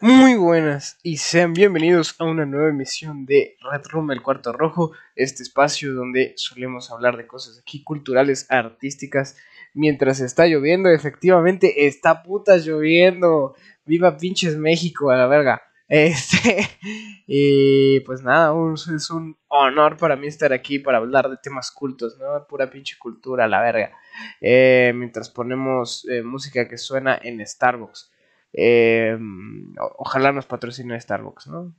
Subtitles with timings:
[0.00, 4.92] Muy buenas y sean bienvenidos a una nueva emisión de Red Room, el cuarto rojo,
[5.14, 9.36] este espacio donde solemos hablar de cosas aquí culturales, artísticas,
[9.74, 13.54] mientras está lloviendo, efectivamente está puta lloviendo,
[13.84, 15.62] viva pinches México a la verga.
[15.88, 16.66] Este,
[17.28, 22.18] y pues nada, es un honor para mí estar aquí para hablar de temas cultos,
[22.18, 22.44] ¿no?
[22.48, 23.92] Pura pinche cultura, la verga.
[24.40, 28.10] Eh, mientras ponemos eh, música que suena en Starbucks.
[28.58, 29.18] Eh,
[29.98, 31.74] ojalá nos patrocine Starbucks, ¿no?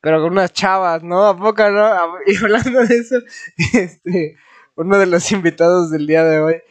[0.00, 1.26] Pero con unas chavas, ¿no?
[1.26, 2.14] ¿A poco no?
[2.26, 3.16] Y hablando de eso,
[3.74, 4.36] este,
[4.74, 6.62] uno de los invitados del día de hoy,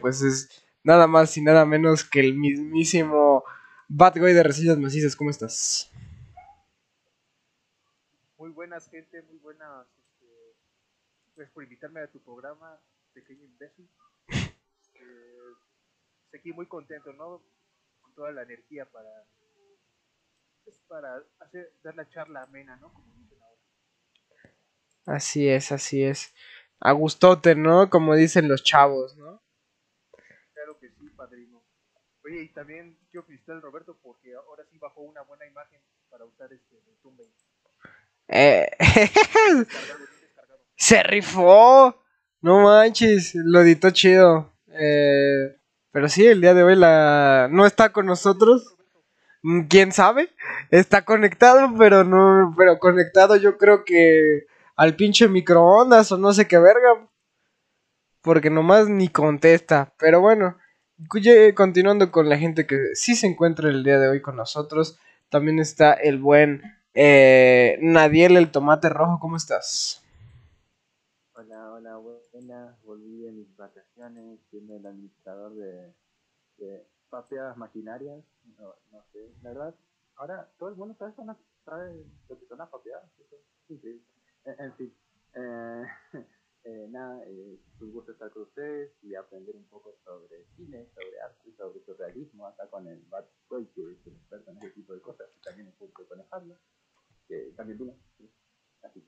[0.00, 3.44] pues es nada más y nada menos que el mismísimo
[3.88, 5.16] Bad Guy de Resillas Macizas.
[5.16, 5.90] ¿Cómo estás?
[8.36, 9.86] Muy buenas, gente, muy buenas.
[9.98, 10.26] Este,
[11.34, 12.78] gracias por invitarme a tu programa,
[13.12, 13.88] pequeño imbécil.
[15.00, 15.54] Eh,
[16.24, 17.40] estoy aquí muy contento, ¿no?
[18.18, 19.08] Toda la energía para,
[20.64, 22.92] pues, para hacer, dar la charla amena, ¿no?
[22.92, 23.62] Como dicen ahora.
[25.06, 26.34] Así es, así es.
[26.80, 27.88] A gustote, ¿no?
[27.88, 29.40] Como dicen los chavos, ¿no?
[30.52, 31.62] Claro que sí, padrino.
[32.24, 36.24] Oye, y también quiero felicitar al Roberto porque ahora sí bajó una buena imagen para
[36.24, 37.24] usar este Tumblr.
[38.26, 38.68] Eh,
[40.76, 42.02] se rifó.
[42.40, 44.58] No manches, lo editó chido.
[44.66, 45.56] Eh,
[45.90, 48.76] pero sí, el día de hoy la no está con nosotros.
[49.42, 50.30] Mm, ¿Quién sabe?
[50.70, 56.46] Está conectado, pero no, pero conectado yo creo que al pinche microondas o no sé
[56.46, 57.08] qué verga.
[58.22, 59.94] Porque nomás ni contesta.
[59.98, 60.56] Pero bueno,
[61.54, 64.98] continuando con la gente que sí se encuentra el día de hoy con nosotros.
[65.30, 66.62] También está el buen
[66.94, 70.02] eh, Nadiel, el tomate rojo, ¿cómo estás?
[71.34, 71.98] Hola, hola,
[72.84, 75.94] Volví de mis vacaciones, siendo el administrador de,
[76.56, 78.24] de papeadas maquinarias.
[78.58, 79.74] No, no, sé, la verdad.
[80.16, 81.12] Ahora todo el mundo sabe,
[81.64, 83.10] sabe lo que son las papeadas.
[83.68, 84.02] increíble.
[84.44, 84.94] En, fin,
[85.34, 85.84] eh,
[86.64, 91.20] eh, nada, eh, un gusto estar con ustedes y aprender un poco sobre cine, sobre
[91.20, 94.94] arte, sobre surrealismo, acá con el Bad Boy, que es un experto en ese tipo
[94.94, 96.18] de cosas, y también un poco con
[98.82, 99.00] Así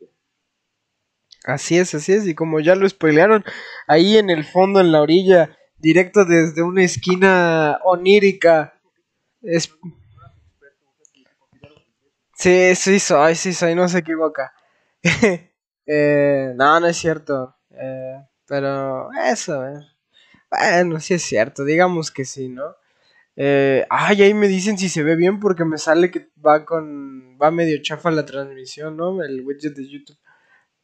[1.47, 3.45] es, así es, y como ya lo spoilearon,
[3.87, 8.75] ahí en el fondo, en la orilla, directo desde una esquina onírica.
[9.43, 9.73] Es...
[12.35, 14.53] Sí, sí soy, sí soy, no se equivoca.
[15.87, 17.57] eh, no, no es cierto.
[17.71, 19.81] Eh, pero eso, eh.
[20.51, 22.77] bueno, sí es cierto, digamos que sí, ¿no?
[23.37, 27.39] Eh, ay, ahí me dicen si se ve bien porque me sale que va con.
[27.41, 29.23] Va medio chafa la transmisión, ¿no?
[29.23, 30.19] El widget de YouTube.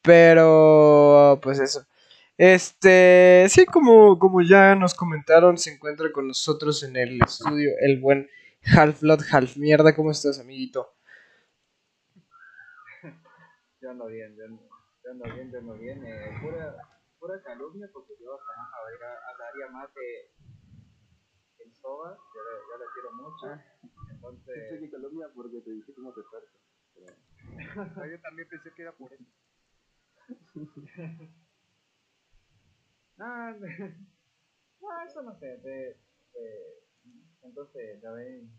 [0.06, 1.84] Pero, pues eso.
[2.38, 8.00] Este, sí, como, como ya nos comentaron, se encuentra con nosotros en el estudio el
[8.00, 8.28] buen
[8.64, 9.96] Half Blood, Half Mierda.
[9.96, 10.94] ¿Cómo estás, amiguito?
[13.80, 16.04] Yo ando bien, yo ando, bien, yo ando bien.
[16.04, 16.76] Eh, pura,
[17.18, 20.30] pura calumnia porque yo hablaría más de
[21.72, 22.40] Soba, yo,
[22.70, 23.46] yo la quiero mucho.
[24.10, 24.54] Entonces.
[24.68, 26.58] Pensé que Colombia porque te dije cómo te parto.
[26.94, 27.06] Pero...
[28.10, 29.24] yo también pensé que era por eso.
[33.16, 33.52] No,
[34.80, 35.58] no, eso no sé.
[35.58, 35.96] De,
[37.42, 38.50] entonces, ya ven,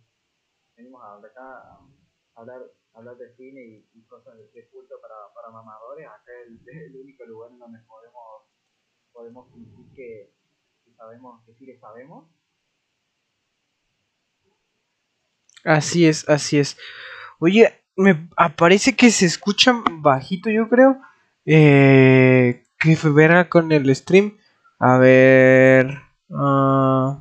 [0.75, 1.79] venimos a hablar acá
[2.35, 2.61] hablar,
[2.94, 6.07] hablar de cine y, cosas de, culto para, para mamadores.
[6.07, 8.44] Acá es el, único lugar en donde podemos,
[9.11, 10.34] podemos fingir que,
[10.85, 12.29] que sabemos, que sí le sabemos
[15.67, 16.78] Así es, así es.
[17.39, 21.01] Oye, me aparece que se escucha bajito, yo creo.
[21.50, 24.38] Eh, que verá con el stream.
[24.80, 26.02] A ver.
[26.30, 27.20] Uh,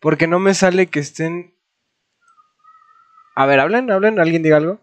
[0.00, 1.54] porque no me sale que estén.
[3.34, 4.80] A ver, hablen, hablen, alguien diga algo.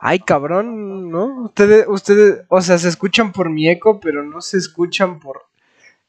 [0.00, 1.44] Ay, cabrón, ¿no?
[1.44, 5.46] Ustedes, ustedes, o sea, se escuchan por mi eco, pero no se escuchan por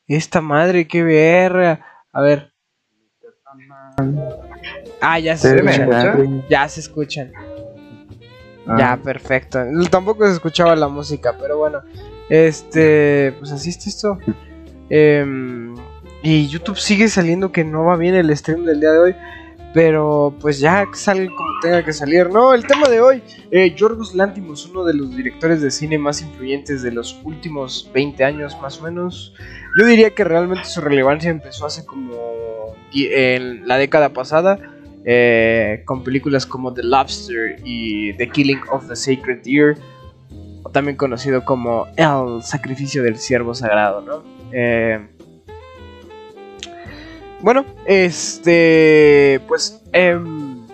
[0.08, 1.86] esta madre, qué verga.
[2.12, 2.54] A ver.
[5.08, 6.44] Ah, ya se, escuchan.
[6.50, 7.32] Ya se escuchan.
[8.68, 8.76] Ah.
[8.80, 9.60] Ya, perfecto.
[9.92, 11.84] Tampoco se escuchaba la música, pero bueno.
[12.28, 14.18] Este, pues así está esto.
[14.90, 15.76] Em,
[16.24, 19.16] y YouTube sigue saliendo que no va bien el stream del día de hoy.
[19.76, 22.32] Pero pues ya sale como tenga que salir.
[22.32, 23.22] No, el tema de hoy.
[23.52, 28.24] Eh, Yorgos Lantimos, uno de los directores de cine más influyentes de los últimos 20
[28.24, 29.36] años más o menos.
[29.78, 34.75] Yo diría que realmente su relevancia empezó hace como en la década pasada.
[35.08, 39.78] Eh, con películas como The Lobster y The Killing of the Sacred Deer.
[40.74, 44.24] También conocido como El Sacrificio del Siervo Sagrado, ¿no?
[44.52, 45.00] Eh,
[47.42, 50.66] bueno, este, pues, em,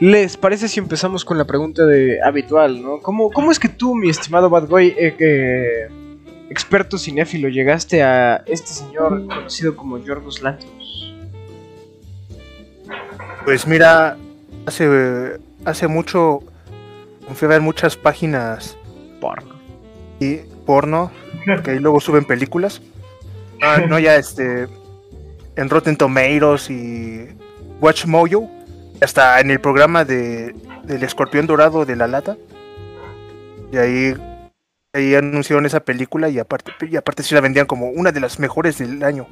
[0.00, 3.00] ¿les parece si empezamos con la pregunta de habitual, ¿no?
[3.00, 5.88] ¿Cómo, cómo es que tú, mi estimado Bad Boy, eh,
[6.48, 10.73] experto cinéfilo, llegaste a este señor conocido como Yorgos Lanthimos?
[13.44, 14.16] Pues mira,
[14.66, 16.42] hace, hace mucho
[17.32, 18.76] fui a ver muchas páginas
[19.20, 19.54] Porno.
[20.20, 20.36] y
[20.66, 21.10] porno,
[21.62, 22.82] que ahí luego suben películas.
[23.62, 24.68] Ah, no, ya este.
[25.56, 27.28] En Rotten Tomatoes y
[27.80, 28.50] Watch Mojo.
[29.00, 30.54] Hasta en el programa de,
[30.84, 32.36] del escorpión dorado de la lata.
[33.72, 34.14] Y ahí,
[34.92, 38.38] ahí anunciaron esa película y aparte, y aparte sí la vendían como una de las
[38.38, 39.26] mejores del año.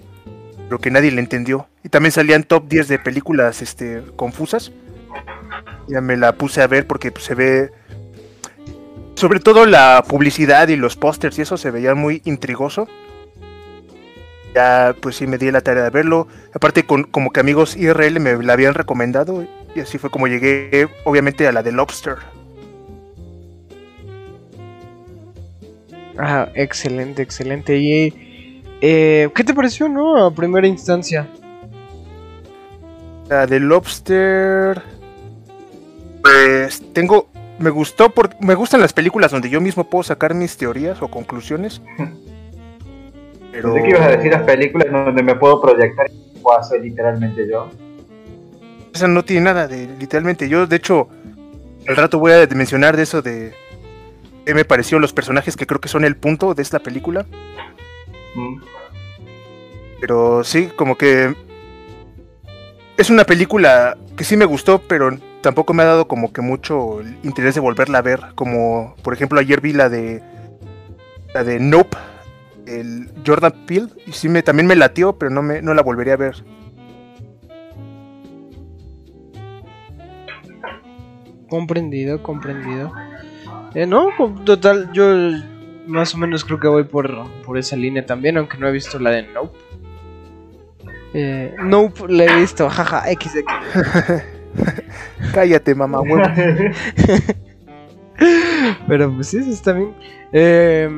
[0.73, 1.69] Pero que nadie le entendió.
[1.85, 4.73] Y también salían top 10 de películas este, confusas.
[5.87, 7.71] Ya me la puse a ver porque pues, se ve.
[9.15, 12.89] Sobre todo la publicidad y los pósters y eso se veía muy intrigoso.
[14.55, 16.27] Ya pues sí me di la tarea de verlo.
[16.55, 19.47] Aparte con, como que amigos IRL me la habían recomendado.
[19.77, 22.17] Y así fue como llegué obviamente a la de Lobster.
[26.17, 27.77] Ah, excelente, excelente.
[27.77, 28.32] ¿Y
[28.85, 30.27] eh, qué te pareció, no?
[30.27, 31.29] A primera instancia.
[33.29, 34.83] La de Lobster.
[36.21, 37.29] Pues tengo.
[37.61, 41.09] Me gustó porque me gustan las películas donde yo mismo puedo sacar mis teorías o
[41.09, 41.81] conclusiones.
[43.53, 43.75] Pero...
[43.75, 47.49] Pensé que ibas a decir las películas donde me puedo proyectar y puedo hacer literalmente
[47.49, 47.69] yo.
[48.93, 50.67] Esa no tiene nada de literalmente yo.
[50.67, 51.09] De hecho,
[51.87, 53.53] al rato voy a mencionar de eso de
[54.45, 57.27] qué me pareció los personajes que creo que son el punto de esta película.
[58.35, 58.63] Mm.
[60.01, 61.35] Pero sí, como que
[62.97, 67.01] es una película que sí me gustó, pero tampoco me ha dado como que mucho
[67.23, 68.21] interés de volverla a ver.
[68.35, 70.23] Como por ejemplo ayer vi la de
[71.35, 71.97] la de Nope,
[72.67, 76.15] el Jordan Peele, y sí me también me latió, pero no me no la volvería
[76.15, 76.45] a ver.
[81.49, 82.93] Comprendido, comprendido.
[83.75, 84.09] Eh, no,
[84.45, 85.05] total, yo
[85.93, 88.99] más o menos creo que voy por, por esa línea también, aunque no he visto
[88.99, 89.59] la de Nope.
[91.15, 93.45] Eh, nope, la he visto, jaja, XX.
[95.35, 96.23] Cállate, mamá, huevo.
[98.89, 99.95] Pero pues sí, eso está bien.
[100.33, 100.89] Eh,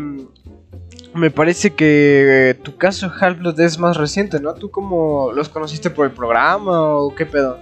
[1.14, 4.54] me parece que tu caso Half-Blood es más reciente, ¿no?
[4.54, 7.58] ¿Tú cómo los conociste por el programa o qué pedo?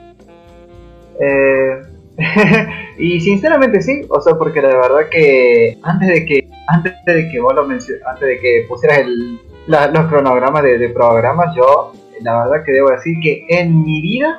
[1.20, 1.82] Eh,
[2.98, 7.40] y sinceramente sí, o sea, porque la verdad que antes de que antes de que
[7.40, 7.80] vos lo antes
[8.20, 12.90] de que pusieras el, la- los cronogramas de, de programas, yo la verdad que debo
[12.90, 14.38] decir que en mi vida,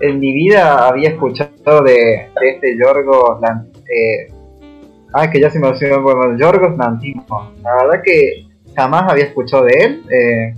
[0.00, 4.32] en mi vida había escuchado de, este Yorgos Lan- eh,
[5.12, 7.52] ah, que ya se me olvidó, bueno, Yorgos Lanthimos.
[7.62, 10.02] La verdad que jamás había escuchado de él.
[10.10, 10.54] eh,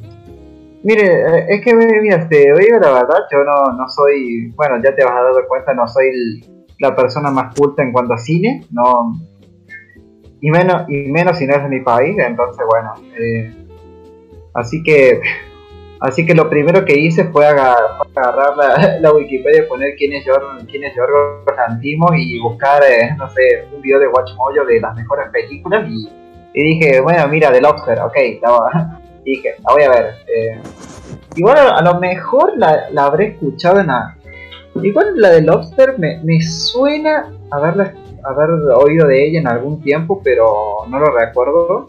[0.85, 4.95] Mire, eh, es que, mira, te digo la verdad, yo no, no soy, bueno, ya
[4.95, 6.45] te vas a dar cuenta, no soy
[6.79, 9.15] la persona más culta en cuanto a cine, no,
[10.43, 13.51] y menos, y menos si no es de mi país, entonces, bueno, eh,
[14.53, 15.23] así que,
[16.01, 18.55] así que lo primero que hice fue agarrar,
[19.01, 20.93] la, Wikipedia y poner quién es Yorgos, quién es
[21.57, 25.89] Lanthimos y buscar, eh, no sé, un video de Watch Mojo de las mejores películas
[25.89, 26.11] y,
[26.53, 30.07] y dije, bueno, mira, The Lobster, ok, estaba, y dije, la voy a ver.
[30.27, 30.61] eh.
[31.37, 34.17] igual a, a lo mejor la, la habré escuchado en la...
[34.83, 40.21] Igual la de Lobster me, me suena haberla, haber oído de ella en algún tiempo,
[40.25, 41.87] pero no lo recuerdo.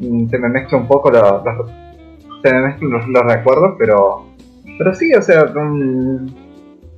[0.00, 1.70] Mm, Se me mezcla un poco los, los-
[2.42, 4.26] se me mezclan los, los recuerdos, pero
[4.76, 6.26] pero sí, o sea, mm,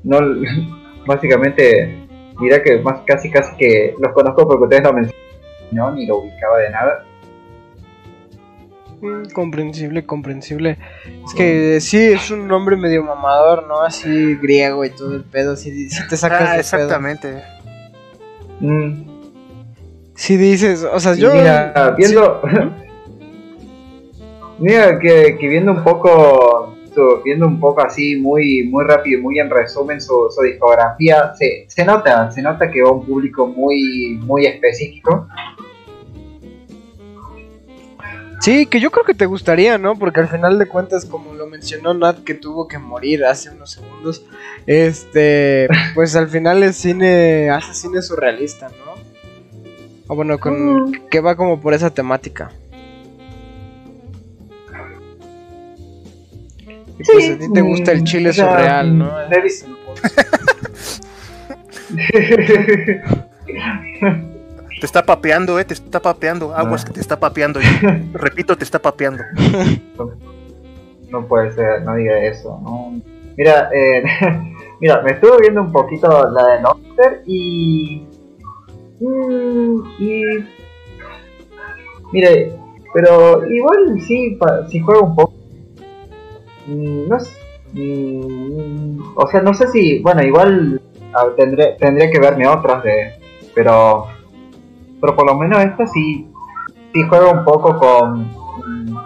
[0.05, 0.19] no
[1.07, 2.07] básicamente
[2.40, 6.59] dirá que más casi casi que los conozco porque ustedes lo mencionaron ni lo ubicaba
[6.59, 7.05] de nada.
[9.00, 10.79] Mm, comprensible, comprensible.
[11.26, 13.83] Es que sí, es un nombre medio mamador, ¿no?
[13.83, 15.57] Así griego y todo el pedo.
[15.57, 17.43] Si, te sacas Ah, de exactamente.
[18.61, 19.03] Mm,
[20.15, 21.35] Si dices, o sea, yo.
[21.35, 22.41] mira, viendo.
[24.59, 26.75] mira, que, que viendo un poco.
[26.95, 31.35] su- viendo un poco así, muy muy rápido y muy en resumen su, su discografía,
[31.38, 35.29] se, se nota, se nota que va a un público muy, muy específico.
[38.47, 39.99] Sí, que yo creo que te gustaría, ¿no?
[39.99, 43.73] Porque al final de cuentas, como lo mencionó Nat, que tuvo que morir hace unos
[43.73, 44.25] segundos,
[44.69, 48.95] este, pues al final el cine hace cine surrealista, ¿no?
[50.07, 52.53] O bueno, con, que va como por esa temática.
[57.00, 59.12] Y pues a ti te gusta el chile o sea, surreal, ¿no?
[64.80, 66.54] Te está papeando, eh, te está papeando.
[66.54, 66.87] Aguas Ah.
[66.88, 67.61] que te está papeando.
[68.12, 69.23] Repito, te está papeando.
[71.11, 72.61] no puede ser, no diga eso.
[72.62, 73.00] No.
[73.37, 74.02] Mira, eh,
[74.80, 78.06] mira, me estuve viendo un poquito la de Lobster y.
[79.00, 80.23] mm, y.
[82.12, 82.52] Mire,
[82.95, 85.35] pero igual sí, pa- sí juega un poco.
[86.66, 87.33] Mm, No sé.
[87.73, 90.00] mm, o sea, no sé si.
[90.00, 90.80] Bueno, igual
[91.14, 93.12] ah, tendré, tendría que verme otras de.
[93.54, 94.06] Pero.
[95.07, 96.29] Pero por lo menos esta sí.
[96.93, 98.23] Sí juega un poco con.
[98.25, 98.99] mm,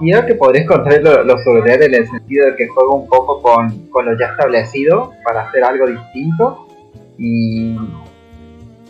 [0.00, 3.42] y creo que podría encontrar lo, lo en el sentido de que juega un poco
[3.42, 6.66] con, con lo ya establecido para hacer algo distinto.
[7.18, 7.76] Y.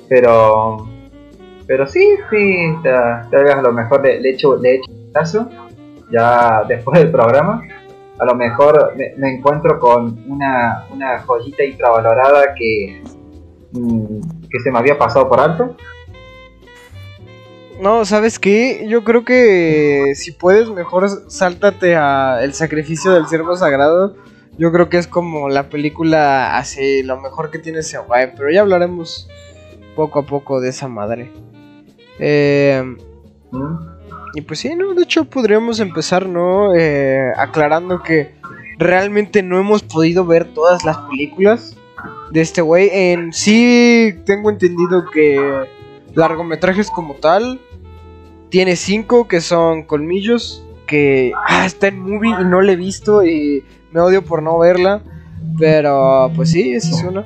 [0.09, 0.87] Pero.
[1.67, 4.99] Pero sí, sí, ta- tal vez a lo mejor le, le echo, le echo un
[5.05, 5.49] vistazo
[6.13, 7.63] ya después del programa.
[8.21, 13.03] A lo mejor me, me encuentro con una, una joyita infravalorada que,
[13.73, 15.77] mm, que se me había pasado por alto.
[17.83, 18.87] No, ¿sabes qué?
[18.89, 24.15] Yo creo que si puedes, mejor sáltate a El sacrificio del ciervo sagrado.
[24.57, 28.35] Yo creo que es como la película así, lo mejor que tiene ese guay.
[28.37, 29.29] Pero ya hablaremos
[29.97, 31.33] poco a poco de esa madre.
[32.21, 32.85] Eh,
[34.35, 34.95] y pues sí, ¿no?
[34.95, 36.77] De hecho, podríamos empezar, ¿no?
[36.77, 38.33] Eh, aclarando que
[38.79, 41.77] realmente no hemos podido ver todas las películas
[42.31, 42.91] de este güey.
[42.93, 45.67] En sí, tengo entendido que
[46.15, 47.61] largometrajes como tal
[48.53, 50.63] tiene cinco que son colmillos.
[50.87, 54.59] Que ah, está en movie y no la he visto y me odio por no
[54.59, 55.03] verla.
[55.59, 57.25] Pero pues sí, esa es una.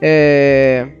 [0.00, 1.00] Eh,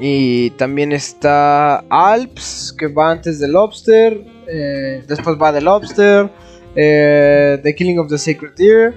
[0.00, 4.26] y también está Alps, que va antes de Lobster.
[4.48, 6.30] eh, después va The Lobster.
[6.74, 8.94] eh, the Killing of the Sacred Deer.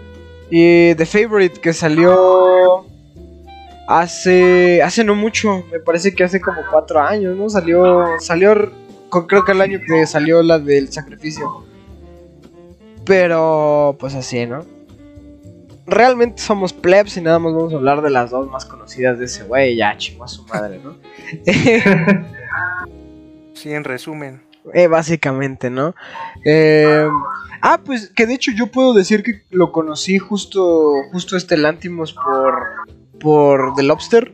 [0.50, 2.86] Y The Favorite, que salió
[3.88, 5.66] hace hace no mucho.
[5.72, 7.50] Me parece que hace como cuatro años, ¿no?
[7.50, 8.72] Salió, salió
[9.28, 11.66] creo que el año que salió la del sacrificio.
[13.06, 14.66] Pero, pues así, ¿no?
[15.86, 19.26] Realmente somos plebs y nada más vamos a hablar de las dos más conocidas de
[19.26, 19.78] ese güey.
[19.78, 20.98] Ya, chingo a su madre, ¿no?
[23.54, 24.44] Sí, en resumen.
[24.74, 25.96] Eh, básicamente, ¿no?
[26.46, 27.08] Eh,
[27.62, 32.14] ah, pues que de hecho yo puedo decir que lo conocí justo, justo este Lantimos
[32.14, 32.68] por,
[33.20, 34.34] por The Lobster.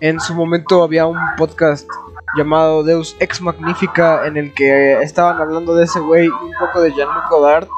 [0.00, 1.88] En su momento había un podcast
[2.36, 6.92] llamado Deus Ex Magnifica en el que estaban hablando de ese güey un poco de
[6.92, 7.68] Jean-Luc Godard.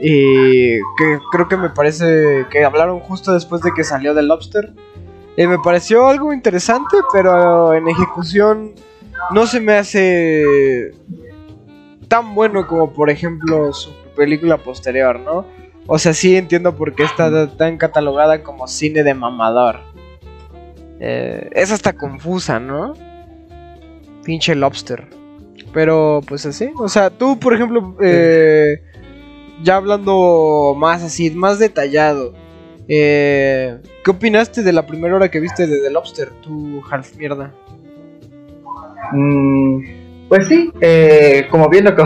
[0.00, 4.72] Y que creo que me parece que hablaron justo después de que salió The Lobster.
[5.36, 8.74] Y me pareció algo interesante, pero en ejecución
[9.30, 10.92] no se me hace
[12.08, 15.44] tan bueno como por ejemplo su película posterior, ¿no?
[15.86, 19.80] O sea, sí entiendo por qué está tan catalogada como cine de mamador.
[20.98, 22.94] Eh, es hasta confusa, ¿no?
[24.24, 25.06] Pinche lobster.
[25.72, 26.70] Pero pues así.
[26.78, 28.80] O sea, tú, por ejemplo, eh,
[29.62, 32.32] ya hablando más así, más detallado.
[32.88, 37.52] eh, ¿Qué opinaste de la primera hora que viste de The Lobster, tú, half mierda?
[39.12, 42.02] Mm, pues sí, eh, como bien lo que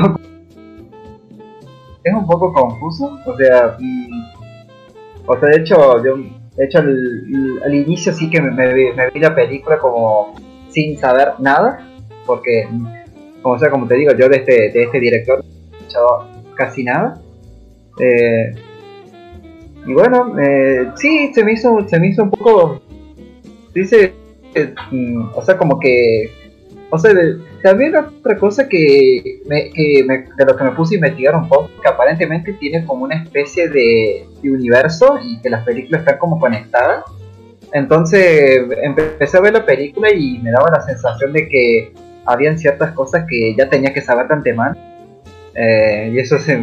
[2.11, 4.23] es un poco confuso, o sea, mm,
[5.27, 6.17] o sea, de hecho, yo,
[6.57, 10.35] de hecho al, inicio sí que me, me vi, me vi la película como
[10.71, 11.87] sin saber nada,
[12.27, 12.87] porque, mm,
[13.43, 16.85] como sea, como te digo, yo de este, de este director no he escuchado casi
[16.85, 17.21] nada.
[17.99, 18.55] Eh,
[19.87, 22.81] y bueno, eh, sí, se me hizo, se me hizo un poco,
[23.75, 24.13] dice,
[24.55, 26.31] eh, mm, o sea, como que
[26.91, 30.95] o sea, de- también otra cosa que, me, que me- de lo que me puse
[30.95, 35.65] a investigar un poco, que aparentemente tiene como una especie de, universo y que las
[35.65, 37.05] películas están como conectadas.
[37.73, 41.93] Entonces empecé a ver la película y me daba la sensación de que
[42.25, 44.77] habían ciertas cosas que ya tenía que saber de antemano.
[45.55, 46.59] Eh, y eso se...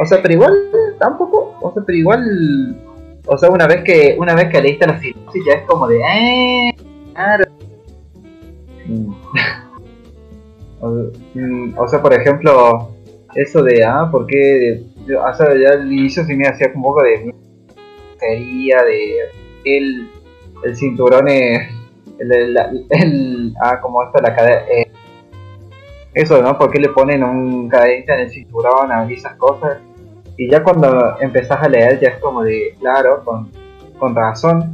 [0.00, 0.52] O sea, pero igual
[0.98, 2.76] tampoco, o sea, pero igual...
[3.26, 5.98] O sea, una vez que una vez que leíste la sinopsis ya es como de...
[5.98, 6.74] Eh.
[8.92, 9.14] Mm.
[10.80, 12.90] o, mm, o sea, por ejemplo,
[13.34, 17.34] eso de, ah, porque yo, ya al inicio sí me hacía un poco de
[18.18, 19.16] sería de
[19.64, 20.10] el,
[20.64, 21.68] el cinturón, eh,
[22.18, 24.92] el, ah, como esto, la cadena, eh,
[26.14, 26.58] eso, ¿no?
[26.58, 29.78] ¿Por qué le ponen un cadenita en el cinturón a esas cosas?
[30.36, 33.50] Y ya cuando empezás a leer ya es como de, claro, con,
[33.98, 34.72] con razón,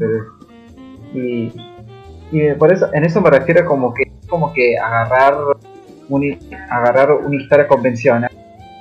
[1.15, 1.53] y,
[2.31, 5.37] y por eso, en eso me refiero como que, como que agarrar,
[6.09, 6.39] un,
[6.71, 8.31] agarrar una historia convencional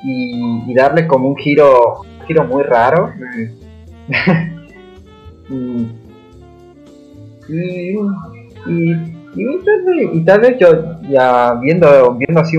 [0.03, 3.11] y, y darle como un giro, un giro muy raro.
[5.49, 5.87] y,
[7.47, 8.91] y,
[9.35, 12.57] y, tal vez, y tal vez yo ya viendo, viendo así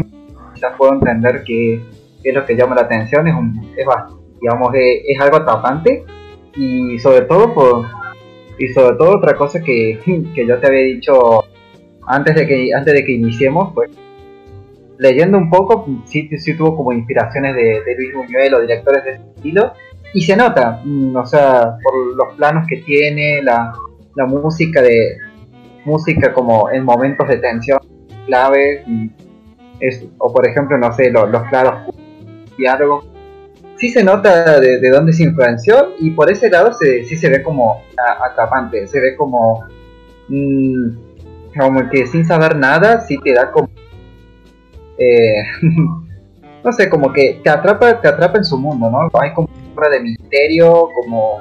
[0.61, 1.81] ya puedo entender que,
[2.23, 3.87] que es lo que llama la atención, es, un, es,
[4.41, 6.05] digamos, es, es algo atrapante
[6.57, 7.87] y sobre todo por,
[8.59, 9.99] y sobre todo otra cosa que,
[10.35, 11.45] que yo te había dicho
[12.07, 13.91] antes de que antes de que iniciemos, pues
[14.99, 19.11] leyendo un poco, sí, sí tuvo como inspiraciones de, de Luis Buñuel o directores de
[19.13, 19.73] ese estilo
[20.13, 23.73] y se nota, mm, o sea, por los planos que tiene, la,
[24.17, 25.19] la música de
[25.85, 27.79] música como en momentos de tensión
[28.27, 29.11] clave, y
[29.81, 31.95] es, o por ejemplo, no sé, lo- los claros
[32.57, 33.07] diálogos.
[33.79, 37.29] Sí se nota de, de dónde se influenció y por ese lado se, sí se
[37.31, 37.83] ve como
[38.21, 39.65] atrapante, se ve como,
[40.29, 40.89] mm,
[41.57, 43.69] como que sin saber nada, sí te da como,
[44.99, 45.43] eh,
[46.65, 49.09] no sé, como que te atrapa, te atrapa en su mundo, ¿no?
[49.21, 51.41] Hay como una obra de misterio, como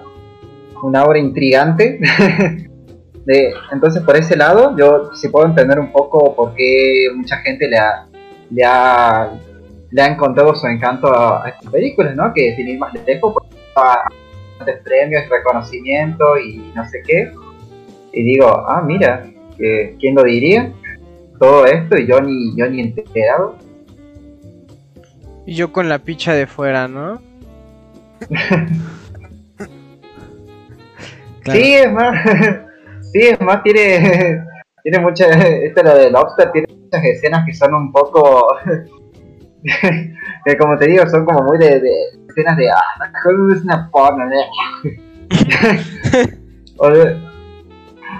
[0.83, 1.99] una obra intrigante.
[3.25, 7.67] De- entonces por ese lado yo sí puedo entender un poco por qué mucha gente
[7.67, 8.05] le ha,
[8.51, 9.31] le ha,
[9.91, 12.33] le ha encontrado su encanto a, estas películas, ¿no?
[12.33, 17.31] Que sin ir más lejos, pues, bastantes premios, reconocimiento y no sé qué.
[18.13, 19.25] Y digo, ah, mira,
[19.57, 20.71] que, ¿quién lo diría?
[21.39, 23.55] Todo esto y yo ni, yo ni enterado.
[25.45, 27.21] Y yo con la picha de fuera, ¿no?
[31.43, 31.61] Claro.
[31.61, 32.25] Sí, es más,
[33.13, 34.43] sí, es más, tiene,
[34.83, 38.49] tiene muchas, este lo de Lobster tiene muchas escenas que son un poco,
[40.45, 41.91] que como te digo, son como muy de, de
[42.29, 42.81] escenas de, ah,
[43.51, 44.35] es una porno, ¿no?
[46.77, 47.17] o, sea,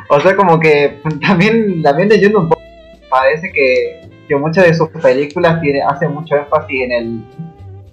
[0.10, 2.62] o sea, como que también, también leyendo un poco,
[3.10, 7.24] parece que, que muchas de sus películas tiene, hacen mucho énfasis en el,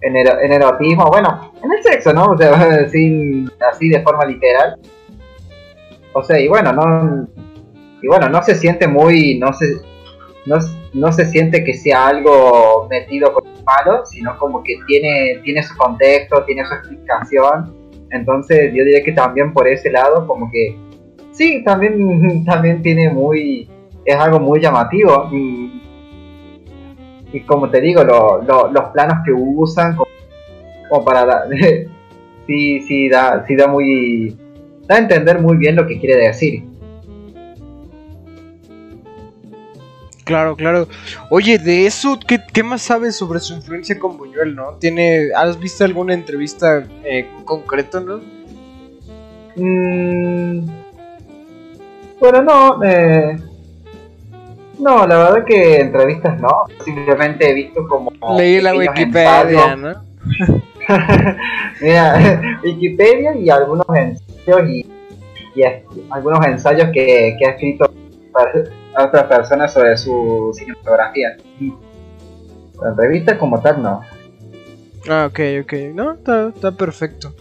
[0.00, 2.24] en el, en erotismo, bueno, en el sexo, ¿no?
[2.26, 4.78] O sea, sin, así de forma literal.
[6.12, 7.26] O sea, y bueno, no
[8.04, 9.78] y bueno, no se siente muy no se
[10.44, 10.56] no,
[10.94, 15.62] no se siente que sea algo metido con un palo, sino como que tiene tiene
[15.62, 17.74] su contexto, tiene su explicación.
[18.10, 20.76] Entonces, yo diría que también por ese lado como que
[21.32, 23.68] sí, también también tiene muy
[24.04, 25.28] es algo muy llamativo
[27.32, 30.08] y como te digo, lo- lo- los planos que usan como,
[30.88, 31.42] como para dar,
[32.46, 34.36] sí, sí da, sí da muy,
[34.86, 36.62] da a entender muy bien lo que quiere decir.
[40.24, 40.88] Claro, claro.
[41.30, 44.72] Oye, de eso, ¿qué, qué más sabes sobre su influencia con Buñuel, no?
[44.80, 48.20] ¿Tiene, ¿Has visto alguna entrevista eh, en concreto, no?
[49.56, 50.66] Mm,
[52.18, 53.36] bueno, no, eh,
[54.78, 56.48] no, la verdad que entrevistas no,
[56.84, 59.76] simplemente he visto como Leí la Wikipedia.
[59.76, 59.94] ¿no?
[61.80, 64.86] Mira, Wikipedia y algunos ensayos y,
[65.54, 67.92] y es- algunos ensayos que, que ha escrito
[68.94, 71.36] per- otras personas sobre su cinematografía.
[71.58, 74.00] Pero Entrevistas como tal no.
[75.08, 75.72] Ah, ok, ok.
[75.94, 77.34] No, está, perfecto.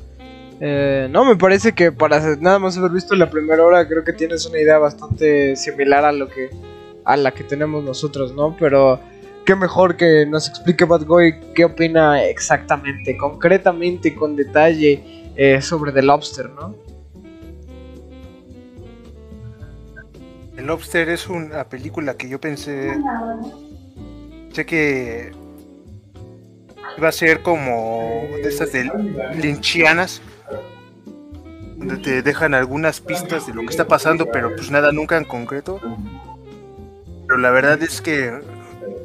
[0.59, 4.13] Eh, no, me parece que para nada más haber visto la primera hora, creo que
[4.13, 6.49] tienes una idea bastante similar a lo que
[7.05, 8.55] a la que tenemos nosotros, ¿no?
[8.57, 8.99] Pero
[9.45, 15.03] qué mejor que nos explique Bad Boy qué opina exactamente, concretamente, con detalle
[15.35, 16.73] eh, sobre The Lobster, ¿no?
[20.63, 22.97] El Lobster es una película que yo pensé.
[24.53, 25.33] Sé que
[26.97, 28.89] iba a ser como de estas de
[29.41, 30.21] linchianas,
[31.75, 35.25] donde te dejan algunas pistas de lo que está pasando, pero pues nada nunca en
[35.25, 35.81] concreto.
[37.27, 38.31] Pero la verdad es que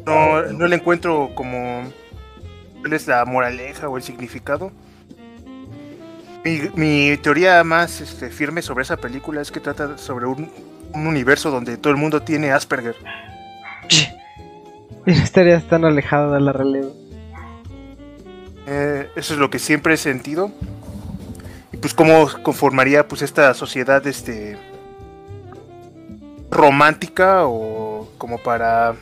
[0.06, 1.82] no, no le encuentro como
[2.82, 4.70] cuál es la moraleja o el significado.
[6.44, 10.48] Mi, mi teoría más este, firme sobre esa película es que trata sobre un,
[10.94, 12.96] un universo donde todo el mundo tiene Asperger.
[15.06, 16.88] Y no estarías tan alejado de la realidad.
[18.66, 20.50] Eh, eso es lo que siempre he sentido.
[21.72, 24.58] Y pues cómo conformaría pues esta sociedad este
[26.50, 28.94] romántica o como para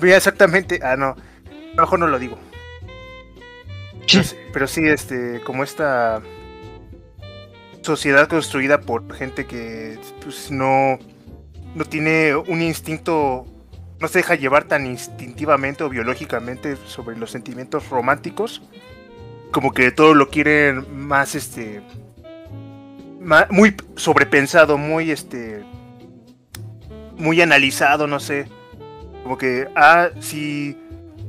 [0.00, 1.16] Mira, exactamente, ah no, a
[1.76, 2.38] lo mejor no lo digo.
[4.10, 6.20] Pero, sí- pero sí este como esta
[7.82, 10.98] sociedad construida por gente que pues no
[11.74, 13.46] no tiene un instinto
[14.00, 18.62] no se deja llevar tan instintivamente o biológicamente sobre los sentimientos románticos.
[19.50, 21.82] Como que todo lo quieren más, este.
[23.50, 25.64] muy sobrepensado, muy, este.
[27.16, 28.46] Muy analizado, no sé.
[29.24, 30.78] Como que, ah, si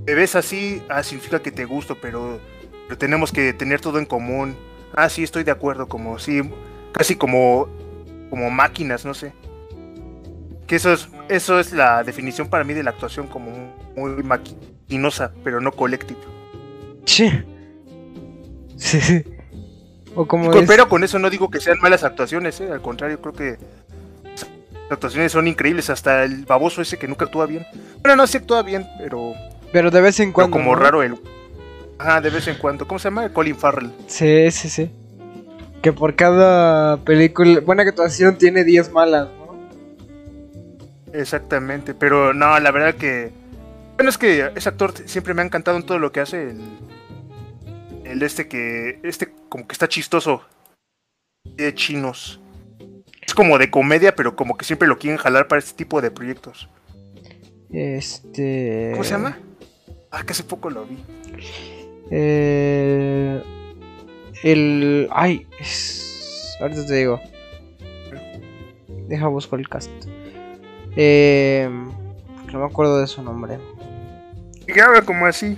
[0.06, 2.40] te ves así, ah, significa que te gusto, pero,
[2.88, 4.56] pero tenemos que tener todo en común.
[4.93, 6.41] Ah, sí, estoy de acuerdo, como, sí,
[6.91, 7.67] casi como,
[8.30, 9.32] como máquinas, no sé.
[10.67, 13.52] Que eso es, eso es la definición para mí de la actuación como
[13.95, 16.19] muy maquinosa, pero no colectiva.
[17.06, 17.30] Sí.
[18.78, 19.23] Sí, sí.
[20.15, 22.71] O como Y con- es- Pero con eso no digo que sean malas actuaciones, ¿eh?
[22.71, 23.58] al contrario, creo que
[24.25, 24.47] las
[24.91, 25.89] actuaciones son increíbles.
[25.89, 27.65] Hasta el baboso ese que nunca actúa bien.
[28.02, 29.34] Bueno, no, sí actúa bien, pero,
[29.71, 30.58] pero de vez en pero cuando.
[30.58, 30.82] como ¿no?
[30.82, 31.15] raro el.
[32.00, 32.88] Ajá, de vez en cuando.
[32.88, 33.32] ¿Cómo se llama?
[33.34, 33.92] Colin Farrell.
[34.08, 34.90] Sí, sí, sí.
[35.82, 39.70] Que por cada película, buena actuación tiene 10 malas, ¿no?
[41.14, 43.32] Exactamente, pero no, la verdad que.
[43.96, 46.52] Bueno, es que ese actor siempre me ha encantado en todo lo que hace.
[46.52, 46.62] El,
[48.06, 49.00] el este que.
[49.04, 50.42] Este como que está chistoso.
[51.44, 52.40] De chinos.
[53.22, 56.12] Es como de comedia, pero como que siempre lo quieren jalar para este tipo de
[56.12, 56.70] proyectos.
[57.72, 58.92] Este.
[58.94, 59.38] ¿Cómo se llama?
[60.12, 60.98] Ah, que hace poco lo vi.
[62.12, 63.41] Eh,
[64.43, 65.08] el.
[65.12, 67.19] Ay, es- ahorita te digo.
[69.08, 69.89] Deja busco el cast.
[70.95, 71.69] Eh,
[72.52, 73.58] no me acuerdo de su nombre.
[74.67, 75.58] Y habla como así.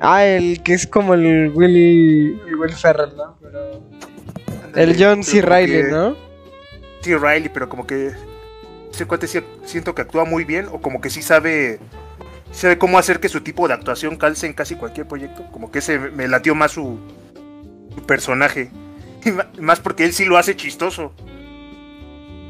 [0.00, 2.40] Ah, el que es como el Willy.
[2.46, 3.36] El Will Ferrell, ¿no?
[3.40, 3.80] Pero-
[4.74, 5.42] el John C.
[5.42, 6.16] Riley, que- ¿no?
[7.00, 8.12] Sí, Riley, pero como que.
[8.92, 9.26] Ese cuate
[9.64, 11.78] siento que actúa muy bien, o como que sí sabe.
[12.52, 15.44] Sabe cómo hacer que su tipo de actuación calce en casi cualquier proyecto.
[15.50, 16.98] Como que ese me latió más su,
[17.94, 18.70] su personaje.
[19.24, 21.12] Y más porque él sí lo hace chistoso.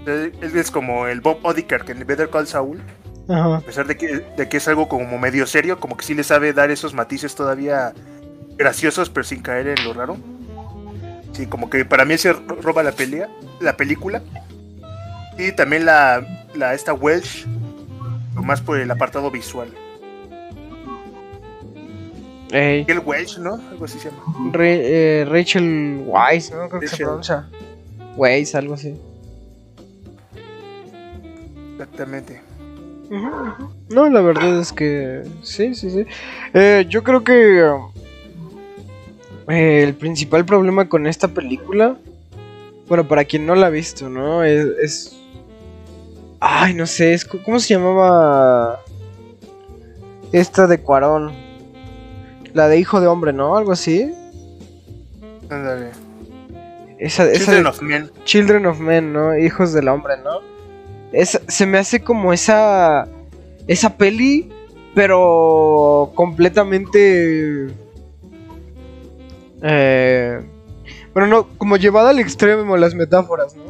[0.07, 2.81] Él, él es como el Bob Odenkirk en Better Call Saul.
[3.29, 3.57] Ajá.
[3.57, 6.25] A pesar de que, de que es algo como medio serio, como que sí le
[6.25, 7.93] sabe dar esos matices todavía
[8.57, 10.17] graciosos, pero sin caer en lo raro.
[11.33, 13.29] Sí, como que para mí se roba la pelea,
[13.61, 14.23] la película.
[15.39, 17.47] Y también la, la esta Welsh,
[18.35, 19.69] más por el apartado visual.
[22.53, 23.55] Ey, El Welsh, ¿no?
[23.71, 24.23] Algo así se llama.
[24.53, 26.69] Ra- eh, Rachel Weisz, ¿no?
[26.69, 27.07] Creo que se Rachel.
[27.07, 27.49] pronuncia.
[28.17, 28.95] Weisz, algo así.
[31.73, 32.41] Exactamente.
[33.91, 36.07] No, la verdad es que sí, sí, sí.
[36.55, 37.63] Eh, yo creo que
[39.49, 41.97] eh, el principal problema con esta película,
[42.89, 44.43] bueno, para quien no la ha visto, ¿no?
[44.45, 45.17] Es, es-
[46.41, 48.81] ay, no sé, es, ¿cómo se llamaba
[50.33, 51.33] esta de Cuarón?
[52.55, 53.57] La de Hijo de Hombre, ¿no?
[53.57, 54.13] Algo así.
[55.49, 55.91] Ándale.
[56.99, 58.11] Esa, esa Children de- of Men.
[58.25, 59.37] Children of Men, ¿no?
[59.39, 60.41] Hijos del hombre, ¿no?
[61.13, 63.09] Es, se me hace como esa.
[63.67, 64.51] Esa peli,
[64.95, 67.69] pero completamente.
[69.63, 70.41] Eh,
[71.15, 73.63] bueno, no, como llevada al extremo las metáforas, ¿no?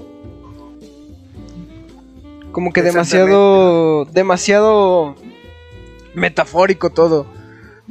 [2.53, 4.05] Como que demasiado.
[4.07, 5.15] Demasiado.
[6.15, 7.27] Metafórico todo.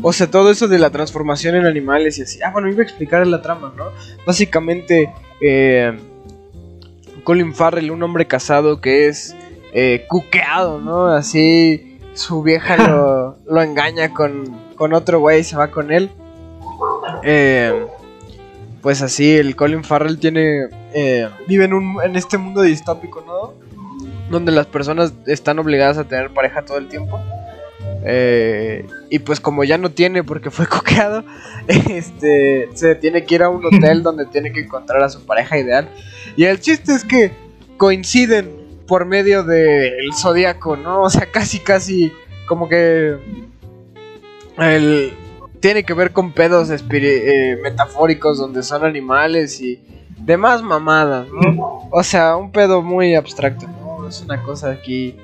[0.01, 2.39] O sea, todo eso de la transformación en animales y así.
[2.43, 3.85] Ah, bueno, iba a explicar la trama, ¿no?
[4.25, 5.97] Básicamente, eh,
[7.23, 9.35] Colin Farrell, un hombre casado que es
[9.73, 11.07] eh, cuqueado, ¿no?
[11.07, 14.43] Así su vieja lo, lo engaña con,
[14.75, 16.09] con otro güey y se va con él.
[17.23, 17.85] Eh,
[18.81, 20.67] pues así, el Colin Farrell tiene.
[20.93, 23.53] eh, vive en, un, en este mundo distópico, ¿no?
[24.29, 27.19] Donde las personas están obligadas a tener pareja todo el tiempo.
[28.03, 31.23] Eh, y pues como ya no tiene porque fue coqueado,
[31.67, 35.59] este, se tiene que ir a un hotel donde tiene que encontrar a su pareja
[35.59, 35.89] ideal.
[36.37, 37.31] Y el chiste es que
[37.77, 38.49] coinciden
[38.87, 41.01] por medio del zodiaco, ¿no?
[41.01, 42.13] O sea, casi, casi
[42.47, 43.17] como que
[44.57, 45.13] el,
[45.59, 49.81] tiene que ver con pedos eh, metafóricos donde son animales y
[50.19, 51.81] demás mamadas, ¿no?
[51.91, 54.07] O sea, un pedo muy abstracto, ¿no?
[54.07, 55.17] Es una cosa aquí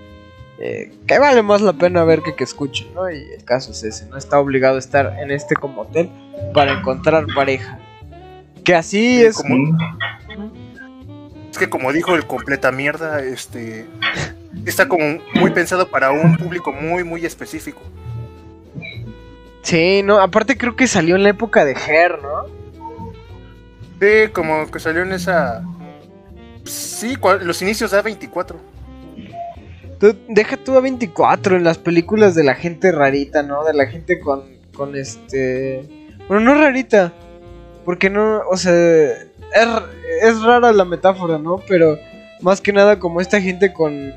[0.59, 3.09] eh, que vale más la pena ver que que escuchen, ¿no?
[3.11, 4.17] Y el caso es ese, ¿no?
[4.17, 6.09] Está obligado a estar en este como hotel
[6.53, 7.79] para encontrar pareja.
[8.63, 9.77] Que así Sí, es como-
[11.51, 13.85] Es que como dijo el completa mierda, este
[14.65, 17.81] está como muy pensado para un público muy muy específico.
[19.61, 22.45] Sí, no, aparte creo que salió en la época de Her, ¿no?
[23.99, 25.63] Sí, como que salió en esa
[26.63, 28.55] Sí, los inicios de A24.
[29.99, 33.63] Tú, deja tú a 24 en las películas de la gente rarita, ¿no?
[33.63, 34.43] De la gente con,
[34.75, 35.83] con este...
[36.27, 37.13] Bueno, no rarita,
[37.85, 39.67] porque no, o sea, es,
[40.23, 41.61] es rara la metáfora, ¿no?
[41.67, 41.97] Pero
[42.41, 44.13] más que nada como esta gente con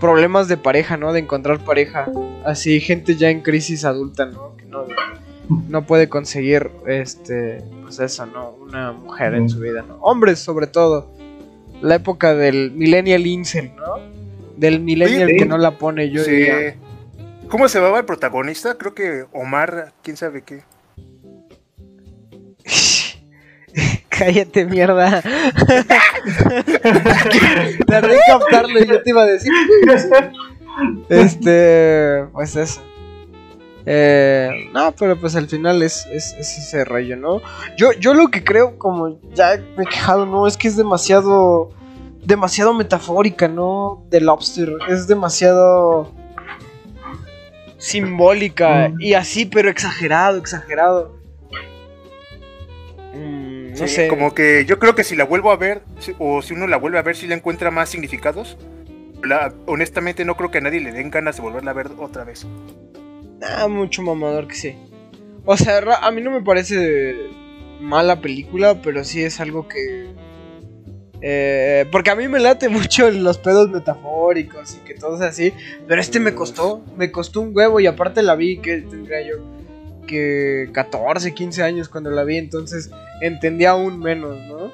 [0.00, 1.12] problemas de pareja, ¿no?
[1.12, 2.10] De encontrar pareja.
[2.44, 4.56] Así, gente ya en crisis adulta, ¿no?
[4.56, 4.86] Que no,
[5.68, 8.50] no puede conseguir, este, pues eso, ¿no?
[8.60, 9.96] Una mujer en su vida, ¿no?
[10.00, 11.12] Hombres sobre todo.
[11.82, 14.11] La época del millennial incel, ¿no?
[14.62, 16.30] Del millennial que no la pone, yo Sí.
[16.30, 16.76] diría.
[17.48, 18.76] ¿Cómo se llamaba el protagonista?
[18.78, 20.62] Creo que Omar, quién sabe qué.
[24.08, 25.22] Cállate, mierda.
[27.86, 29.52] Tardé en captarlo y yo te iba a decir.
[31.08, 32.82] Este, pues eso.
[33.84, 37.42] Eh, no, pero pues al final es, es, es ese rollo, ¿no?
[37.76, 40.46] Yo, yo lo que creo, como ya me he quejado, ¿no?
[40.46, 41.70] Es que es demasiado.
[42.24, 44.04] Demasiado metafórica, ¿no?
[44.10, 44.72] De Lobster.
[44.88, 46.12] Es demasiado.
[47.78, 48.88] Simbólica.
[48.90, 49.00] Mm.
[49.00, 51.16] Y así, pero exagerado, exagerado.
[53.14, 54.08] Mm, no Sí, sé.
[54.08, 55.82] Como que yo creo que si la vuelvo a ver,
[56.18, 58.56] o si uno la vuelve a ver, si le encuentra más significados.
[59.24, 62.24] La- honestamente no creo que a nadie le den ganas de volverla a ver otra
[62.24, 62.46] vez.
[63.42, 64.76] Ah, mucho mamador que sí.
[65.44, 67.16] O sea, a mí no me parece
[67.80, 70.12] mala película, pero sí es algo que...
[71.22, 75.52] eh, porque a mí me late mucho los pedos metafóricos y que todo es así.
[75.86, 79.36] Pero este me costó, me costó un huevo y aparte la vi que tendría yo
[80.06, 84.72] que 14, 15 años cuando la vi, entonces entendía aún menos, ¿no?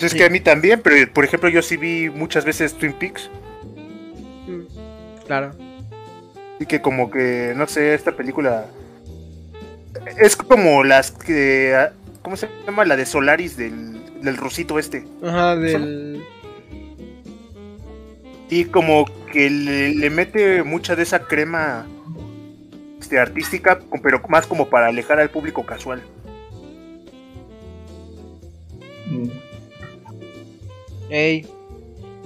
[0.00, 0.18] Es Sí.
[0.18, 3.30] que a mí también, pero por ejemplo yo sí vi muchas veces Twin Peaks.
[4.48, 5.52] Mm, Claro.
[6.60, 8.66] Y que como que, no sé, esta película...
[10.18, 11.88] Es como las que...
[12.22, 12.84] ¿Cómo se llama?
[12.84, 13.93] La de Solaris del,
[14.24, 15.04] del rusito este.
[15.22, 16.24] Ajá, del...
[18.50, 21.86] Y como que le, le mete mucha de esa crema
[23.00, 26.02] este, artística, pero más como para alejar al público casual.
[29.10, 29.28] Mm.
[31.10, 31.46] Ey.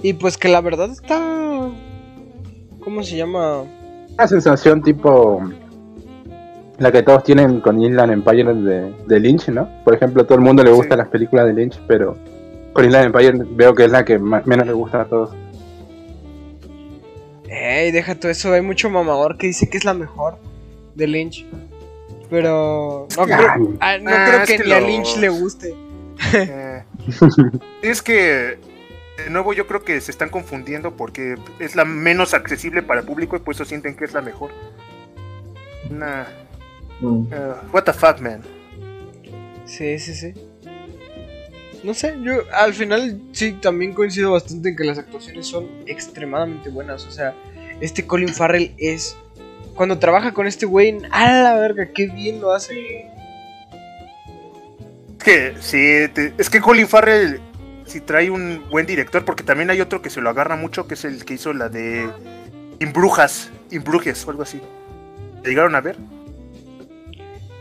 [0.01, 1.69] Y pues que la verdad está...
[2.79, 3.63] ¿Cómo se llama?
[4.13, 5.43] Una sensación tipo
[6.79, 9.69] la que todos tienen con Inland Empire de, de Lynch, ¿no?
[9.83, 11.03] Por ejemplo, a todo el mundo le gustan Sí.
[11.03, 12.17] las películas de Lynch, pero
[12.73, 15.31] con Inland Empire veo que es la que menos le gusta a todos.
[17.49, 20.37] Ey, deja todo eso, hay mucho mamador que dice que es la mejor
[20.95, 21.45] de Lynch.
[22.29, 23.37] Pero no creo,
[23.79, 25.73] ah, no Ah, creo es que, que ni a los- Lynch le guste.
[26.33, 26.83] Eh,
[27.81, 28.59] es que,
[29.17, 33.05] de nuevo, yo creo que se están confundiendo porque es la menos accesible para el
[33.07, 34.51] público y por eso sienten que es la mejor.
[35.89, 36.25] Nah,
[37.01, 38.41] Eh, what the fuck, man.
[39.65, 40.33] Sí, sí, sí.
[41.83, 46.69] No sé, yo al final sí también coincido bastante en que las actuaciones son extremadamente
[46.69, 47.05] buenas.
[47.05, 47.33] O sea,
[47.79, 49.15] este Colin Farrell es.
[49.75, 53.07] Cuando trabaja con este güey, a la verga, qué bien lo hace.
[55.17, 57.39] Es que, sí, te- es que Colin Farrell
[57.85, 60.93] si trae un buen director, porque también hay otro que se lo agarra mucho, que
[60.93, 62.07] es el que hizo la de
[62.79, 64.61] Imbrujas, Imbrujes o algo así.
[65.43, 65.95] ¿La llegaron a ver?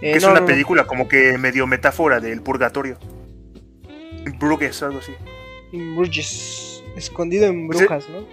[0.01, 2.99] Eh, que es no, una no, película como que medio metáfora del purgatorio.
[4.27, 5.13] Imbrujes, algo así.
[5.73, 8.27] Bruges, escondido en brujas, ¿no?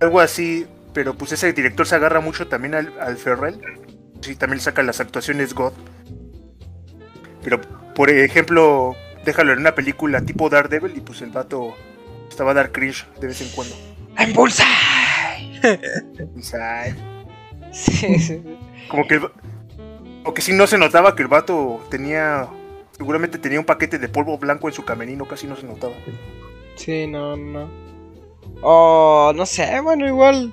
[0.00, 3.60] Algo así, pero pues ese director se agarra mucho también al, al Ferrell.
[4.20, 5.72] Sí, también saca las actuaciones God.
[7.42, 7.60] Pero,
[7.94, 11.74] por ejemplo, déjalo en una película tipo Daredevil y pues el vato
[12.28, 13.76] estaba a dar cringe de vez en cuando.
[14.16, 14.66] ¡En Bullseye!
[16.60, 16.94] Ay,
[17.72, 18.42] Sí, sí.
[18.88, 19.22] Como que el
[20.28, 22.48] va- O que sí no se notaba que el vato tenía...
[22.96, 25.94] Seguramente tenía un paquete de polvo blanco en su camerino, casi no se notaba.
[26.74, 27.70] Sí, no, no.
[28.60, 30.52] Oh, no sé, bueno, igual.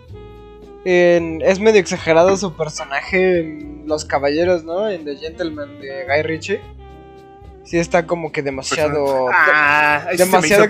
[0.85, 4.87] en- es medio exagerado su personaje en Los Caballeros, ¿no?
[4.87, 6.61] En The Gentleman de Guy Ritchie.
[7.63, 9.27] Sí, está como que demasiado.
[9.33, 10.63] Ah, me demasiado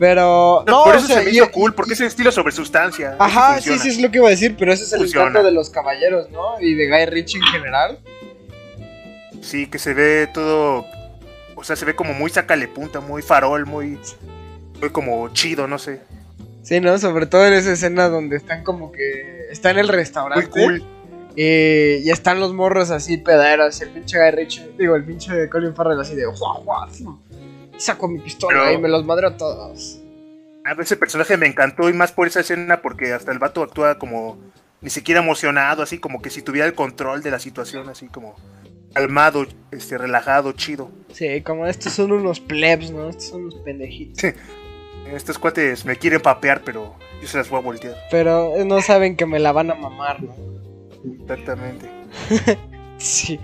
[0.00, 0.64] Pero.
[0.66, 2.32] No, No, por o eso sea, se me y- hizo cool, y- porque es estilo
[2.32, 3.14] sobre sustancia.
[3.18, 5.28] Ajá, sí, sí, es lo que iba a decir, pero ese es el Funciona.
[5.28, 6.58] encanto de los caballeros, ¿no?
[6.58, 7.98] Y de Guy Ritchie en general.
[9.42, 10.84] Sí, que se ve todo.
[11.54, 13.98] O sea, se ve como muy sacale punta, muy farol, muy.
[14.80, 16.00] Muy como chido, no sé.
[16.62, 16.96] Sí, ¿no?
[16.98, 19.48] Sobre todo en esa escena donde están como que.
[19.50, 20.46] Está en el restaurante.
[20.48, 20.84] Muy cool.
[21.36, 23.78] Eh, y están los morros así pederos.
[23.82, 26.24] El pinche Guy Ritchie, digo, el pinche Colin Farrell así de.
[26.24, 26.88] ¡Jua, jua!
[27.80, 27.86] Fum".
[27.86, 30.00] Saco mi pistola Pero- y me los madreo a todos.
[30.64, 33.62] A ver, ese personaje me encantó y más por esa escena porque hasta el vato
[33.62, 34.38] actúa como.
[34.82, 38.34] Ni siquiera emocionado, así como que si tuviera el control de la situación, así como.
[38.94, 40.90] Calmado, este, relajado, chido.
[41.12, 43.08] Sí, como estos son unos plebs, ¿no?
[43.08, 44.32] Estos son unos pendejitos.
[45.12, 47.94] Estos cuates me quieren papear, pero yo se las voy a voltear.
[48.10, 50.34] Pero eh, no saben que me la van a mamar, ¿no?
[51.22, 51.88] Exactamente.
[53.00, 53.40] Sí.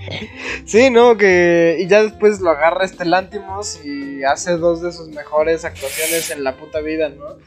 [0.66, 1.16] Sí, ¿no?
[1.16, 1.78] Que.
[1.80, 6.44] Y ya después lo agarra este Lantimos y hace dos de sus mejores actuaciones en
[6.44, 7.38] la puta vida, ¿no?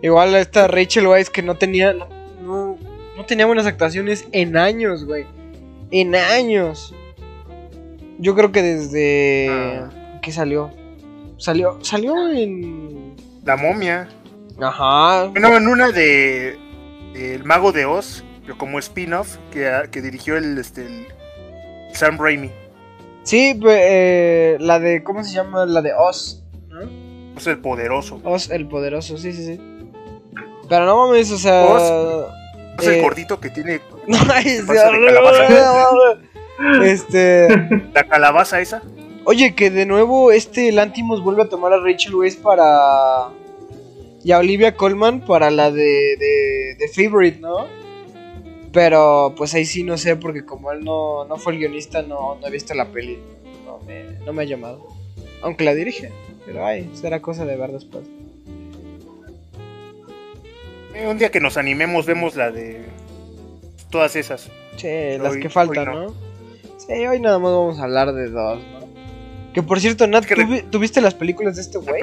[0.00, 1.92] Igual esta Rachel Weisz que no tenía.
[1.92, 2.78] No,
[3.16, 5.26] no tenía buenas actuaciones en años, güey.
[5.90, 6.94] En años.
[8.18, 9.48] Yo creo que desde.
[9.50, 10.20] Ah.
[10.22, 10.70] ¿Qué salió?
[11.36, 11.78] Salió.
[11.82, 13.16] Salió en.
[13.44, 14.08] La momia.
[14.60, 15.30] Ajá.
[15.38, 16.58] No, en una de.
[17.14, 21.08] El Mago de Oz, pero como spin-off, que, que dirigió el, este, el
[21.92, 22.52] Sam Raimi.
[23.24, 25.02] Sí, eh, la de.
[25.02, 25.66] ¿Cómo se llama?
[25.66, 26.44] La de Oz.
[26.68, 26.88] ¿no?
[27.36, 28.20] Oz el Poderoso.
[28.22, 29.60] Oz el poderoso, sí, sí, sí.
[30.68, 31.64] Pero no mames, o sea.
[31.64, 32.28] Oz.
[32.78, 36.18] Es el Eh, gordito que tiene calabaza?
[36.84, 37.48] Este.
[37.94, 38.80] la calabaza esa.
[39.24, 43.24] Oye, que de nuevo este Lantimos vuelve a tomar a Rachel Weisz para.
[44.22, 45.82] Y a Olivia Colman para la de,
[46.16, 47.66] de, de Favorite, ¿no?
[48.76, 52.34] Pero pues ahí sí no sé, porque como él no, no fue el guionista, no,
[52.34, 53.18] no he visto la peli.
[53.64, 54.86] No me, no me ha llamado.
[55.40, 56.12] Aunque la dirige.
[56.44, 58.04] Pero ay, será cosa de ver después.
[60.94, 62.84] Eh, un día que nos animemos vemos la de
[63.88, 64.50] todas esas.
[64.76, 66.02] Che, las Hoy- que faltan, no.
[66.08, 66.14] ¿no?
[66.76, 68.86] Sí, hoy nada más vamos a hablar de dos, ¿no?
[69.54, 72.02] Que por cierto, Nat, ¿tú, re- vi- tú viste las películas de este güey?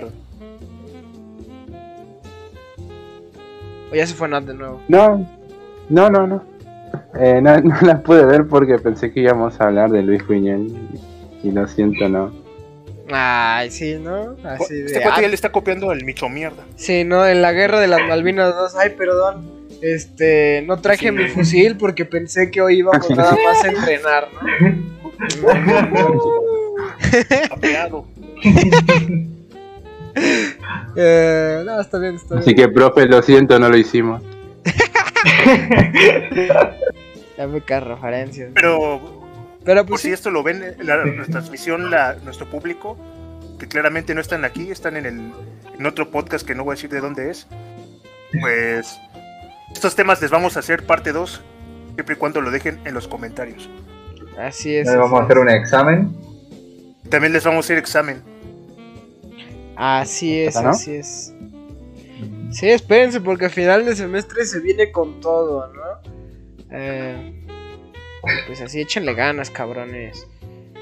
[3.92, 4.82] ¿O ya se fue Nat de nuevo?
[4.88, 5.28] No,
[5.90, 6.53] no, no, no.
[7.20, 10.72] Eh, no, no la pude ver porque pensé que íbamos a hablar de Luis Buñuel.
[11.44, 12.32] Y lo siento, no.
[13.12, 14.36] Ay, sí, ¿no?
[14.46, 14.86] Así de.
[14.86, 16.64] Este cuate ah, ya le está copiando el micho mierda.
[16.76, 17.28] sí, ¿no?
[17.28, 18.76] En la guerra de las Malvinas 2.
[18.76, 19.52] Ay, perdón.
[19.82, 21.12] Este, no traje Sí.
[21.12, 24.40] mi fusil porque pensé que hoy íbamos nada más a entrenar, ¿no?
[27.52, 28.06] Apeado.
[30.96, 32.40] eh, no, está bien, está bien.
[32.40, 34.22] Así que, profe, lo siento, no lo hicimos.
[37.38, 38.52] Ya me cae referencias.
[38.54, 39.24] Pero
[39.66, 40.14] Pero por pues si sí.
[40.14, 42.98] esto lo ven, la, la transmisión, la, nuestro público,
[43.60, 45.32] que claramente no están aquí, están en, el,
[45.78, 47.48] en otro podcast que no voy a decir de dónde es.
[48.40, 49.00] Pues
[49.74, 51.42] estos temas les vamos a hacer parte 2,
[51.96, 53.70] siempre y cuando lo dejen en los comentarios.
[54.38, 54.88] Así es.
[54.88, 56.16] Ahora vamos a hacer un examen.
[57.10, 58.22] También les vamos a hacer examen.
[59.76, 60.70] Así es, ¿no?
[60.70, 61.33] así es.
[62.54, 65.82] Sí, espérense porque al final de semestre se viene con todo, ¿no?
[66.70, 67.46] Eh,
[68.46, 70.28] pues así, échenle ganas, cabrones.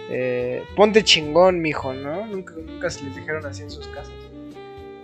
[0.09, 2.27] Eh, ponte chingón, mijo, ¿no?
[2.27, 4.13] Nunca, nunca se les dijeron así en sus casas.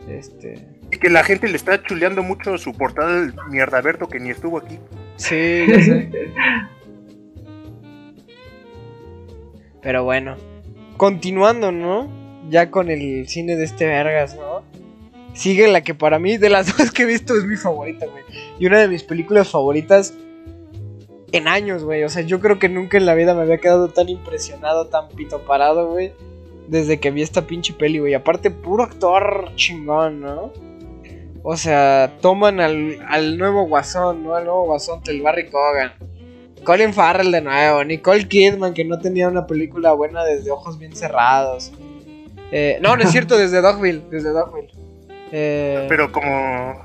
[0.10, 0.68] Este.
[0.92, 4.58] Y que la gente le está chuleando mucho su portada del mierdaberto que ni estuvo
[4.58, 4.78] aquí.
[5.16, 6.12] Sí, ya sé.
[9.82, 10.36] Pero bueno,
[10.98, 12.12] continuando, ¿no?
[12.50, 14.64] Ya con el cine de este Vergas, ¿no?
[15.38, 18.24] Sigue la que para mí, de las dos que he visto, es mi favorita, güey.
[18.60, 20.16] Y una de mis películas favoritas
[21.32, 22.04] en años, güey.
[22.04, 25.10] O sea, yo creo que nunca en la vida me había quedado tan impresionado, tan
[25.10, 26.12] pito parado, güey.
[26.68, 28.16] Desde que vi esta pinche peli, güey.
[28.16, 30.52] Aparte, puro actor chingón, ¿no?
[31.44, 34.36] O sea, toman al, al nuevo guasón, ¿no?
[34.36, 35.94] Al nuevo guasón del Barry Cogan.
[36.64, 37.84] Colin Farrell de nuevo.
[37.84, 41.72] Nicole Kidman, que no tenía una película buena desde Ojos Bien Cerrados.
[42.52, 44.02] Eh, no, no es cierto, desde Dogville.
[44.10, 44.77] Desde Dogville.
[45.32, 46.82] Eh, Pero como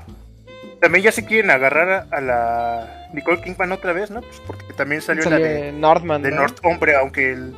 [0.81, 4.21] también ya se quieren agarrar a, a la Nicole Kidman otra vez, ¿no?
[4.21, 6.21] Pues porque también salió, salió la de, Northman.
[6.21, 6.37] de ¿no?
[6.37, 7.53] North Hombre, aunque el,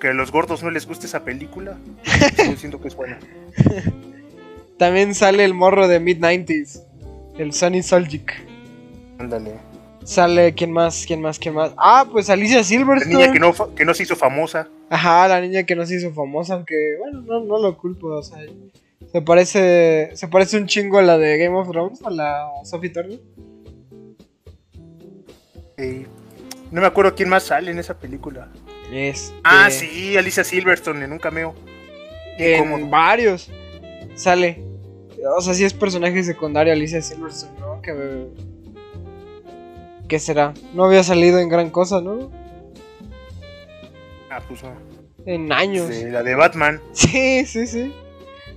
[0.00, 1.76] que a los gordos no les guste esa película,
[2.36, 3.18] sigo diciendo que es buena.
[4.78, 6.82] También sale el morro de Mid-90s.
[7.38, 8.32] El Sonny Soljic.
[9.18, 9.52] Ándale.
[10.04, 11.04] Sale, ¿quién más?
[11.06, 11.38] ¿Quién más?
[11.38, 11.72] ¿Quién más?
[11.76, 13.14] Ah, pues Alicia La Silverstone.
[13.14, 14.68] niña que no, que no se hizo famosa.
[14.88, 18.22] Ajá, la niña que no se hizo famosa, aunque, bueno, no, no lo culpo, o
[18.22, 18.38] sea,
[19.12, 22.90] se parece, se parece un chingo a la de Game of Thrones, a la Sophie
[22.90, 23.20] Turner.
[25.76, 26.06] eh,
[26.70, 28.48] no me acuerdo quién más sale en esa película.
[28.92, 29.34] Es.
[29.44, 31.54] Ah, sí, Alicia Silverstone en un cameo.
[32.38, 33.50] En varios
[34.14, 34.62] sale.
[35.36, 37.82] O sea, sí es personaje secundario Alicia Silverstone, ¿no?
[37.82, 38.28] Que,
[40.08, 40.54] ¿Qué será?
[40.74, 42.30] No había salido en gran cosa, ¿no?
[44.30, 44.72] Ah, pues no.
[45.26, 45.88] En años.
[45.88, 46.80] De la de Batman.
[46.92, 47.92] Sí, sí, sí.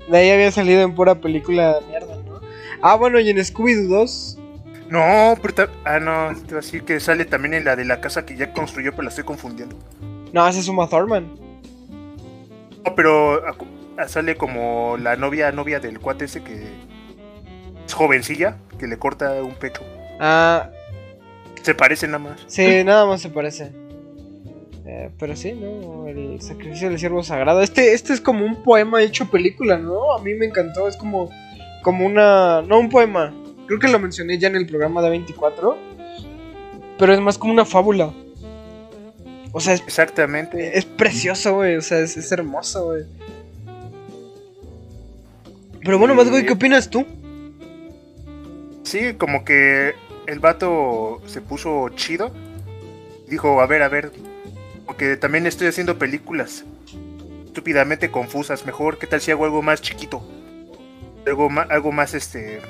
[0.10, 2.40] De ahí había salido en pura película de mierda, ¿no?
[2.82, 4.40] Ah, bueno, y en Scooby-Doo 2.
[4.90, 8.00] No, pero ah, no, te iba a decir que sale también en la de la
[8.02, 9.76] casa que ya construyó, pero la estoy confundiendo.
[10.34, 11.34] No, ese es Uma Thurman.
[12.86, 13.42] No, pero
[13.98, 16.68] ah, sale como la novia novia del cuate ese que
[17.86, 19.82] es jovencilla, que le corta un pecho.
[20.20, 20.70] Ah,
[21.62, 22.44] Se parece nada más.
[22.48, 23.72] sí, nada más se parece.
[24.86, 26.08] Eh, pero sí, ¿no?
[26.08, 27.62] El sacrificio del siervo sagrado.
[27.62, 30.14] Este, este es como un poema hecho película, ¿no?
[30.14, 30.88] A mí me encantó.
[30.88, 31.30] Es como,
[31.82, 32.62] como una.
[32.62, 33.34] No un poema.
[33.66, 35.78] Creo que lo mencioné ya en el programa de 24.
[36.98, 38.14] Pero es más como una fábula.
[39.54, 40.78] O sea, es, Exactamente.
[40.78, 41.78] es precioso, güey.
[41.78, 43.04] O sea, es, es hermoso, güey.
[45.84, 47.06] Pero bueno, más, güey, ¿qué opinas tú?
[48.84, 49.94] Sí, como que
[50.28, 52.32] el vato se puso chido.
[53.28, 54.12] Dijo, a ver, a ver,
[54.86, 56.66] porque también estoy haciendo películas
[57.46, 58.66] estúpidamente confusas.
[58.66, 60.28] Mejor, ¿qué tal si hago algo más chiquito?
[61.28, 62.62] Algo más, algo más este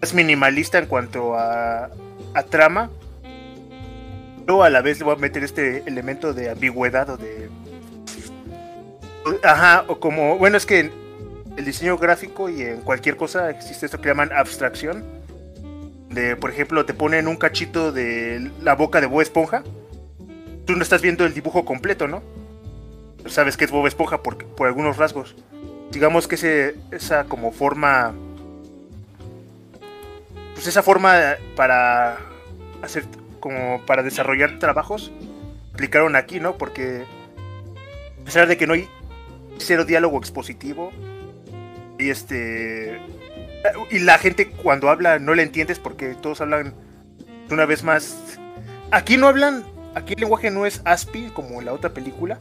[0.00, 1.90] más minimalista en cuanto a,
[2.34, 2.90] a trama.
[4.46, 7.48] Pero a la vez le voy a meter este elemento de ambigüedad o de.
[9.42, 10.38] Ajá, o como.
[10.38, 10.92] Bueno, es que en
[11.56, 15.04] el diseño gráfico y en cualquier cosa existe esto que llaman abstracción
[16.08, 19.62] De, por ejemplo, te ponen un cachito de la boca de Bob Esponja.
[20.66, 22.22] Tú no estás viendo el dibujo completo, ¿no?
[23.26, 25.36] Sabes que es Bob Esponja por, por algunos rasgos.
[25.90, 28.14] Digamos que ese, esa como forma...
[30.54, 32.18] Pues esa forma para
[32.82, 33.04] hacer
[33.40, 35.10] como para desarrollar trabajos
[35.74, 36.56] aplicaron aquí, ¿no?
[36.56, 37.04] Porque
[38.20, 38.88] a pesar de que no hay
[39.58, 40.92] cero diálogo expositivo
[41.98, 43.00] y este
[43.90, 46.74] y la gente cuando habla no le entiendes porque todos hablan
[47.50, 48.38] una vez más
[48.90, 49.64] aquí no hablan
[49.94, 52.38] aquí el lenguaje no es aspi como en la otra película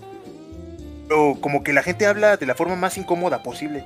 [1.07, 3.85] pero como que la gente habla de la forma más incómoda posible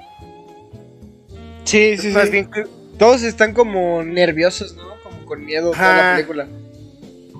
[1.63, 2.31] Sí, sí, más sí.
[2.31, 2.65] bien que
[2.99, 4.83] Todos están como nerviosos, ¿no?
[5.01, 6.15] Como con miedo toda la Ajá.
[6.15, 6.47] película.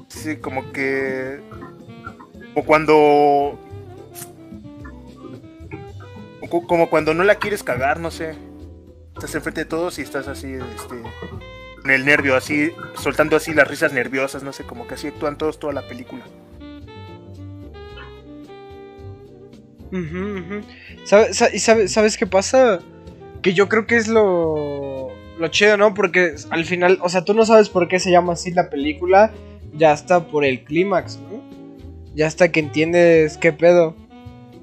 [0.09, 1.39] Sí, como que.
[2.55, 3.59] Como cuando.
[6.49, 8.33] co- Como cuando no la quieres cagar, no sé.
[9.13, 10.95] Estás enfrente de todos y estás así, este.
[11.85, 15.37] Con el nervio, así, soltando así las risas nerviosas, no sé, como que así actúan
[15.37, 16.23] todos toda la película.
[19.91, 20.61] Ujú, ujú.
[21.03, 22.79] ¿Sabe- sa- ¿Y sabe- sabes qué pasa?
[23.43, 25.93] Que yo creo que es lo, lo chido, ¿no?
[25.93, 29.31] Porque al final, o sea, tú no sabes por qué se llama así la película,
[29.75, 31.43] ya está por el clímax, ¿no?
[32.15, 33.95] Ya hasta que entiendes qué pedo.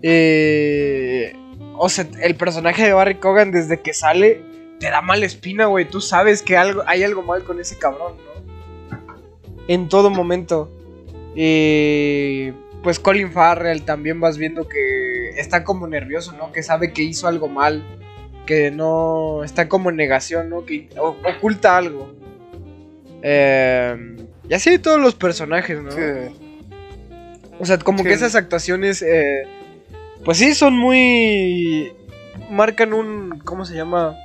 [0.03, 1.35] Eh,
[1.77, 4.43] o sea, el personaje de Barry Cogan desde que sale
[4.83, 5.89] te da mala espina, güey.
[5.89, 8.97] Tú sabes que algo, hay algo mal con ese cabrón, ¿no?
[9.69, 10.71] En todo momento.
[11.37, 12.51] Y
[12.83, 16.51] pues Colin Farrell también vas viendo que está como nervioso, ¿no?
[16.53, 17.83] Que sabe que hizo algo mal,
[18.45, 20.65] que no está como en negación, ¿no?
[20.67, 22.13] Que o- oculta algo.
[23.23, 24.17] Eh,
[24.49, 25.91] y así todos los personajes, ¿no?
[27.61, 28.05] O sea, como Sí.
[28.05, 29.45] que esas actuaciones, eh,
[30.25, 31.93] pues sí, son muy...
[32.51, 33.39] Marcan un...
[33.45, 34.17] ¿Cómo se llama?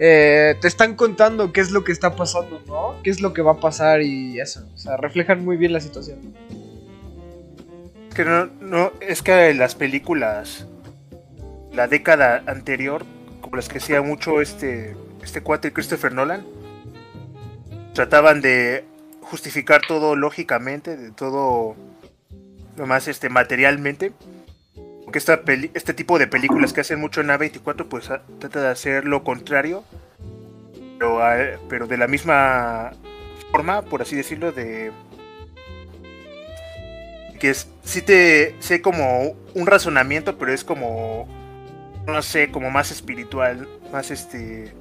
[0.00, 3.00] Eh, te están contando qué es lo que está pasando, ¿no?
[3.02, 4.64] Qué es lo que va a pasar y eso.
[4.74, 6.34] O sea, reflejan muy bien la situación.
[8.14, 10.66] Que no, no, es que las películas,
[11.72, 13.04] la década anterior,
[13.40, 16.44] como las que hacía mucho este, este cuate Christopher Nolan,
[17.94, 18.84] trataban de
[19.20, 21.76] justificar todo lógicamente, de todo
[22.76, 24.12] lo más este, materialmente.
[25.08, 28.60] Porque esta peli- este tipo de películas que hacen mucho en A24, pues a- trata
[28.60, 29.82] de hacer lo contrario,
[30.98, 32.90] pero, a- pero de la misma
[33.50, 34.92] forma, por así decirlo, de
[37.40, 41.26] que es, sí te sé como un razonamiento, pero es como
[42.06, 44.74] no sé, como más espiritual, más este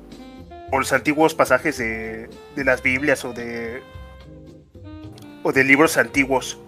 [0.69, 3.81] por los antiguos pasajes de, de las Biblias o de
[5.43, 6.59] o de libros antiguos.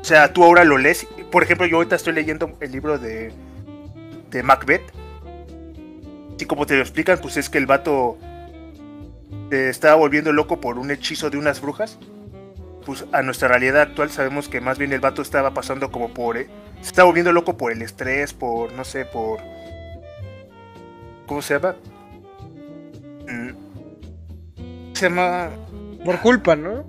[0.00, 3.32] O sea, tú ahora lo lees, por ejemplo, yo ahorita estoy leyendo el libro de
[4.30, 4.82] de Macbeth.
[6.38, 8.18] Y como te lo explican, pues es que el vato
[9.50, 11.98] se estaba volviendo loco por un hechizo de unas brujas
[12.84, 16.36] pues a nuestra realidad actual sabemos que más bien el vato estaba pasando como por
[16.36, 16.48] eh,
[16.82, 19.38] se estaba volviendo loco por el estrés, por no sé, por
[21.26, 21.76] ¿cómo se llama?
[23.28, 23.50] Mm,
[24.92, 25.50] Se llama
[26.04, 26.84] Por culpa, ¿no?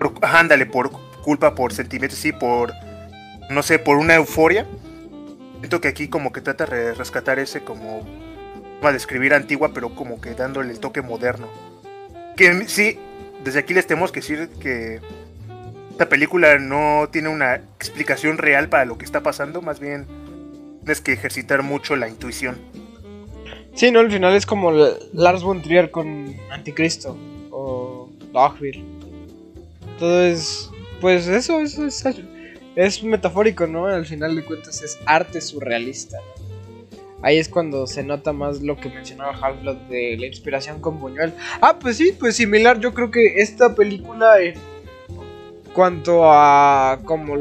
[0.00, 0.90] por- ándale, por
[1.22, 2.72] culpa, por sentimientos, sí, por
[3.50, 4.66] no sé, por una euforia.
[5.60, 8.06] Siento que aquí como que trata de rescatar ese como
[8.76, 11.48] forma de escribir antigua, pero como que dándole el toque moderno.
[12.36, 12.98] Que sí,
[13.42, 15.00] desde aquí les tenemos que decir que
[15.90, 20.06] esta película no tiene una explicación real para lo que está pasando, más bien
[20.80, 22.58] tienes que ejercitar mucho la intuición.
[23.74, 24.72] Sí, no, al final es como
[25.12, 27.16] Lars von Trier con Anticristo
[27.50, 28.84] o Dogville.
[29.98, 30.70] Todo es,
[31.00, 32.04] pues eso, eso es,
[32.76, 33.86] es metafórico, ¿no?
[33.86, 36.18] Al final de cuentas es arte surrealista.
[37.22, 41.32] Ahí es cuando se nota más lo que mencionaba Half-Blood de la inspiración con Buñuel.
[41.62, 42.78] Ah, pues sí, pues similar.
[42.78, 44.54] Yo creo que esta película, en
[45.72, 47.34] cuanto a como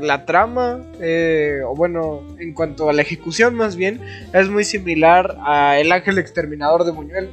[0.00, 4.00] la trama, eh, o bueno, en cuanto a la ejecución más bien,
[4.34, 7.30] es muy similar a El Ángel Exterminador de Buñuel.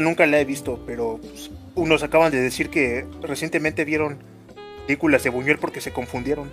[0.00, 4.18] Nunca la he visto, pero pues, unos acaban de decir que recientemente vieron
[4.86, 6.50] películas de Buñuel porque se confundieron.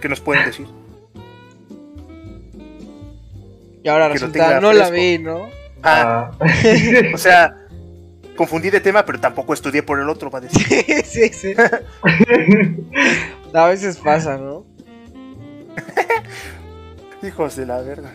[0.00, 0.66] ¿Qué nos pueden decir?
[3.82, 5.48] Y ahora Que resulta, tenga no la vi, ¿no?
[5.82, 6.30] Ah,
[7.12, 7.56] o sea,
[8.36, 10.64] confundí de tema, pero tampoco estudié por el otro, va a decir.
[11.04, 11.54] sí, sí.
[13.52, 14.64] A veces pasa, ¿no?
[17.22, 18.12] Hijos de la verga.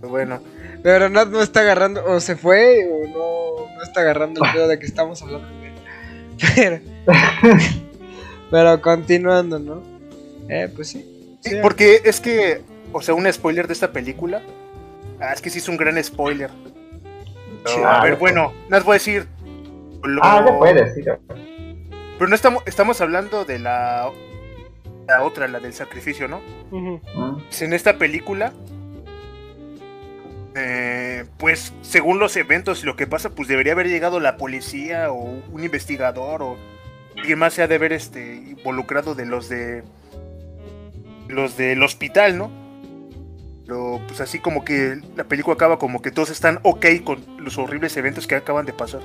[0.00, 0.40] Pero bueno,
[0.82, 4.68] Pero Nat no está agarrando, o se fue, o no, no está agarrando el pedo
[4.68, 5.74] de que estamos hablando de él.
[6.54, 6.80] Pero,
[8.50, 9.82] pero continuando, ¿no?
[10.48, 11.36] Eh, pues sí.
[11.40, 12.62] Sí, porque es que
[12.92, 14.40] o sea, un spoiler de esta película.
[15.20, 16.50] Ah, es que sí es un gran spoiler.
[17.66, 17.80] Sí.
[17.84, 19.26] a Ah, ver, ya bueno, no os voy a decir.
[20.04, 21.02] lo- Ah, ya puedes, sí.
[22.18, 24.10] Pero no estamos, estamos hablando de la,
[25.08, 26.40] la otra, la del sacrificio, ¿no?
[26.70, 26.96] Mm.
[27.48, 28.52] Pues en esta película,
[30.58, 35.10] eh, pues según los eventos y lo que pasa, pues debería haber llegado la policía
[35.10, 36.56] o un investigador o
[37.16, 39.84] alguien más se ha de haber este, involucrado de los de
[41.28, 42.50] los del hospital, ¿no?
[43.66, 47.58] Pero pues así como que la película acaba como que todos están ok con los
[47.58, 49.02] horribles eventos que acaban de pasar.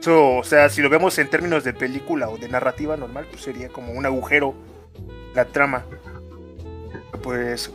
[0.00, 3.42] Eso, o sea, si lo vemos en términos de película o de narrativa normal, pues
[3.42, 4.54] sería como un agujero
[5.34, 5.84] la trama
[7.22, 7.72] pues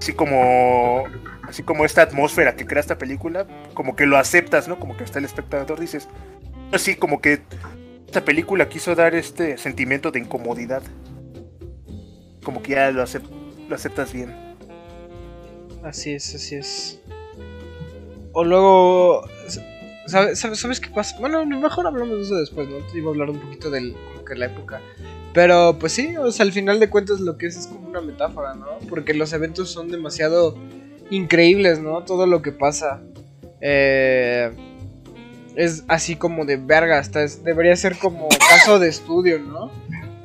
[0.00, 1.04] así como
[1.42, 5.04] así como esta atmósfera que crea esta película como que lo aceptas no como que
[5.04, 6.08] hasta el espectador dices
[6.72, 7.42] así como que
[8.06, 10.82] esta película quiso dar este sentimiento de incomodidad
[12.42, 13.28] como que ya lo, acep-
[13.68, 14.34] lo aceptas bien
[15.82, 17.00] Así es, así es.
[18.32, 19.26] O luego.
[20.06, 21.16] ¿sabes, sabes, qué pasa?
[21.18, 22.76] Bueno, mejor hablamos de eso después, ¿no?
[22.92, 23.94] Te iba a hablar un poquito de
[24.36, 24.82] la época.
[25.32, 28.00] Pero pues sí, o sea, al final de cuentas lo que es es como una
[28.00, 28.66] metáfora, ¿no?
[28.88, 30.56] Porque los eventos son demasiado
[31.10, 32.04] increíbles, ¿no?
[32.04, 33.02] Todo lo que pasa.
[33.60, 34.50] Eh,
[35.54, 39.70] es así como de verga, hasta es- debería ser como caso de estudio, ¿no?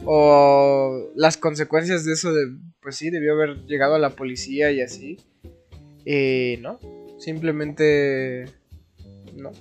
[0.06, 2.46] O las consecuencias de eso de,
[2.82, 5.18] pues sí, debió haber llegado a la policía y así.
[6.06, 6.80] Y no,
[7.20, 8.46] simplemente
[9.36, 9.52] no.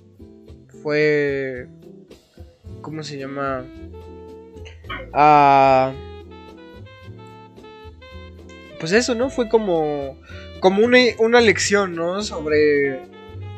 [0.82, 1.66] Fue,
[2.82, 3.64] ¿cómo se llama?
[5.12, 5.93] Ah,
[8.80, 9.30] pues eso, ¿no?
[9.30, 10.16] Fue como,
[10.61, 12.22] como una, una lección, ¿no?
[12.22, 13.01] Sobre,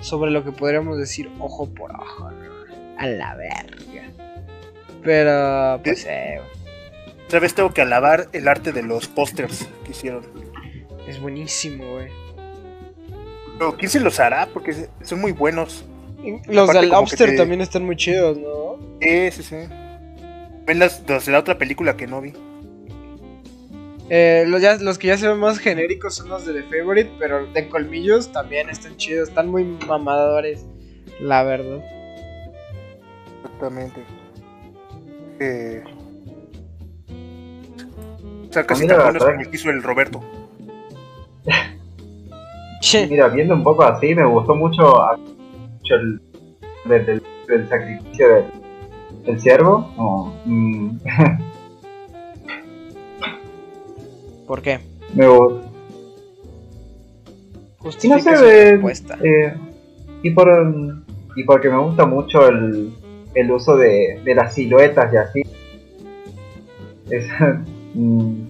[0.01, 2.47] sobre lo que podríamos decir ojo por ojo, ¿no?
[2.99, 3.77] A la verga.
[5.03, 6.41] Pero, pues, eh,
[7.27, 10.25] otra vez tengo que alabar el arte de los pósters que hicieron
[11.07, 12.09] es buenísimo, güey.
[13.59, 15.85] pero quién se los hará porque son muy buenos
[16.49, 18.77] Los Aparte del Lobster te- también están muy chidos, ¿no?
[19.01, 19.57] sí sí sí
[20.67, 22.33] ven las, de la otra película que no vi
[24.09, 27.11] Eh, los, ya- los que ya se ven más genéricos son los de The Favorite,
[27.19, 30.65] pero de colmillos también están chidos, están muy mamadores,
[31.21, 31.83] la verdad.
[33.45, 34.01] exactamente.
[35.41, 35.83] Eh,
[38.49, 40.23] o sea casi Mira, tan buenos como el que hizo el Roberto.
[42.81, 44.83] Che, Mira, viendo un poco así, me gustó mucho,
[45.79, 46.21] mucho el
[47.49, 48.45] del sacrificio del,
[49.27, 49.93] del ciervo.
[49.97, 50.99] o, mm,
[54.47, 54.79] ¿por qué?
[55.15, 55.63] me gustó.
[57.79, 59.19] Justifica No sé, su de- respuesta.
[59.23, 59.55] eh,
[60.23, 60.49] y, por,
[61.37, 62.93] y porque me gusta mucho el,
[63.35, 65.43] el uso de, de las siluetas y así.
[67.11, 67.29] Es-
[67.95, 68.43] mm,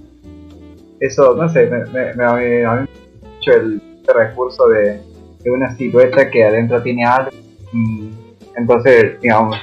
[1.00, 3.82] eso, no sé, me, me, me- a mí me gusta mucho el
[4.14, 5.00] recurso de,
[5.42, 7.30] de una silueta que adentro tiene algo.
[7.72, 8.08] mm,
[8.56, 9.56] entonces, digamos,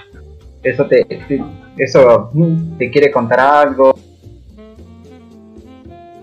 [0.64, 1.44] eso te, te-
[1.78, 2.32] eso
[2.78, 3.94] te quiere contar algo.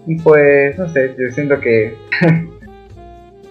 [0.06, 1.94] Y pues, no sé, yo siento que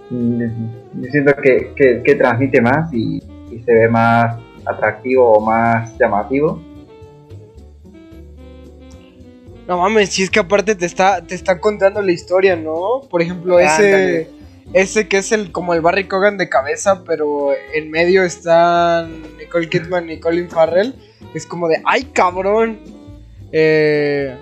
[0.10, 3.22] yo siento que, que, que transmite más y,
[3.52, 6.62] y se ve más atractivo o más llamativo.
[9.68, 13.02] No mames, si es que aparte te está, te está contando la historia, ¿no?
[13.08, 14.28] Por ejemplo, ese.
[14.74, 19.70] Ese que es el como el Barry Cogan de cabeza, pero en medio están Nicole
[19.70, 20.94] Kidman y Colin Farrell.
[21.34, 22.80] Es como de, ¡ay cabrón!
[23.52, 24.36] Eh,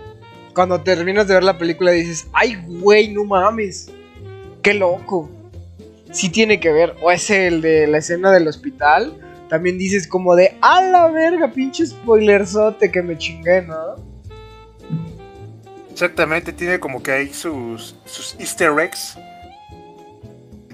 [0.54, 3.92] cuando terminas de ver la película dices, ¡ay güey, no mames!
[4.62, 5.30] ¡Qué loco!
[6.12, 6.96] Sí tiene que ver.
[7.02, 9.22] O ese, el de la escena del hospital.
[9.50, 11.52] También dices como de, ¡a la verga!
[11.52, 13.96] Pinche spoilerzote que me chingué, ¿no?
[15.90, 19.18] Exactamente, tiene como que hay sus, sus easter eggs.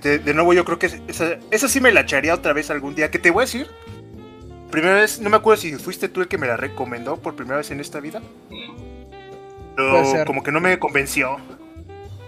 [0.04, 2.94] De, de nuevo, yo creo que esa, esa sí me la echaría otra vez algún
[2.94, 3.10] día.
[3.10, 3.68] ¿Qué te voy a decir?
[4.70, 7.58] Primera vez, no me acuerdo si fuiste tú el que me la recomendó por primera
[7.58, 8.22] vez en esta vida.
[9.76, 11.38] Pero como que no me convenció.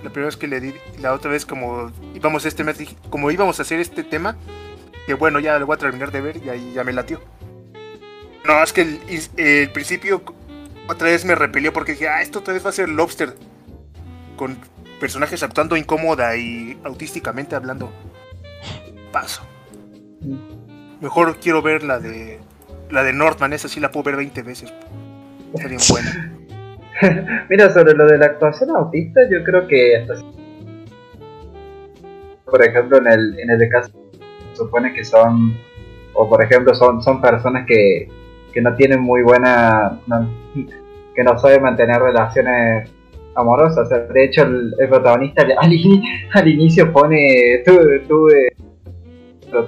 [0.04, 2.78] La primera vez que le di, la otra vez como íbamos a este mes,
[3.10, 4.38] como íbamos a hacer este tema,
[5.08, 7.20] que bueno, ya lo voy a terminar de ver y ahí ya me latió.
[8.46, 9.00] No, es que el,
[9.38, 10.22] el principio
[10.88, 13.36] otra vez me repelió porque dije, ah, esto otra vez va a ser Lobster.
[14.38, 14.60] Con
[15.00, 17.92] personajes actuando incómoda y autísticamente hablando.
[19.12, 19.44] Paso.
[21.02, 22.40] Mejor quiero ver la de
[22.90, 24.74] la de Northman, esa sí la puedo ver 20 veces.
[25.54, 27.46] Está bien buena.
[27.50, 30.16] Mira, sobre lo de la actuación autista, yo creo que hasta
[32.46, 33.92] por ejemplo en el, en el caso
[34.52, 35.58] se supone que son
[36.14, 38.08] o por ejemplo son, son personas que,
[38.54, 40.00] que no tienen muy buena
[41.16, 42.90] que no saben mantener relaciones
[43.36, 43.82] amorosa.
[43.82, 48.48] O sea, de hecho, el, el protagonista al, ini- al inicio pone: Tuve, tuve,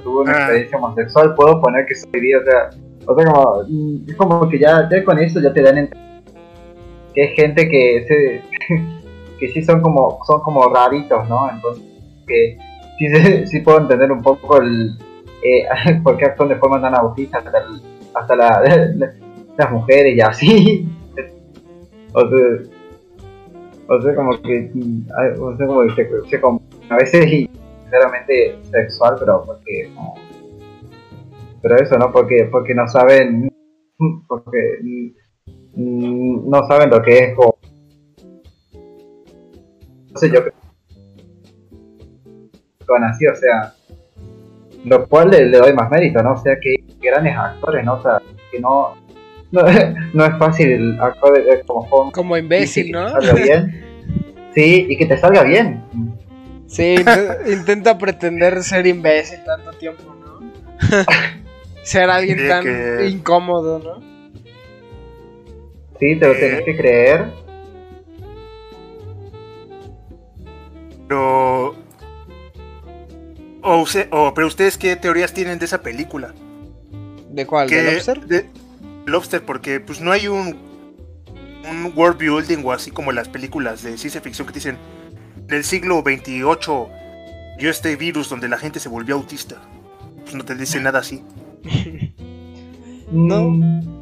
[0.03, 0.39] tuve una Ah.
[0.41, 2.34] experiencia homosexual, puedo poner que soy.
[2.34, 2.70] O sea,
[3.05, 5.89] o sea como, mm, es como que ya, ya con eso ya te dan
[7.13, 8.41] que hay gente que se,
[9.39, 11.49] que sí son como son como raritos, ¿no?
[11.49, 11.84] Entonces,
[12.28, 12.57] que
[12.99, 14.97] sí, se- sí puedo entender un poco el
[15.43, 15.63] eh,
[16.03, 17.82] por qué actúan de forma tan autista hasta, el-
[18.13, 18.61] hasta la,
[18.95, 19.13] la-
[19.57, 20.88] las mujeres y así.
[22.13, 22.70] o sea,
[23.89, 24.71] o sea, como que,
[25.39, 26.41] o sea, como que se, se
[26.89, 27.49] a veces y
[27.83, 29.91] sinceramente sexual, pero porque
[31.61, 32.11] pero eso, ¿no?
[32.11, 33.49] Porque porque no saben
[34.27, 34.79] porque
[35.75, 37.57] mm, no saben lo que es como
[40.07, 40.67] entonces yo creo
[43.09, 43.73] así, o sea,
[44.85, 46.33] lo cual le, le doy más mérito, ¿no?
[46.33, 47.95] O sea, que grandes actores, ¿no?
[47.95, 48.93] O sea, que no,
[49.63, 52.11] no, no es fácil el actor de- de- como.
[52.11, 53.05] Como imbécil, ¿no?
[53.13, 53.83] Que te salga bien.
[54.55, 55.83] Sí, y que te salga bien.
[56.67, 60.39] Sí, int- intenta pretender ser imbécil tanto tiempo, ¿no?
[61.83, 64.01] ser alguien Sí, tan que- incómodo, ¿no?
[65.99, 67.25] Sí, te lo tenés que creer.
[71.07, 71.75] Pero.
[73.63, 76.33] O, o- pero ustedes qué teorías tienen de esa película?
[77.31, 77.69] ¿De cuál?
[77.69, 78.19] ¿De Lobster?
[78.25, 78.45] de-
[79.07, 80.67] Lobster, porque pues no hay un
[81.69, 84.77] un world building o así como las películas de ciencia ficción que dicen
[85.49, 86.89] en el siglo 28
[87.59, 89.55] dio este virus donde la gente se volvió autista.
[90.23, 91.23] Pues no te dice nada así.
[93.11, 93.43] No.
[93.49, 93.97] Mm,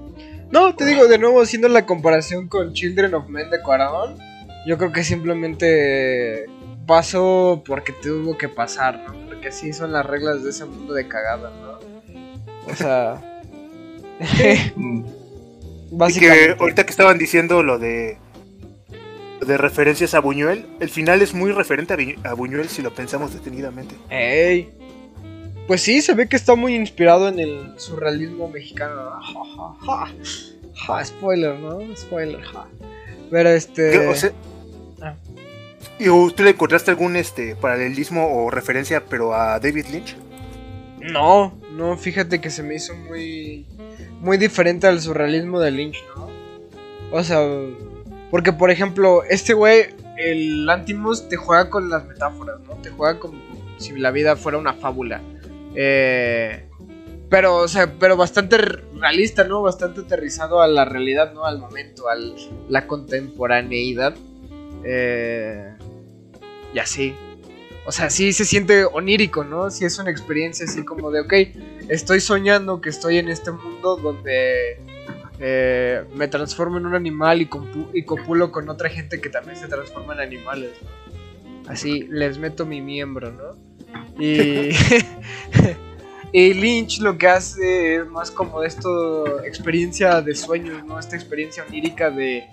[0.51, 4.17] No, te digo, de nuevo, haciendo la comparación con Children of Men de Cuarón,
[4.67, 6.45] yo creo que simplemente
[6.87, 9.13] pasó porque tuvo que pasar, ¿no?
[9.27, 12.71] Porque así son las reglas de ese mundo de cagada, ¿no?
[12.71, 13.34] O sea...
[14.75, 15.05] mm.
[15.05, 15.09] Y
[15.89, 16.55] que básicamente...
[16.59, 18.17] ahorita que estaban diciendo lo de
[19.45, 23.93] de referencias a Buñuel, el final es muy referente a, Buñuel si lo pensamos detenidamente.
[24.09, 24.69] ¡Ey!
[25.67, 29.11] Pues sí, se ve que está muy inspirado en el surrealismo mexicano.
[29.21, 30.13] Ja, ja, ja.
[30.73, 31.79] Ja, spoiler, ¿no?
[31.95, 32.65] Spoiler, ja.
[33.29, 33.91] Pero este...
[33.91, 34.07] ¿Qué?
[34.07, 34.31] O sea,
[35.01, 35.15] Ah.
[35.99, 40.15] ¿Y tú le encontraste algún este paralelismo o referencia pero a David Lynch?
[40.99, 43.65] No, no, fíjate que se me hizo muy
[44.21, 46.29] muy diferente al surrealismo de Lynch, ¿no?
[47.11, 47.39] O sea,
[48.31, 52.75] porque por ejemplo, este güey, el Antimus te juega con las metáforas, ¿no?
[52.75, 53.39] Te juega como
[53.77, 55.21] si la vida fuera una fábula.
[55.75, 56.67] Eh,
[57.29, 59.61] pero, o sea, pero bastante realista, ¿no?
[59.61, 61.45] Bastante aterrizado a la realidad, ¿no?
[61.45, 62.15] Al momento, a
[62.69, 64.15] la contemporaneidad.
[64.83, 65.75] Eh,
[66.73, 67.15] y así.
[67.85, 69.69] O sea, sí se siente onírico, ¿no?
[69.69, 71.33] Sí es una experiencia así como de, ok,
[71.87, 74.79] estoy soñando que estoy en este mundo donde
[75.39, 77.45] eh, me transformo en un animal y,
[78.03, 81.71] copulo con otra gente que también se transforma en animales, ¿no?
[81.71, 83.55] Así les meto mi miembro, ¿no?
[84.19, 84.71] Y,
[86.31, 90.99] y Lynch lo que hace es más como esto, experiencia de sueños, ¿no?
[90.99, 92.45] Esta experiencia onírica de,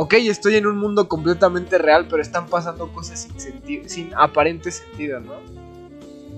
[0.00, 4.70] ok, estoy en un mundo completamente real, pero están pasando cosas sin, senti- sin aparente
[4.70, 5.34] sentido, ¿no?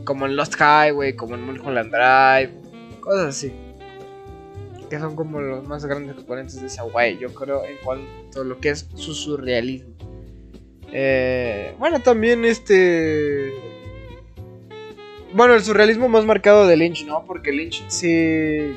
[0.04, 2.52] Como en Lost Highway, como en Mulholland Drive,
[2.98, 3.52] cosas así.
[4.90, 8.44] Que son como los más grandes exponentes de esa guay, yo creo, en cuanto a
[8.44, 9.94] lo que es su surrealismo.
[10.90, 13.52] Eh, bueno, también este...
[15.34, 17.24] Bueno, el surrealismo más marcado de Lynch, ¿no?
[17.26, 18.74] Porque Lynch sí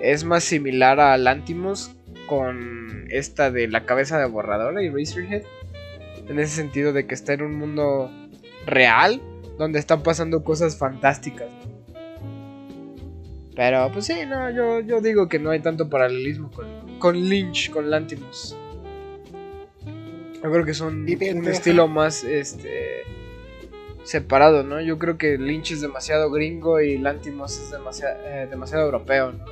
[0.00, 1.95] es más similar a Lantimos
[2.26, 5.42] con esta de la cabeza de borrador y Razorhead.
[6.28, 8.10] En ese sentido de que está en un mundo
[8.66, 9.20] real
[9.58, 11.48] donde están pasando cosas fantásticas.
[13.54, 17.70] Pero pues sí, no, yo, yo digo que no hay tanto paralelismo con, con Lynch,
[17.70, 18.56] con Lantimos.
[20.42, 23.02] Yo creo que son un estilo más este
[24.04, 24.80] separado, ¿no?
[24.80, 28.16] Yo creo que Lynch es demasiado gringo y Lantimos es demasiado,
[28.50, 29.44] demasiado europeo, ¿no?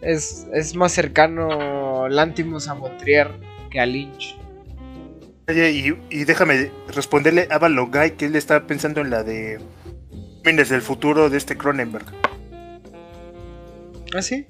[0.00, 3.30] Es, es más cercano Lantimos a Montrier
[3.70, 4.38] que a Lynch.
[5.48, 9.60] Oye, y, y déjame responderle a Balogay que él está pensando en la de
[10.42, 12.04] Crímenes del futuro de este Cronenberg.
[14.14, 14.46] ¿Ah, sí?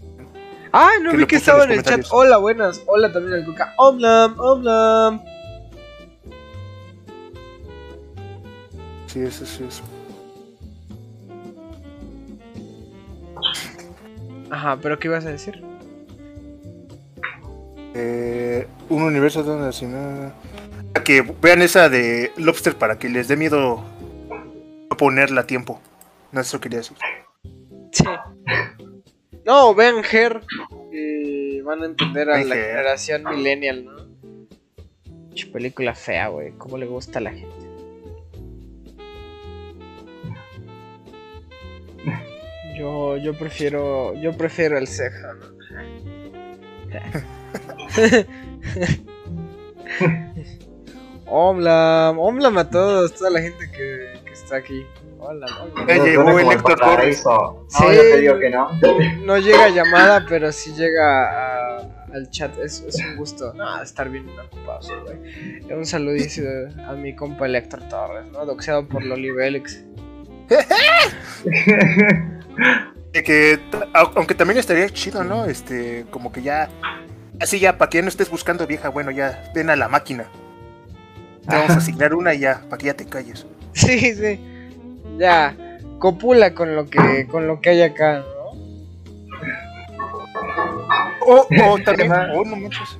[0.72, 2.04] Ah, no Que vi que en estaba en el chat.
[2.10, 2.82] Hola, buenas.
[2.86, 3.72] Hola también al Coca.
[3.78, 5.22] Omlam, Omlam.
[9.06, 9.82] Sí, eso sí es.
[14.50, 15.62] Ajá, pero ¿qué ibas a decir?
[17.94, 20.32] Eh, un universo donde si no...
[21.04, 23.84] Que vean esa de Lobster para que les dé miedo
[24.98, 25.80] ponerla a tiempo.
[26.32, 26.96] No, eso quería decir.
[27.92, 28.04] Sí.
[29.44, 30.40] No, vean Her.
[30.90, 32.66] Y van a entender a la Her.
[32.66, 33.96] generación millennial, ¿no?
[35.52, 36.52] Película fea, güey.
[36.52, 37.65] ¿Cómo le gusta a la gente?
[42.76, 45.32] Yo, yo prefiero, yo prefiero el ceja.
[45.34, 45.56] ¿no?
[51.28, 54.86] Hola, hola a todos, toda la gente que, que está aquí.
[55.18, 55.86] Hola, hola.
[55.88, 57.22] Ya No, llegó el Héctor Torres.
[57.22, 57.64] paraíso.
[57.68, 57.82] Sí.
[57.84, 58.68] No, yo te digo que no.
[59.24, 62.56] No llega llamada, pero sí llega a- al chat.
[62.58, 63.52] Es, es un gusto.
[63.54, 65.72] No, estar bien ocupados, güey.
[65.72, 66.48] Un saludísimo
[66.86, 68.44] a mi compa el Héctor Torres, ¿no?
[68.46, 69.82] Doxeado por Loli Bélix.
[73.24, 73.58] Que,
[73.94, 75.46] aunque también estaría chido, ¿no?
[75.46, 76.68] Este, como que ya.
[77.40, 80.26] Así ya, para que ya no estés buscando vieja, bueno, ya ven a la máquina.
[81.48, 83.46] Te vamos a asignar una y ya, para que ya te calles.
[83.72, 84.40] Sí, sí.
[85.18, 85.56] Ya.
[85.98, 88.36] Copula con lo que, con lo que hay acá, ¿no?
[91.26, 92.98] O, o también, oh, no manches.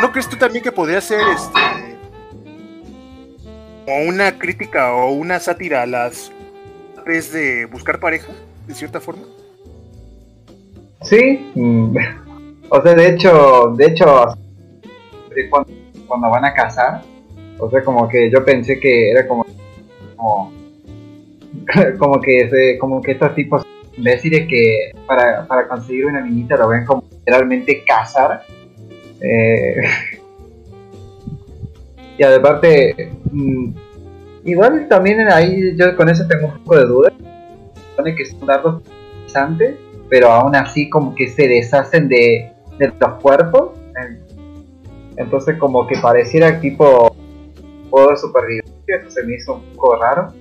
[0.00, 1.96] ¿No crees tú también que podría ser este.
[3.86, 6.30] o una crítica o una sátira a las
[7.10, 8.32] vez de buscar pareja,
[8.66, 9.24] de cierta forma?
[11.02, 11.96] Sí, mm,
[12.70, 14.06] o sea, de hecho, de hecho,
[15.50, 17.02] cuando, van a casar,
[17.58, 19.44] o sea, como que yo pensé que era como,
[21.98, 26.68] como, que, se- como que estos tipos imbéciles que para, para conseguir una minita lo
[26.68, 28.42] ven como literalmente casar.
[29.20, 29.80] Eh,
[32.18, 33.72] y aparte, mm,
[34.44, 37.12] igual también ahí yo con eso tengo un poco de duda.
[37.90, 38.82] Supone que son dardos
[39.18, 39.76] interesantes,
[40.08, 43.72] pero aún así como que se deshacen de, de los cuerpos.
[43.96, 44.20] En-
[45.16, 47.14] Entonces como que pareciera tipo
[47.90, 50.32] juego de supervivencia, eso se me hizo un poco raro.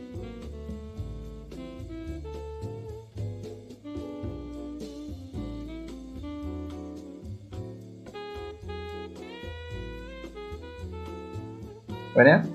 [12.16, 12.46] ¿Verdad?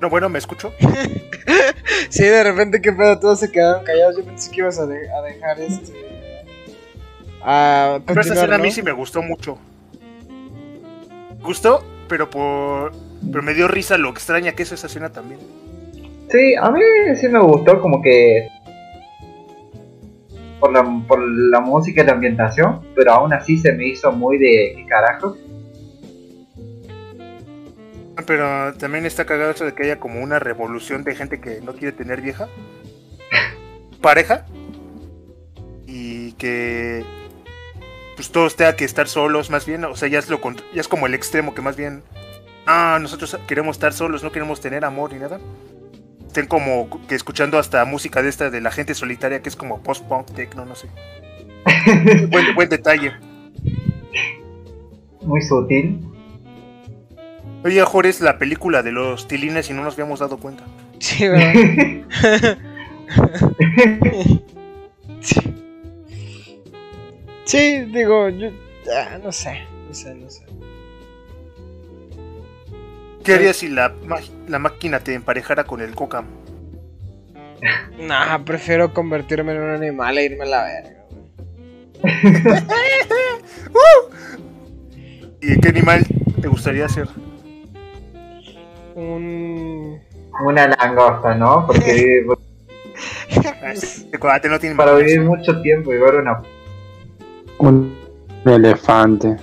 [0.00, 0.72] No, bueno, ¿me escucho?
[2.08, 4.16] Sí, de repente, qué pedo, todos se quedaron callados.
[4.16, 5.92] Yo pensé que ibas a, de- a dejar este.
[7.42, 9.58] A Pero esa escena a mí sí me gustó mucho.
[11.42, 12.92] Gustó, pero por.
[13.30, 15.40] Pero me dio risa lo extraña que es esa escena también.
[16.30, 16.80] Sí, a mí
[17.16, 18.48] sí me gustó como que
[20.58, 24.38] por la, por la música y la ambientación, pero aún así se me hizo muy
[24.38, 25.36] de ¿qué carajo.
[28.26, 31.74] Pero también está cagado eso de que haya como una revolución de gente que no
[31.74, 32.48] quiere tener vieja.
[34.00, 34.46] Pareja.
[35.86, 37.04] Y que.
[38.16, 39.84] Pues todos tengan que estar solos, más bien.
[39.84, 40.40] O sea, ya es, lo,
[40.74, 42.02] ya es como el extremo que más bien.
[42.66, 45.40] Ah, nosotros queremos estar solos, no queremos tener amor ni nada.
[46.26, 49.82] Estén como que escuchando hasta música de esta de la gente solitaria que es como
[49.82, 50.88] post-punk, techno, no sé.
[52.28, 53.12] buen, buen detalle.
[55.22, 56.00] Muy sutil.
[57.62, 60.64] Oye, Jorge, es la película de los tilines y no nos habíamos dado cuenta.
[60.98, 61.52] Sí, ¿verdad?
[65.20, 65.54] sí.
[67.44, 68.50] Sí, digo, yo.
[68.96, 70.44] ah, no sé, no sé, no sé.
[73.22, 73.92] ¿Qué harías si la,
[74.48, 76.24] la máquina te emparejara con el Coca?
[77.98, 80.96] Nah, prefiero convertirme en un animal e irme a la verga.
[85.42, 86.06] ¿Y qué animal
[86.40, 87.08] te gustaría ser?
[89.00, 89.98] Un.
[90.44, 91.66] Una langosta, ¿no?
[91.66, 92.24] Porque
[94.48, 96.42] no tiene para vivir mucho tiempo y ver una...
[97.58, 97.94] Un
[98.44, 99.36] elefante.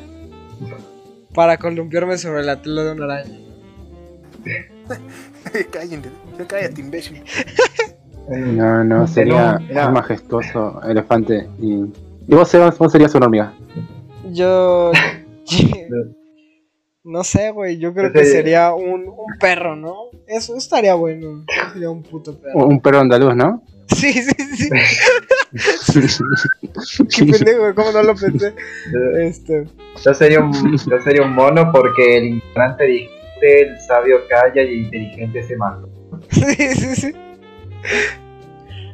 [1.33, 3.39] Para columpiarme sobre la tela de una araña.
[5.71, 6.09] Cállate,
[6.47, 7.23] cállate, imbécil.
[8.29, 11.47] No, no, sería es majestuoso elefante.
[11.59, 11.85] Y,
[12.27, 13.53] y vos, Sebas, vos serías una hormiga.
[14.31, 14.91] Yo.
[17.07, 17.77] No sé, güey.
[17.77, 19.95] Yo creo que sería un, un perro, ¿no?
[20.27, 21.45] Eso estaría bueno.
[21.73, 22.65] Sería un puto perro.
[22.67, 23.63] Un perro andaluz, ¿no?
[23.95, 24.69] Sí, sí, sí.
[27.15, 28.53] Qué pendejo, ¿cómo no lo pensé?
[29.19, 29.65] Este.
[30.03, 34.67] Yo sería un, yo sería un mono porque el ignorante dijiste, el sabio calla y
[34.67, 35.87] el inteligente se mata.
[36.29, 37.11] Sí, sí, sí.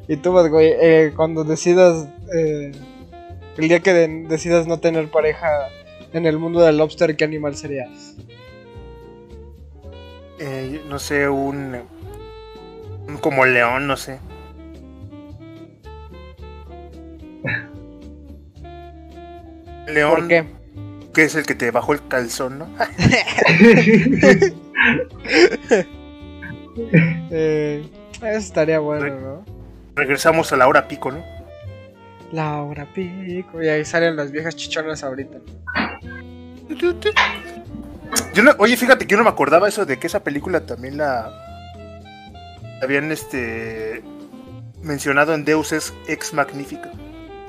[0.08, 2.08] Y tú, pues, güey, eh, cuando decidas.
[2.36, 2.72] eh,
[3.58, 5.48] el día que de- decidas no tener pareja
[6.14, 8.16] en el mundo del lobster, ¿qué animal serías?
[10.40, 11.78] Eh, no sé, un,
[13.08, 14.20] un como león, no sé.
[19.88, 20.46] León, ¿Por qué?
[21.14, 22.68] que es el que te bajó el calzón, ¿no?
[27.36, 27.84] Eh,
[28.16, 29.46] eso estaría bueno, ¿no?
[29.96, 31.24] Regresamos a la hora pico, ¿no?
[32.34, 33.62] Laura Pico.
[33.62, 35.38] Y ahí salen las viejas chichonas ahorita.
[38.34, 40.98] Yo no, oye, fíjate que yo no me acordaba eso de que esa película también
[40.98, 41.32] la
[42.82, 44.04] habían este
[44.82, 45.74] mencionado en Deus
[46.08, 46.92] Ex Magnífica.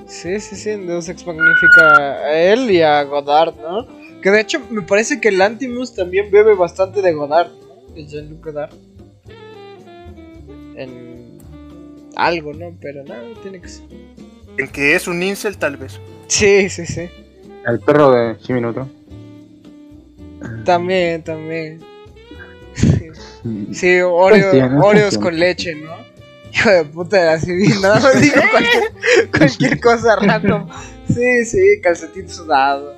[0.07, 3.87] Sí, sí, sí, en Deus Ex Magnífica a él y a Godard, ¿no?
[4.21, 7.95] Que de hecho me parece que el Antimus también bebe bastante de Godard, ¿no?
[7.95, 8.75] De Jean-Luc Godard.
[10.77, 11.41] En
[12.17, 12.77] algo, ¿no?
[12.81, 13.87] Pero nada, tiene que ser.
[14.57, 16.01] En que es un incel, tal vez.
[16.29, 17.09] Sí, sí, sí.
[17.67, 18.91] El perro de Jimmy Neutron.
[20.65, 21.81] También, también.
[23.73, 25.25] Sí, Oreo, Funciona, Oreos funciona.
[25.25, 25.93] con leche, ¿no?
[26.53, 30.69] Hijo de puta, así bien, nada más digo cualquier, cualquier cosa random.
[31.09, 32.95] Sí, sí, calcetín sudado.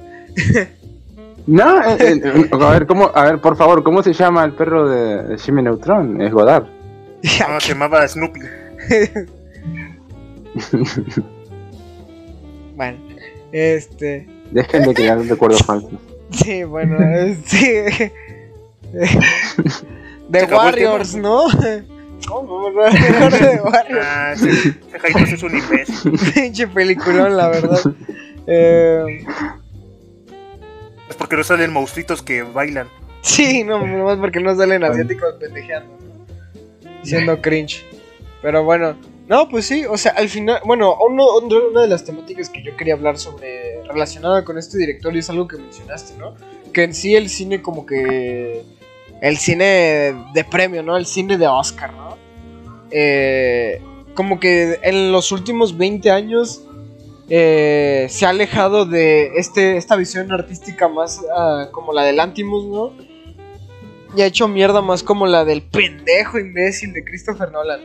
[1.47, 4.89] No, eh, eh, a ver, ¿cómo, a ver, por favor, ¿cómo se llama el perro
[4.89, 6.21] de, de Jimmy Neutron?
[6.21, 6.67] Es Godard.
[7.49, 8.41] No, se llamaba Snoopy.
[12.77, 12.99] Bueno,
[13.53, 14.29] este.
[14.53, 15.91] Dejen de crear recuerdos falsos.
[16.33, 16.99] Sí, bueno,
[17.47, 17.85] sí.
[20.31, 21.15] The acabó el Warriors.
[21.15, 21.47] ¿no?
[22.27, 22.69] ¿Cómo?
[22.71, 24.05] No de Warriors.
[24.05, 24.35] Ah,
[25.01, 26.13] Jaime es un imbécil.
[26.35, 27.79] Pinche peliculón, la verdad.
[28.49, 29.25] Eh,
[31.09, 32.89] Es porque no salen monstruitos que bailan.
[33.23, 35.97] sí, no, nomás porque no salen asiáticos pendejeando.
[36.01, 37.05] ¿no?
[37.05, 37.85] Siendo cringe.
[38.43, 38.97] Pero bueno,
[39.29, 42.63] no, pues sí, o sea, al final, bueno, uno, uno- una de las temáticas que
[42.63, 46.35] yo quería hablar sobre relacionada con este director y es algo que mencionaste, ¿no?
[46.73, 48.63] Que en sí el cine como que
[49.23, 50.97] el cine de premio, ¿no?
[50.97, 52.17] El cine de Oscar, ¿no?
[52.91, 53.81] Eh,
[54.15, 56.63] como que en los últimos 20 años
[57.29, 62.65] eh, se ha alejado de este, esta visión artística más ah, como la del Antimus,
[62.67, 62.93] ¿no?
[64.17, 67.81] Y ha hecho mierda más como la del pendejo imbécil de Christopher Nolan.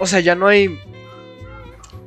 [0.00, 0.80] O sea, ya no hay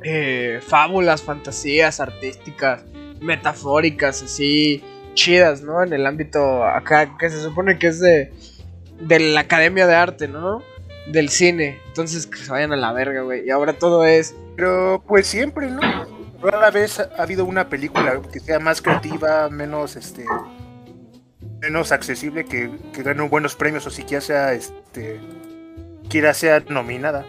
[0.02, 2.84] eh, fábulas, fantasías artísticas,
[3.20, 4.82] metafóricas, así
[5.14, 5.82] chidas, ¿no?
[5.82, 8.32] En el ámbito acá, que se supone que es de,
[9.00, 10.60] de la Academia de Arte, ¿no?
[11.06, 11.78] Del cine.
[11.86, 13.46] Entonces que se vayan a la verga, güey.
[13.46, 15.80] Y ahora todo es Pero pues siempre, ¿no?
[16.42, 20.26] Rara vez ha habido una película que sea más creativa, menos este
[21.62, 25.20] menos accesible, que, que gane buenos premios o siquiera sea este
[26.10, 27.24] quiera sea nominada.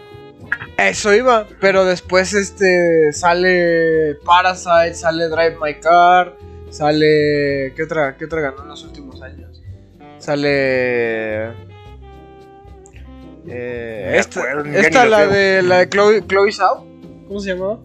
[0.78, 6.36] Eso iba, pero después este sale Parasite, sale Drive My Car,
[6.68, 9.62] sale ¿qué otra qué otra ganó en los últimos años?
[10.18, 11.46] Sale
[13.48, 14.42] eh, esta,
[14.74, 16.86] esta la de la de Chloe, Chloe Zhao,
[17.26, 17.78] ¿cómo se llamaba?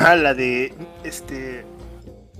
[0.00, 0.74] Ah, la de
[1.04, 1.64] este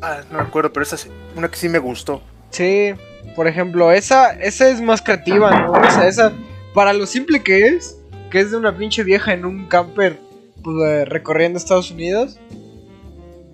[0.02, 2.22] ah, no me acuerdo, pero esa es una que sí me gustó.
[2.50, 2.92] Sí,
[3.36, 5.72] por ejemplo, esa esa es más creativa, ¿no?
[5.72, 6.32] O sea, esa
[6.74, 7.98] para lo simple que es,
[8.30, 10.18] que es de una pinche vieja en un camper
[10.62, 12.38] pues, eh, recorriendo Estados Unidos.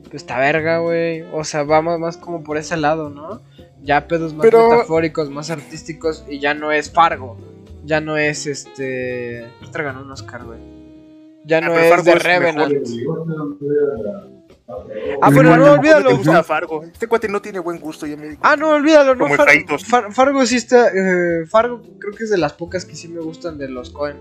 [0.04, 1.22] Pues está verga, güey.
[1.32, 3.42] O sea, vamos más como por ese lado, ¿no?
[3.82, 7.36] Ya pedos más Pero- metafóricos, más artísticos y ya no es Fargo.
[7.84, 9.46] Ya no es este.
[9.66, 10.58] Otra ganó un Oscar, güey.
[11.44, 12.86] Ya Ah, no pero es Fargo de Revenant.
[15.20, 16.16] Ah, pero no, olvídalo.
[16.16, 16.84] gusta Fargo.
[16.84, 19.24] Este cuate no tiene buen gusto, ya me di Ah, no, olvídalo, no.
[19.24, 19.48] Como Far-.
[19.84, 20.88] Far- Fargo sí está.
[20.88, 24.16] eh, Fargo creo que es de las pocas que sí me gustan de los Cohen.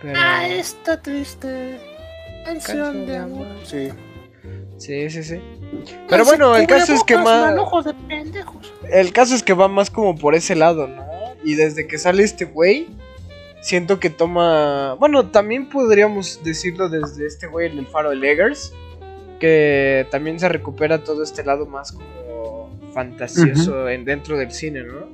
[0.00, 0.18] Pero.
[0.48, 1.80] esta triste
[2.44, 3.46] Canción de amor.
[3.64, 3.88] Sí.
[4.76, 5.40] Sí, sí, sí.
[6.08, 7.46] Pero bueno, el caso es que más.
[7.46, 8.72] manojos de pendejos.
[8.90, 11.02] El caso es que va más como por ese lado, ¿no?
[11.42, 12.88] Y desde que sale este güey,
[13.64, 14.94] siento que toma.
[14.94, 18.72] Bueno, también podríamos decirlo desde este güey, el del faro de Leggers.
[19.40, 25.08] Que también se recupera todo este lado más como fantasioso en, dentro del cine, ¿no?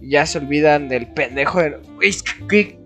[0.00, 1.78] Ya se olvidan del pendejo de.
[2.00, 2.78] Es que- ¿qué,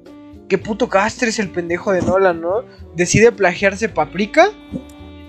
[0.48, 2.64] qué puto castre es el pendejo de Nolan, ¿no?
[2.96, 4.48] Decide plagiarse Paprika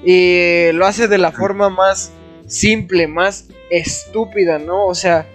[0.03, 2.11] y lo hace de la forma más
[2.47, 4.87] simple, más estúpida, ¿no?
[4.87, 5.27] O sea,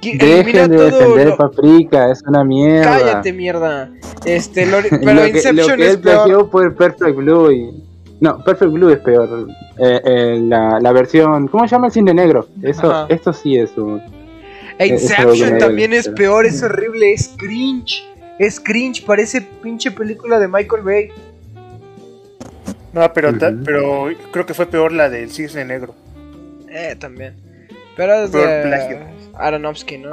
[0.00, 2.98] Dejen de defender lo- Paprika, es una mierda.
[2.98, 3.90] Cállate, mierda.
[4.24, 6.50] Este, lo- lo pero que, Inception lo que es él peor.
[6.50, 7.84] fue Perfect Blue y...
[8.20, 9.48] No, Perfect Blue es peor.
[9.78, 11.48] Eh, eh, la, la versión...
[11.48, 12.48] ¿Cómo se llama el cine negro?
[12.62, 13.06] Eso, Ajá.
[13.08, 14.00] esto sí es un...
[14.78, 18.04] Es Inception también es peor, es horrible, es cringe.
[18.38, 21.08] Es cringe, parece pinche película de Michael Bay.
[22.92, 23.32] No, pero,
[23.64, 25.94] pero creo que fue peor la del cisne negro.
[26.70, 27.34] Eh, también.
[27.96, 28.98] Pero es Peor de plagio.
[29.38, 30.10] Aronofsky, ¿no?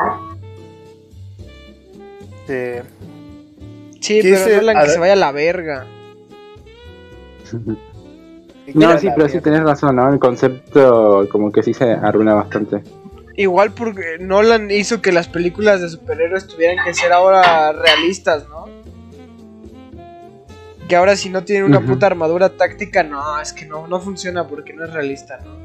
[2.47, 5.86] Sí, ¿Qué pero dice Nolan que Ad- se vaya a la verga.
[8.73, 10.11] No, sí, la pero sí tenés razón, ¿no?
[10.11, 12.82] El concepto como que sí se arruina bastante.
[13.36, 18.65] Igual porque Nolan hizo que las películas de superhéroes tuvieran que ser ahora realistas, ¿no?
[20.88, 24.47] que ahora si no tiene una puta armadura táctica, no, es que no, no funciona
[24.47, 25.64] porque no es realista, ¿no?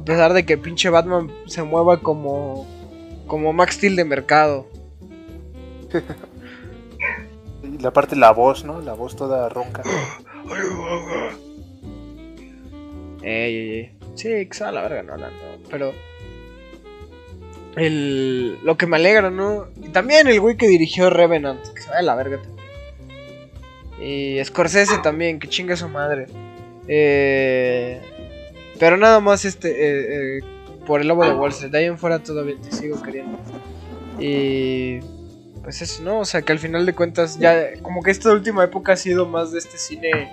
[0.00, 2.66] A pesar de que pinche Batman se mueva como,
[3.26, 4.66] como Max Steel de mercado.
[7.62, 8.80] Y la parte de la voz, ¿no?
[8.80, 9.82] La voz toda ronca.
[13.22, 13.92] Ey, ey, ey.
[14.14, 15.92] Sí, que se va a la verga, no, no, no, Pero.
[17.76, 19.66] El, lo que me alegra, ¿no?
[19.82, 22.66] Y también el güey que dirigió Revenant, que se vaya a la verga también.
[24.00, 26.26] Y Scorsese también, que chinga su madre.
[26.88, 28.00] Eh,
[28.80, 29.70] pero nada más este.
[29.70, 30.40] eh, eh,
[30.86, 31.52] por el lobo de Wall.
[31.70, 33.38] De ahí en fuera todavía te sigo queriendo.
[34.18, 34.98] Y.
[35.62, 36.20] Pues eso, ¿no?
[36.20, 37.80] O sea que al final de cuentas, ya.
[37.82, 40.30] Como que esta última época ha sido más de este cine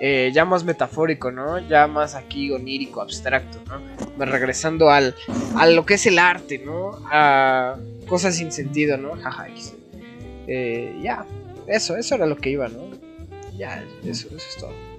[0.00, 1.58] eh, ya más metafórico, ¿no?
[1.68, 4.24] Ya más aquí onírico, abstracto, ¿no?
[4.24, 5.14] Regresando al,
[5.56, 6.92] a lo que es el arte, ¿no?
[7.10, 7.76] A
[8.06, 9.16] cosas sin sentido, ¿no?
[9.16, 9.48] Jaja.
[10.46, 11.26] Eh, ya,
[11.66, 12.88] eso, eso era lo que iba, ¿no?
[13.58, 14.89] Ya, eso, eso es todo.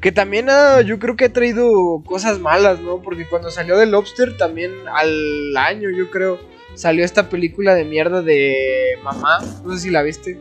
[0.00, 3.02] Que también ah, yo creo que ha traído cosas malas, ¿no?
[3.02, 6.38] Porque cuando salió The Lobster también al año, yo creo,
[6.74, 10.38] salió esta película de mierda de Mamá, no sé si la viste,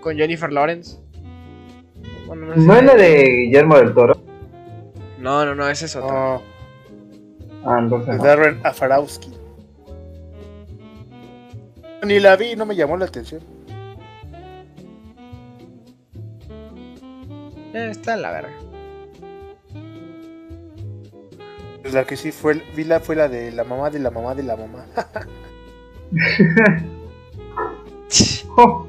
[0.00, 0.98] con Jennifer Lawrence.
[2.26, 4.20] Bueno, no sé si ¿No la- es la de Guillermo del Toro?
[5.18, 6.10] no, no, no, ese es otro.
[6.10, 6.42] No,
[7.64, 8.08] Ah, entonces.
[8.12, 8.24] de no.
[8.24, 9.30] Darren Afarowski.
[12.04, 13.42] Ni la vi, no me llamó la atención.
[17.74, 18.50] Eh, está en la verga.
[21.88, 24.34] Pues la que sí fue, vi la fue la de la mamá de la mamá
[24.34, 24.84] de la mamá.
[28.60, 28.86] Oh,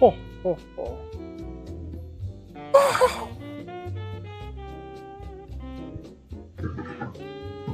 [0.00, 0.56] jo, jo.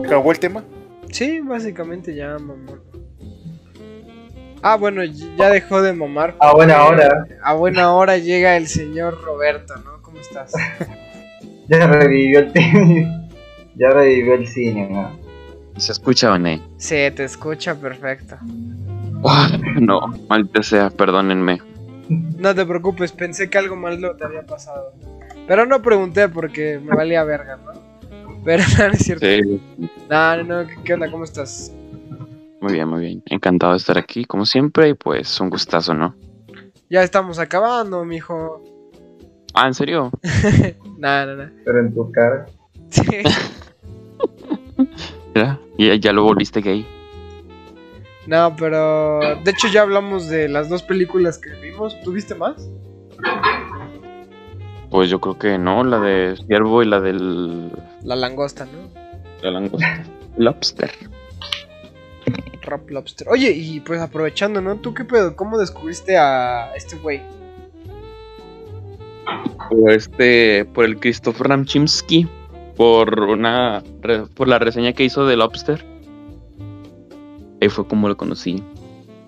[0.05, 0.65] ¿Acabó el tema?
[1.13, 2.83] Sí, básicamente ya mamón.
[4.61, 6.37] Ah, bueno, ya dejó de mamar.
[6.41, 7.27] a buena hora.
[7.43, 10.03] A buena hora llega el señor Roberto, ¿no?
[10.03, 10.53] ¿Cómo estás?
[11.69, 13.28] Ya revivió el cine.
[13.79, 15.19] Ya revivió el cine, ¿no?
[15.77, 16.61] ¿Se escucha o no?
[16.79, 18.37] Sí, te escucha perfecto.
[19.25, 19.49] Ah,
[19.81, 21.61] no, maldita sea, perdónenme.
[22.09, 24.93] No te preocupes, pensé que algo malo te había pasado.
[25.47, 27.73] Pero no pregunté porque me valía verga, ¿no?
[28.45, 29.27] Pero no, no es cierto.
[29.27, 29.61] Sí,
[30.09, 31.11] No, no, no, ¿qué, qué onda?
[31.11, 31.73] ¿Cómo estás?
[32.61, 33.23] muy bien, muy bien.
[33.27, 36.17] Encantado de estar aquí, como siempre, y pues un gustazo, ¿no?
[36.91, 38.65] Ya estamos acabando, mijo.
[39.55, 40.11] Ah, ¿en serio?
[40.99, 41.51] No, no, no.
[41.65, 42.47] Pero en tu cara.
[42.91, 43.03] Sí.
[45.35, 45.59] ¿Ya?
[45.79, 46.87] ¿Ya, ya lo volviste gay?
[48.27, 51.99] No, pero de hecho ya hablamos de las dos películas que vimos.
[52.03, 52.69] ¿Tuviste más?
[54.91, 57.71] Pues yo creo que no, la de Ciervo y la del...
[58.03, 58.91] La langosta, ¿no?
[59.43, 60.05] La langosta.
[60.37, 60.91] Lobster.
[62.63, 63.29] Rob Lobster.
[63.29, 64.77] Oye, y pues aprovechando, ¿no?
[64.77, 65.35] ¿Tú qué pedo?
[65.35, 67.23] ¿Cómo descubriste a este güey?
[69.71, 72.29] Por este, por el Christopher Ramchimsky,
[72.79, 73.83] por una,
[74.35, 75.85] por la reseña que hizo de Lobster.
[77.61, 78.63] Ahí fue como lo conocí.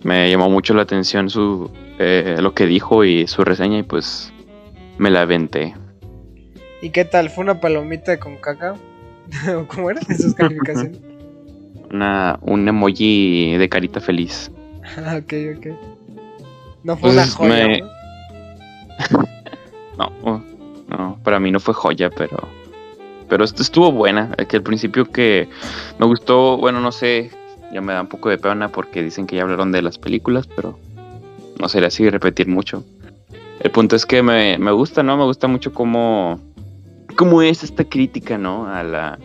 [0.05, 4.32] Me llamó mucho la atención su, eh, lo que dijo y su reseña y pues
[4.98, 5.74] me la aventé.
[6.80, 7.28] ¿Y qué tal?
[7.28, 8.76] ¿Fue una palomita con caca?
[9.57, 10.01] ¿O ¿Cómo era?
[10.09, 10.98] ¿Esas calificaciones?
[11.92, 14.53] Una, un emoji de carita feliz.
[14.96, 15.66] Ah, ok, ok.
[16.84, 17.88] No fue Pues, una joya, me- ¿no?
[20.24, 20.44] No,
[20.88, 22.38] no, para mí no fue joya, pero,
[23.31, 24.33] pero esto estuvo buena.
[24.49, 25.49] Que al principio que
[25.99, 27.31] me gustó, bueno, no sé,
[27.72, 30.47] ya me da un poco de pena porque dicen que ya hablaron de las películas,
[30.49, 30.78] pero
[31.59, 32.85] no sería así repetir mucho.
[33.61, 35.16] El punto es que me, me gusta, ¿no?
[35.16, 36.41] Me gusta mucho cómo,
[37.16, 38.66] cómo es esta crítica, ¿no?
[38.66, 39.18] A la,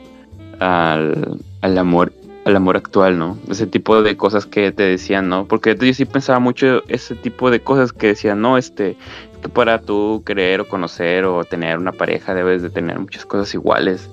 [0.59, 2.13] al, al amor
[2.45, 3.39] al amor actual, ¿no?
[3.49, 5.47] Ese tipo de cosas que te decían, ¿no?
[5.47, 8.97] Porque yo sí pensaba mucho ese tipo de cosas que decían, no, este,
[9.45, 13.53] que para tú querer o conocer o tener una pareja debes de tener muchas cosas
[13.53, 14.09] iguales.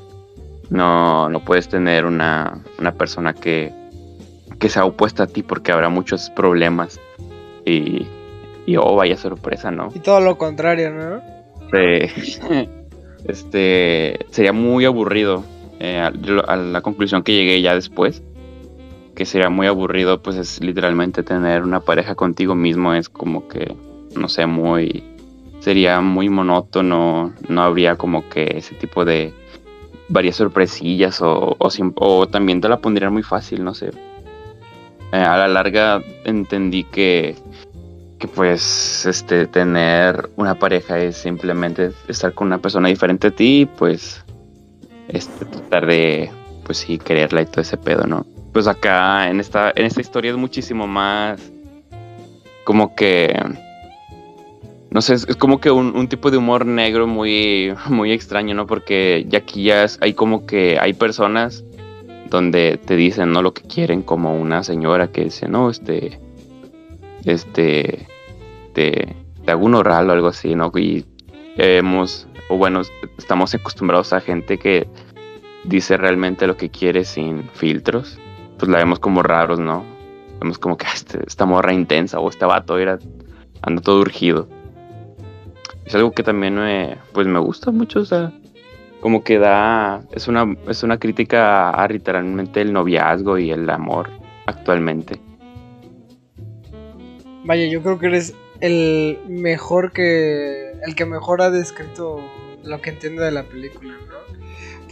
[0.69, 3.73] No, no puedes tener una, una persona que,
[4.59, 7.01] que sea opuesta a ti porque habrá muchos problemas.
[7.65, 8.07] Y,
[8.67, 9.89] y oh, vaya sorpresa, ¿no?
[9.95, 11.23] Y todo lo contrario, ¿no?
[11.73, 12.69] Este,
[13.27, 15.45] este sería muy aburrido.
[15.81, 16.13] eh, a,
[16.53, 18.23] a la conclusión que llegué ya después,
[19.15, 23.75] que sería muy aburrido, pues es literalmente tener una pareja contigo mismo, es como que,
[24.15, 25.03] no sé, muy,
[25.63, 29.33] sería muy monótono, no habría como que ese tipo de
[30.09, 33.91] varias sorpresillas o, o, o también te la pondrían muy fácil, no sé.
[35.13, 37.37] Eh, a la larga entendí que
[38.19, 43.69] que pues este tener una pareja es simplemente estar con una persona diferente a ti
[43.77, 44.25] pues
[45.09, 46.31] este tratar de
[46.65, 48.25] pues sí quererla y todo ese pedo, ¿no?
[48.53, 51.41] Pues acá en esta en esta historia es muchísimo más
[52.65, 53.35] como que
[54.93, 58.55] no sé, es, es como que un, un tipo de humor negro muy, muy extraño,
[58.55, 58.67] ¿no?
[58.67, 61.65] Porque ya aquí ya hay como que hay personas
[62.29, 63.43] donde te dicen, ¿no?
[63.43, 66.19] Lo que quieren, como una señora que dice, no, este,
[67.25, 68.07] este,
[68.75, 70.71] te, te hago un oral o algo así, ¿no?
[70.77, 71.05] Y
[71.57, 72.83] hemos, o bueno,
[73.19, 74.87] estamos acostumbrados a gente que
[75.65, 78.19] dice realmente lo que quiere sin filtros,
[78.59, 79.85] pues la vemos como raros, ¿no?
[80.41, 82.99] Vemos como que "Ah, este- esta morra intensa o este vato era,
[83.63, 84.49] anda todo urgido.
[85.85, 88.33] Es algo que también me, pues me gusta mucho, o sea,
[89.01, 94.09] como que da, es una, es una crítica a literalmente el noviazgo y el amor
[94.47, 95.19] actualmente.
[97.45, 100.73] Vaya, yo creo que eres el mejor que.
[100.87, 102.21] El que mejor ha descrito
[102.65, 104.42] lo que entiende de la película, ¿no?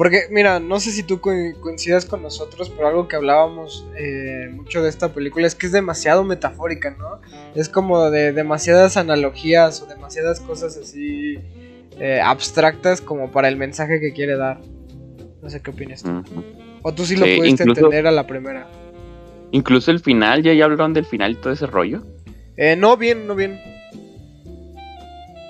[0.01, 1.31] Porque, mira, no sé si tú co-
[1.61, 5.73] coincidas con nosotros, pero algo que hablábamos eh, mucho de esta película es que es
[5.73, 7.21] demasiado metafórica, ¿no?
[7.55, 11.35] Es como de demasiadas analogías o demasiadas cosas así
[11.99, 14.63] eh, abstractas como para el mensaje que quiere dar.
[15.43, 16.23] No sé qué opinas tú.
[16.81, 18.67] O tú sí lo Sí, pudiste incluso- entender a la primera.
[19.51, 22.03] Incluso el final, ya, ya hablaron del final y todo ese rollo.
[22.57, 23.61] Eh, no bien, no bien.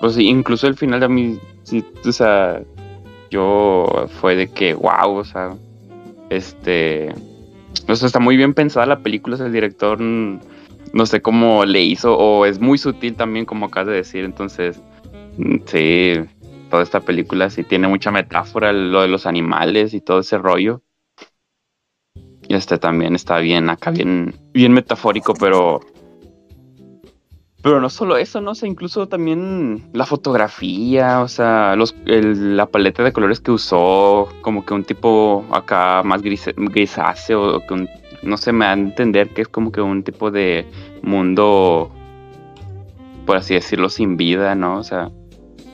[0.01, 2.61] Pues sí, incluso el final a mí, sí, o sea,
[3.31, 5.55] yo fue de que, wow, o sea,
[6.29, 7.13] este,
[7.87, 10.39] o sea, está muy bien pensada la película, o sea, el director, mm,
[10.93, 14.79] no sé cómo le hizo, o es muy sutil también, como acabas de decir, entonces,
[15.37, 16.13] mm, sí,
[16.69, 20.81] toda esta película sí tiene mucha metáfora, lo de los animales y todo ese rollo.
[22.47, 25.79] Y este también está bien, acá bien, bien metafórico, pero
[27.61, 28.51] pero no solo eso, ¿no?
[28.51, 34.29] O sea, incluso también la fotografía, o sea, los, la paleta de colores que usó,
[34.41, 37.89] como que un tipo acá más gris, grisáceo, que un-
[38.23, 40.65] no sé, me da a entender que es como que un tipo de
[41.01, 41.91] mundo,
[43.25, 44.77] por así decirlo, sin vida, ¿no?
[44.77, 45.09] O sea,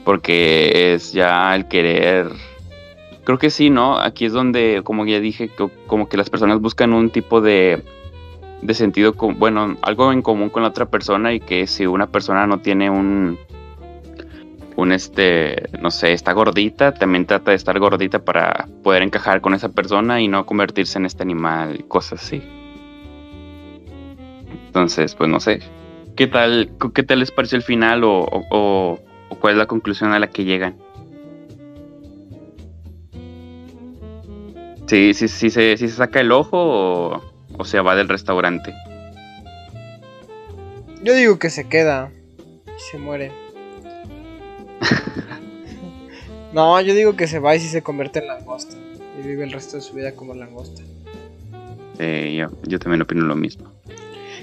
[0.03, 2.29] porque es ya el querer...
[3.25, 3.97] Creo que sí, ¿no?
[3.99, 7.83] Aquí es donde, como ya dije, co- como que las personas buscan un tipo de
[8.61, 12.07] de sentido, com- bueno, algo en común con la otra persona y que si una
[12.07, 13.37] persona no tiene un,
[14.75, 19.53] un este, no sé, está gordita, también trata de estar gordita para poder encajar con
[19.53, 22.41] esa persona y no convertirse en este animal cosas así.
[24.67, 25.59] Entonces, pues no sé,
[26.15, 28.99] ¿qué tal, qué tal les pareció el final o
[29.39, 30.77] cuál es la conclusión a la que llegan?
[34.87, 37.21] Sí, sí, sí, se, sí se saca el ojo o,
[37.57, 38.73] o se va del restaurante.
[41.03, 42.11] Yo digo que se queda
[42.65, 43.31] y se muere.
[46.53, 48.75] no, yo digo que se va y sí se convierte en langosta.
[49.19, 50.81] Y vive el resto de su vida como langosta.
[51.99, 53.71] Eh, yo, yo también opino lo mismo.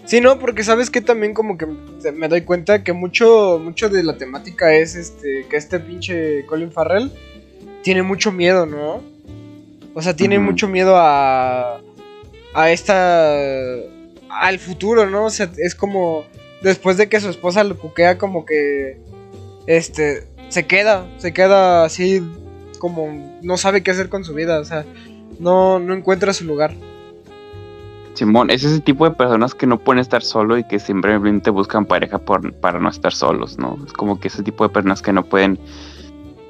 [0.04, 1.66] Sí, no, porque sabes que también como que
[2.12, 6.70] me doy cuenta que mucho, mucho de la temática es este, que este pinche Colin
[6.70, 7.10] Farrell
[7.82, 9.02] tiene mucho miedo, ¿no?
[9.94, 11.80] O sea, tiene mucho miedo a,
[12.55, 13.34] a esta,
[14.31, 15.26] al futuro, ¿no?
[15.26, 16.24] O sea, es como,
[16.62, 18.98] después de que su esposa lo cuquea, como que,
[19.66, 22.22] este, se queda, se queda así,
[22.78, 24.85] como, no sabe qué hacer con su vida, o sea,
[25.39, 26.74] no, no encuentra su lugar.
[28.14, 31.85] Simón, es ese tipo de personas que no pueden estar solo y que simplemente buscan
[31.85, 33.76] pareja por, para no estar solos, ¿no?
[33.85, 35.59] Es como que ese tipo de personas que no pueden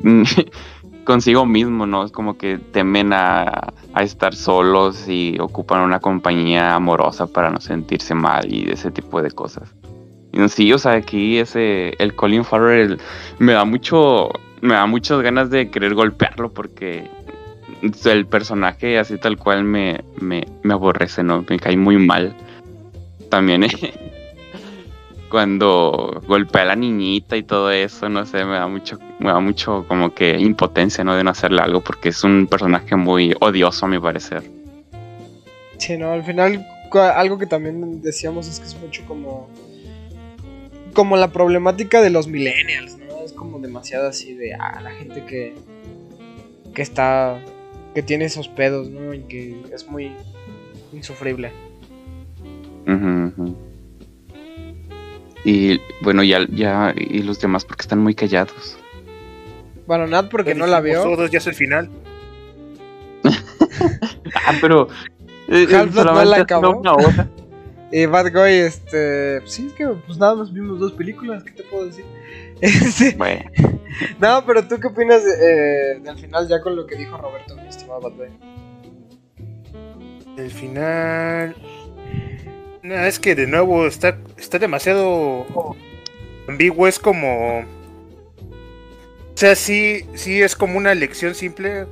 [1.05, 2.05] consigo mismo, ¿no?
[2.05, 7.61] Es como que temen a, a estar solos y ocupan una compañía amorosa para no
[7.61, 9.75] sentirse mal y ese tipo de cosas.
[10.33, 12.99] Y sí, o sea, aquí ese, el Colin Farrell
[13.39, 17.09] me da mucho, me da muchas ganas de querer golpearlo porque
[18.05, 21.45] el personaje así tal cual me, me, me aborrece, ¿no?
[21.49, 22.35] Me cae muy mal.
[23.31, 23.65] También
[25.31, 29.41] cuando golpea a la niñita y todo eso, no sé, me da mucho, me da
[29.41, 31.17] mucho como que impotencia, ¿no?
[31.17, 34.43] De no hacerle algo porque es un personaje muy odioso a mi parecer.
[35.79, 36.65] Sí, no, al final
[37.01, 39.49] algo que también decíamos es que es mucho como
[40.93, 43.25] como la problemática de los millennials, ¿no?
[43.25, 45.55] Es como demasiado así de ah, la gente que
[46.73, 47.41] que está
[47.95, 49.13] que tiene esos pedos, ¿no?
[49.15, 50.13] Y que es muy
[50.93, 51.53] insufrible.
[52.87, 53.57] Ujú, ujú.
[55.45, 58.79] Y bueno, ya, ya, y los demás porque están muy callados.
[59.87, 61.03] Bueno, Nat porque no la vio.
[61.03, 61.91] Todos, ya es el final.
[64.47, 64.89] Ah, pero.
[65.49, 66.81] eh, eh, Half-Life no la acabó.
[66.81, 67.29] hora.
[67.93, 71.63] Y Bad Guy, este, sí, es que pues nada más vimos dos películas, ¿qué te
[71.63, 72.05] puedo decir?
[72.61, 73.49] Este, Bueno,
[74.19, 77.69] no, pero tú qué opinas eh, del final ya con lo que dijo Roberto, mi
[77.69, 78.29] estimado Bad Guy.
[80.39, 81.55] El final.
[82.85, 85.47] No, es que de nuevo está, está demasiado
[86.47, 86.87] ambiguo.
[86.87, 87.61] Es como.
[87.61, 91.87] O sea, sí, sí es como una lección simple.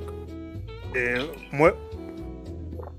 [0.93, 1.27] Eh,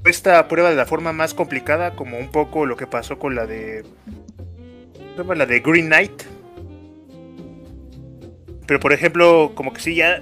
[0.05, 3.47] esta prueba de la forma más complicada, como un poco lo que pasó con la
[3.47, 3.85] de.
[5.17, 6.25] La de Green Knight.
[8.67, 10.21] Pero por ejemplo, como que sí, ya.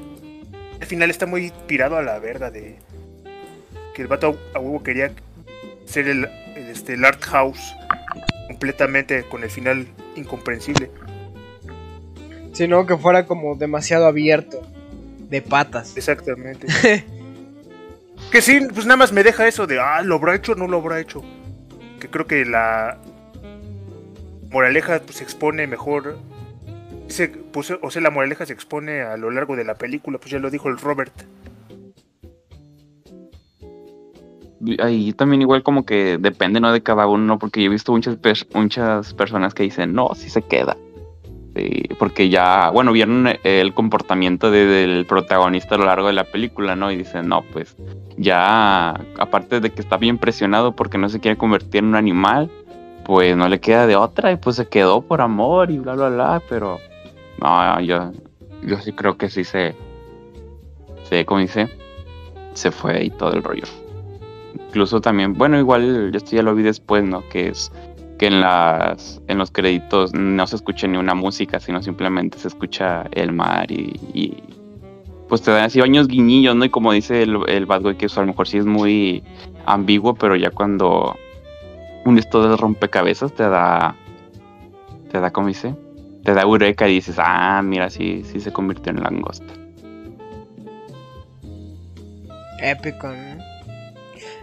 [0.78, 2.76] Al final está muy pirado a la verga de.
[3.94, 5.10] Que el vato a huevo quería
[5.86, 6.28] ser el,
[6.72, 7.74] este, el art house
[8.48, 9.86] completamente con el final
[10.16, 10.90] incomprensible.
[12.52, 14.60] Sino que fuera como demasiado abierto.
[15.30, 15.96] De patas.
[15.96, 16.66] Exactamente.
[18.30, 20.68] que sí, pues nada más me deja eso de, ah, ¿lo habrá hecho o no
[20.68, 21.22] lo habrá hecho?
[22.00, 22.98] Que creo que la
[24.50, 26.18] moraleja pues, se expone mejor.
[27.08, 30.30] Se, pues, o sea, la moraleja se expone a lo largo de la película, pues
[30.30, 31.12] ya lo dijo el Robert.
[34.80, 36.72] Ahí también igual como que depende, ¿no?
[36.72, 37.38] De cada uno, ¿no?
[37.38, 38.16] Porque yo he visto muchas,
[38.54, 40.76] muchas personas que dicen, no, sí se queda.
[41.56, 46.14] Sí, porque ya, bueno, vieron eh, el comportamiento de- del protagonista a lo largo de
[46.14, 46.90] la película, ¿no?
[46.90, 47.76] Y dicen, no, pues
[48.16, 52.50] ya, aparte de que está bien presionado porque no se quiere convertir en un animal,
[53.04, 56.08] pues no le queda de otra y pues se quedó por amor y bla, bla,
[56.08, 56.78] bla, pero
[57.38, 58.12] no, yo,
[58.64, 59.74] yo sí creo que sí se,
[61.10, 61.68] se, ¿cómo dice?
[62.54, 63.64] Se fue y todo el rollo.
[64.72, 67.28] Incluso también, bueno, igual esto ya lo vi después, ¿no?
[67.28, 67.70] Que es
[68.18, 72.48] que en las en los créditos no se escucha ni una música, sino simplemente se
[72.48, 74.42] escucha el mar y, y,
[75.28, 76.64] pues te dan así baños guiñillos, ¿no?
[76.64, 79.22] Y como dice el, el Bad Boy, que eso a lo mejor sí es muy
[79.66, 81.16] ambiguo, pero ya cuando
[82.06, 83.94] unes todo el rompecabezas te da,
[85.10, 85.74] te da, ¿cómo dice?
[86.24, 89.52] Te da eureka y dices, ah, mira, sí, sí se convirtió en langosta.
[92.58, 93.51] Épico, ¿no?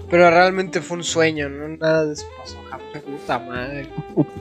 [0.10, 1.68] Pero realmente fue un sueño, ¿no?
[1.78, 2.80] Nada de eso pasó jamás.
[3.04, 3.88] Puta madre.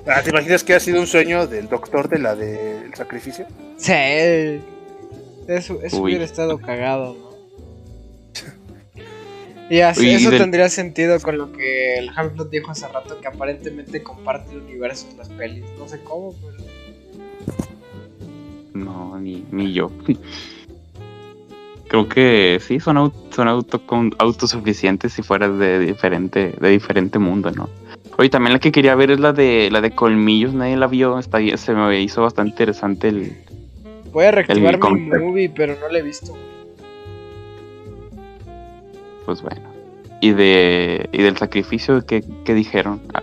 [0.06, 3.46] Ah, ¿Te imaginas que ha sido un sueño del doctor de la del sacrificio?
[3.76, 3.92] Sí.
[5.46, 7.28] Eso, hubiera estado cagado, ¿no?
[9.70, 12.88] Y así, Uy, y eso del- tendría sentido con lo que el Half-Blood dijo hace
[12.88, 15.64] rato, que aparentemente comparte el universo de las pelis.
[15.78, 16.56] No sé cómo, pero...
[18.72, 19.90] No, ni, ni yo.
[21.88, 23.82] Creo que sí, son, son auto,
[24.18, 27.68] autosuficientes si fueras de diferente, de diferente mundo, ¿no?
[28.18, 31.18] Oye, también la que quería ver es la de la de colmillos, nadie la vio,
[31.18, 33.32] está, se me hizo bastante interesante el...
[34.12, 36.36] Voy a reactivar mi movie, pero no lo he visto.
[39.24, 39.62] Pues bueno.
[40.20, 43.00] Y de y del sacrificio que, dijeron.
[43.14, 43.22] Ah,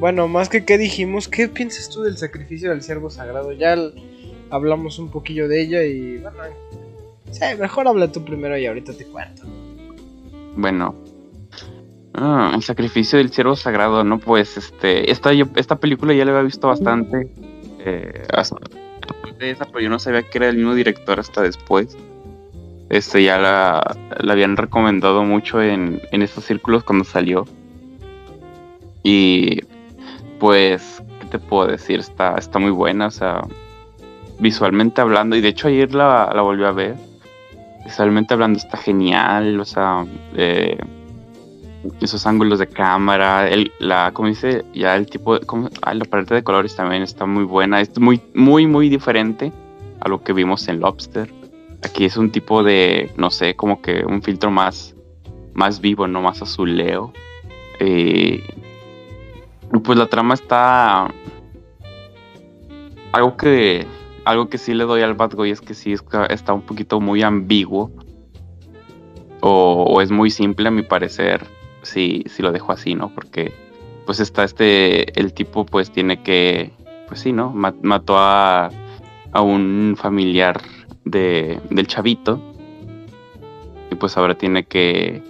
[0.00, 3.52] Bueno, más que qué dijimos, ¿qué piensas tú del sacrificio del siervo sagrado?
[3.52, 3.76] Ya
[4.50, 6.38] hablamos un poquillo de ella y bueno,
[7.34, 9.42] sí, mejor habla tú primero y ahorita te cuento.
[10.56, 10.94] bueno.
[12.16, 14.20] Ah, el sacrificio del ciervo sagrado, ¿no?
[14.20, 17.28] Pues este, esta, yo- esta película ya la había visto bastante.
[17.80, 18.56] eh, hasta
[19.38, 21.96] de esa, pero yo no sabía que era el mismo director hasta después.
[22.88, 27.44] Este ya la, la habían recomendado mucho en, en estos círculos cuando salió.
[29.02, 29.60] Y
[30.38, 31.98] pues, ¿qué te puedo decir?
[31.98, 33.42] Está, está muy buena, o sea,
[34.38, 36.94] visualmente hablando, y de hecho ayer la, la volví a ver.
[37.84, 40.78] Visualmente hablando está genial, o sea, eh,
[42.00, 46.04] esos ángulos de cámara, el, la, como dice, ya el tipo, de, como, ah, la
[46.04, 49.52] paleta de colores también está muy buena, es muy, muy, muy diferente
[50.00, 51.30] a lo que vimos en Lobster.
[51.82, 54.94] Aquí es un tipo de, no sé, como que un filtro más,
[55.52, 57.12] más vivo, no más azuleo.
[57.80, 58.42] Eh,
[59.82, 61.08] pues la trama está
[63.12, 63.86] algo que
[64.24, 65.94] algo que sí le doy al Bad Boy es que sí
[66.30, 67.90] está un poquito muy ambiguo
[69.40, 71.44] o, es muy simple a mi parecer
[71.82, 73.10] si, si lo dejo así, ¿no?
[73.14, 73.52] Porque
[74.06, 76.72] pues está este, el tipo pues tiene que,
[77.08, 77.50] pues sí, ¿no?
[77.50, 78.70] Ma- mató a,
[79.32, 80.60] a un familiar
[81.04, 82.40] de, del chavito
[83.90, 85.22] y pues ahora tiene que,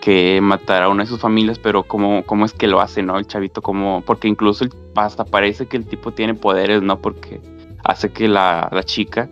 [0.00, 3.18] que matar a una de sus familias, pero cómo, cómo es que lo hace, ¿no?
[3.18, 6.98] El chavito, como, porque incluso el- hasta parece que el tipo tiene poderes, ¿no?
[7.00, 7.40] Porque
[7.84, 9.28] hace que la, la chica,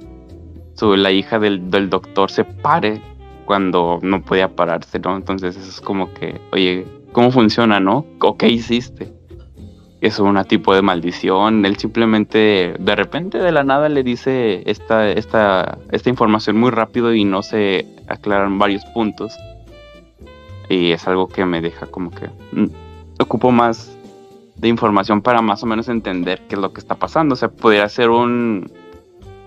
[0.75, 3.01] su, la hija del, del doctor, se pare
[3.45, 5.17] cuando no podía pararse, ¿no?
[5.17, 8.07] Entonces eso es como que, oye, ¿cómo funciona, no?
[8.21, 9.13] ¿O qué hiciste?
[10.01, 11.65] Es un tipo de maldición.
[11.65, 17.15] Él simplemente, de repente, de la nada, le dice esta, esta, esta información muy rápido
[17.15, 19.37] y no se aclaran varios puntos.
[20.69, 22.67] Y es algo que me deja como que mm,
[23.19, 23.98] ocupo más
[24.59, 27.35] de información para más o menos entender qué es lo que está pasando.
[27.35, 28.71] O sea, podría ser un,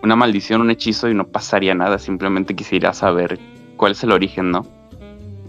[0.02, 2.00] una maldición, un hechizo y no pasaría nada.
[2.00, 3.40] Simplemente quisiera saber
[3.76, 4.66] cuál es el origen, ¿no?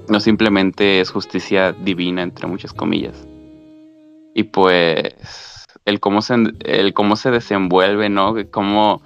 [0.09, 3.27] No simplemente es justicia divina, entre muchas comillas.
[4.35, 8.35] Y pues el cómo se, el cómo se desenvuelve, ¿no?
[8.51, 9.03] Cómo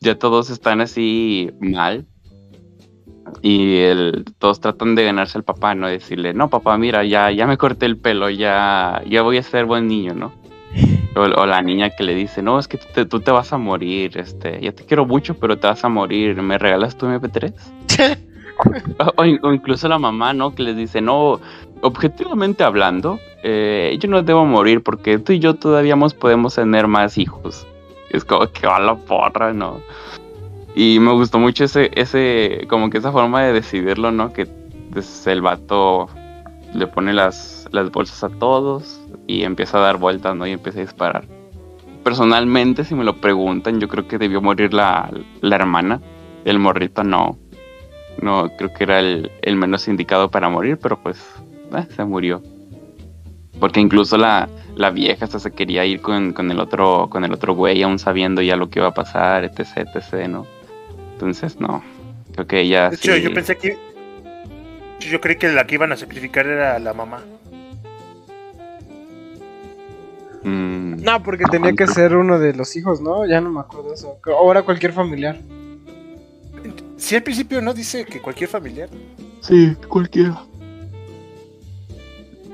[0.00, 2.06] ya todos están así mal.
[3.42, 5.86] Y el, todos tratan de ganarse al papá, ¿no?
[5.88, 9.64] Decirle, no, papá, mira, ya, ya me corté el pelo, ya, ya voy a ser
[9.64, 10.32] buen niño, ¿no?
[11.16, 13.52] O, o la niña que le dice, no, es que tú te, tú te vas
[13.52, 17.06] a morir, este, ya te quiero mucho, pero te vas a morir, ¿me regalas tu
[17.06, 17.52] MP3?
[18.98, 20.54] o, o in- o incluso la mamá, ¿no?
[20.54, 21.40] Que les dice, no,
[21.82, 27.18] objetivamente hablando, eh, yo no debo morir porque tú y yo todavía podemos tener más
[27.18, 27.66] hijos.
[28.10, 29.80] Es como que va la porra, ¿no?
[30.82, 34.32] Y me gustó mucho ese, ese, como que esa forma de decidirlo, ¿no?
[34.32, 34.48] Que
[35.26, 36.08] el vato
[36.72, 40.46] le pone las, las bolsas a todos y empieza a dar vueltas, ¿no?
[40.46, 41.24] Y empieza a disparar.
[42.02, 45.10] Personalmente, si me lo preguntan, yo creo que debió morir la,
[45.42, 46.00] la hermana.
[46.46, 47.36] El morrito no.
[48.22, 51.22] No, creo que era el, el menos indicado para morir, pero pues
[51.76, 52.42] eh, se murió.
[53.60, 57.34] Porque incluso la, la vieja hasta se quería ir con, con el otro con el
[57.34, 60.46] otro güey, aún sabiendo ya lo que iba a pasar, etc, etc, ¿no?
[61.20, 61.82] Entonces, no.
[62.32, 63.76] Creo que ella De hecho, sí- yo pensé que.
[65.00, 67.22] Yo creí que la que iban a sacrificar era la mamá.
[70.42, 73.26] mm, No, porque tenía que ser uno de los hijos, ¿no?
[73.26, 74.18] Ya no me acuerdo eso.
[74.26, 75.38] Ahora cualquier familiar.
[76.96, 78.88] Si al principio no dice que cualquier familiar.
[79.42, 80.42] Sí, cualquiera.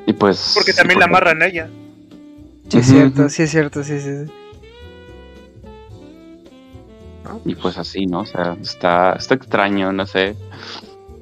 [0.06, 0.52] Y pues.
[0.54, 1.68] Porque sí, también la amarran a ella.
[2.68, 4.24] Sí, es cierto, sí, es cierto, sí, sí.
[4.26, 4.32] sí.
[7.44, 8.20] Y pues así, ¿no?
[8.20, 10.36] O sea, está, está extraño, no sé.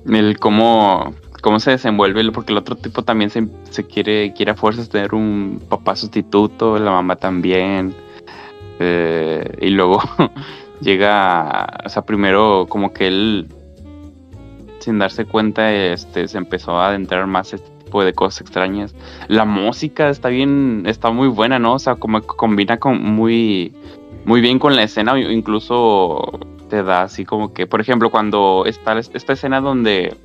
[0.06, 4.54] El cómo, cómo se desenvuelve, porque el otro tipo también se, se quiere, quiere a
[4.54, 7.94] fuerzas tener un papá sustituto, la mamá también.
[8.78, 10.00] Eh, y luego
[10.80, 13.48] llega, o sea, primero como que él,
[14.80, 18.94] sin darse cuenta, este, se empezó a adentrar más este tipo de cosas extrañas.
[19.28, 21.74] La música está bien, está muy buena, ¿no?
[21.74, 23.74] O sea, como combina con muy,
[24.24, 28.98] muy bien con la escena, incluso te da así como que, por ejemplo, cuando está
[28.98, 30.16] esta escena donde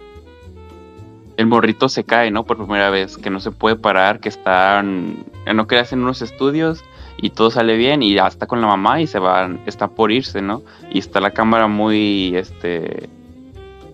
[1.37, 2.45] el morrito se cae, ¿no?
[2.45, 5.23] Por primera vez, que no se puede parar, que están,
[5.53, 6.83] no creas en unos estudios
[7.17, 10.11] y todo sale bien y ya está con la mamá y se va, está por
[10.11, 10.63] irse, ¿no?
[10.91, 13.09] Y está la cámara muy, este,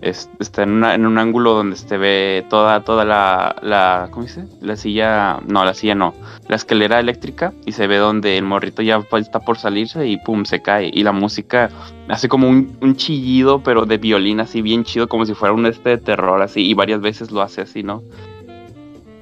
[0.09, 4.23] es- está en, una- en un ángulo donde se ve toda, toda la, la, ¿cómo
[4.23, 4.45] dice?
[4.61, 6.13] La silla, no, la silla no,
[6.47, 10.45] la escalera eléctrica y se ve donde el morrito ya está por salirse y pum,
[10.45, 10.89] se cae.
[10.93, 11.69] Y la música
[12.07, 15.65] hace como un, un chillido, pero de violín así bien chido, como si fuera un
[15.65, 18.01] este de terror así, y varias veces lo hace así, ¿no?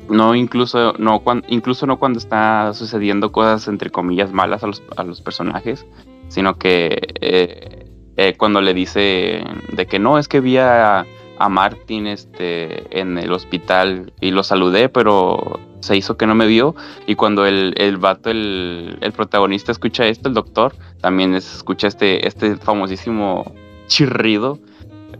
[0.10, 4.84] No, incluso no, cuan- incluso no cuando está sucediendo cosas entre comillas malas a los,
[4.98, 5.86] a los personajes,
[6.28, 7.86] sino que eh,
[8.18, 11.06] eh, cuando le dice de que no, es que vi a,
[11.40, 16.46] a Martin este, en el hospital y lo saludé, pero se hizo que no me
[16.48, 16.76] vio.
[17.08, 21.88] Y cuando el, el vato, el, el protagonista escucha esto, el doctor, también es- escucha
[21.88, 23.44] este, este famosísimo
[23.88, 24.60] chirrido.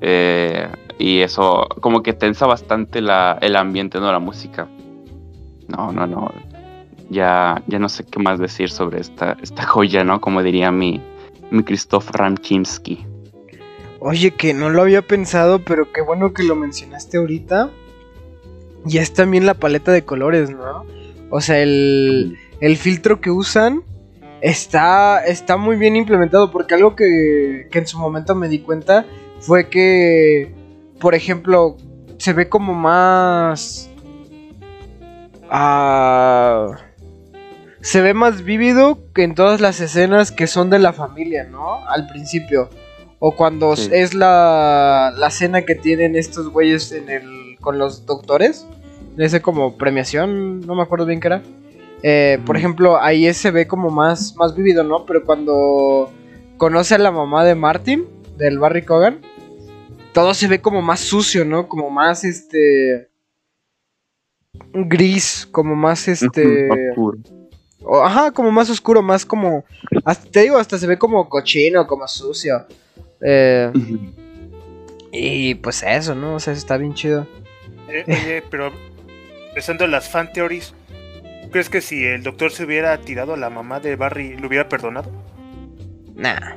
[0.02, 0.68] eh,
[1.00, 4.12] y eso como que tensa bastante la, el ambiente, ¿no?
[4.12, 4.68] La música.
[5.68, 6.32] No, no, no.
[7.10, 10.22] Ya, ya no sé qué más decir sobre esta, esta joya, ¿no?
[10.22, 11.02] Como diría mi,
[11.54, 13.06] mi Krzysztof Ramczynski.
[14.00, 17.72] Oye, que no lo había pensado, pero qué bueno que lo mencionaste ahorita.
[18.86, 20.86] Y es también la paleta de colores, ¿no?
[21.30, 23.84] O sea, el, el filtro que usan
[24.42, 26.52] está, está muy bien implementado.
[26.52, 29.06] Porque algo que, que en su momento me di cuenta
[29.40, 30.54] fue que,
[31.00, 31.78] por ejemplo,
[32.18, 33.90] se ve como más...
[35.50, 36.76] ah,
[37.84, 41.86] se ve más vívido que en todas las escenas que son de la familia, ¿no?
[41.88, 42.70] Al principio.
[43.20, 43.90] O cuando Sí.
[43.92, 48.66] es la, la cena que tienen estos güeyes en el, con los doctores.
[49.18, 51.44] Ese como premiación, no me acuerdo bien qué era.
[52.04, 55.06] Eh, Por ejemplo, ahí se ve como más, más vívido, ¿no?
[55.06, 56.12] Pero cuando
[56.58, 58.06] conoce a la mamá de Martin,
[58.38, 59.20] del Barry Cogan,
[60.14, 61.68] todo se ve como más sucio, ¿no?
[61.68, 63.10] Como más, este...
[64.74, 66.70] Gris, como más, este...
[66.90, 67.18] Oscuro.
[67.84, 69.66] O- ajá, como más oscuro, más como.
[70.06, 72.66] Hasta, te digo, hasta se ve como cochino, como sucio.
[73.22, 73.72] Eh,
[75.12, 76.36] y pues eso, ¿no?
[76.36, 77.28] O sea, eso está bien chido.
[77.90, 78.72] Eh, oye, pero
[79.54, 80.74] pensando en las fan theories,
[81.44, 84.48] ¿tú ¿crees que si el doctor se hubiera tirado a la mamá de Barry, lo
[84.48, 85.12] hubiera perdonado?
[86.16, 86.56] Nah.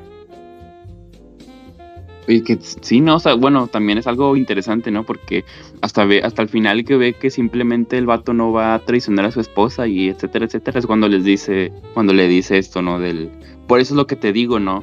[2.29, 5.05] Y que sí, no, o sea, bueno, también es algo interesante, ¿no?
[5.05, 5.45] Porque
[5.81, 9.27] hasta ve, hasta el final que ve que simplemente el vato no va a traicionar
[9.27, 12.99] a su esposa y etcétera, etcétera, es cuando les dice, cuando le dice esto, ¿no?
[12.99, 13.31] Del,
[13.69, 14.83] por eso es lo que te digo, ¿no?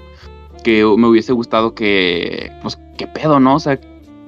[0.64, 3.56] Que me hubiese gustado que, pues, qué pedo, ¿no?
[3.56, 3.78] O sea,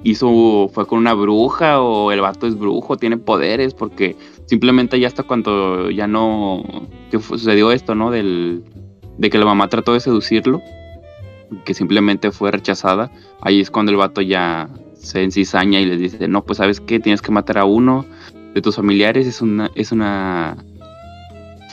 [0.04, 5.08] hizo, fue con una bruja o el vato es brujo, tiene poderes, porque simplemente ya
[5.08, 6.64] hasta cuando ya no,
[7.12, 8.12] que sucedió esto, ¿no?
[8.12, 8.64] Del,
[9.18, 10.62] de que la mamá trató de seducirlo
[11.64, 13.12] que simplemente fue rechazada,
[13.42, 17.00] ahí es cuando el vato ya se encizaña y les dice, no, pues sabes qué,
[17.00, 18.06] tienes que matar a uno
[18.54, 20.58] de tus familiares, es una, es una,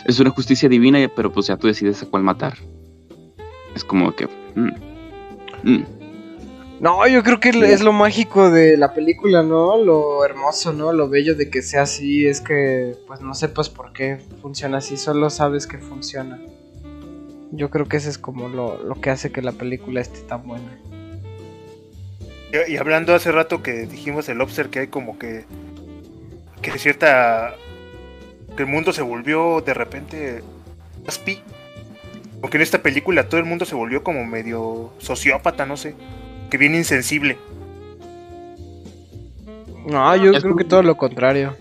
[0.05, 2.59] es una justicia divina, pero pues ya tú decides a cuál matar.
[3.75, 4.29] Es como que...
[4.55, 4.71] mm,
[5.63, 5.85] mm.
[6.83, 9.79] No, yo creo que es lo mágico de la película, ¿no?
[9.79, 10.93] Lo hermoso, ¿no?
[10.93, 14.97] Lo bello de que sea así es que, pues no sepas por qué funciona así,
[14.97, 16.41] solo sabes que funciona.
[17.53, 20.47] Yo creo que eso es como lo, lo que hace que la película esté tan
[20.47, 20.79] buena.
[22.51, 25.45] Y, y hablando hace rato que dijimos el Lobster que hay como que.
[26.63, 27.55] que cierta.
[28.57, 30.43] que el mundo se volvió de repente.
[31.07, 31.41] aspi.
[32.41, 35.95] Porque en esta película todo el mundo se volvió como medio sociópata, no sé.
[36.51, 37.37] Que bien insensible.
[39.87, 41.55] No, yo Es creo que todo lo contrario.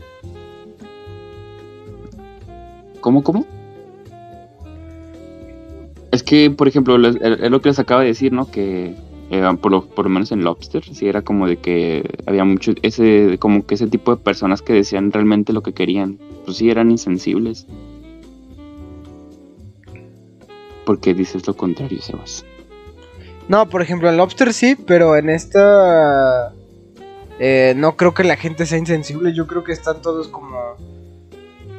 [3.02, 3.46] ¿Cómo, cómo?
[6.12, 8.50] Es que, por ejemplo, lo- es es lo que les acaba de decir, ¿no?
[8.52, 8.96] Que
[9.30, 12.74] eh, por, lo, por lo menos en Lobster, sí era como de que había mucho,
[12.82, 16.20] ese, como que ese tipo de personas que decían realmente lo que querían.
[16.44, 17.66] Pues sí, eran insensibles.
[20.86, 22.46] Porque dices lo contrario, Sebas.
[23.48, 26.54] No, por ejemplo, en Lobster sí, pero en esta.
[27.40, 29.34] eh, no creo que la gente sea insensible.
[29.34, 30.58] Yo creo que están todos como.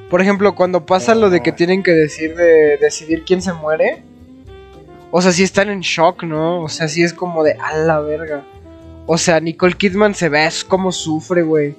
[0.09, 4.05] Por ejemplo, cuando pasa lo de que tienen que decir de decidir quién se muere.
[5.13, 6.63] O sea, sí están en shock, ¿no?
[6.63, 8.43] O sea, sí es como de a la verga.
[9.07, 11.75] O sea, Nicole Kidman se ve es como sufre, güey.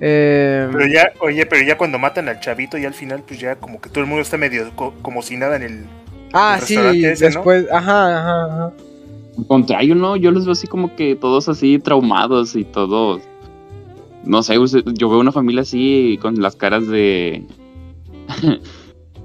[0.00, 3.56] Eh, Pero ya, oye, pero ya cuando matan al chavito, ya al final, pues ya
[3.56, 5.84] como que todo el mundo está medio co- como si nada en el.
[6.32, 6.74] ah, el sí,
[7.04, 7.34] ese, ¿no?
[7.36, 7.66] después.
[7.70, 8.72] Ajá, ajá, ajá.
[9.38, 13.22] Al contrario, no, yo los veo así como que todos así traumados y todos.
[14.24, 17.44] No sé, yo veo una familia así con las caras de.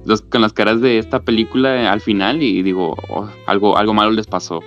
[0.06, 4.12] los- con las caras de esta película al final y digo, "Oh, algo, algo malo
[4.12, 4.62] les pasó.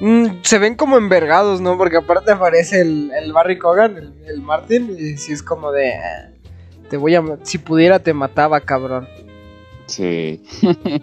[0.00, 1.78] Mm, se ven como envergados, ¿no?
[1.78, 5.94] Porque aparte aparece el, el Barry Cogan, el, el Martin, y sí es como de...
[5.94, 6.30] "Ah,
[6.90, 7.22] Te voy a...
[7.42, 9.08] Si pudiera te mataba, cabrón.
[9.86, 10.42] Sí.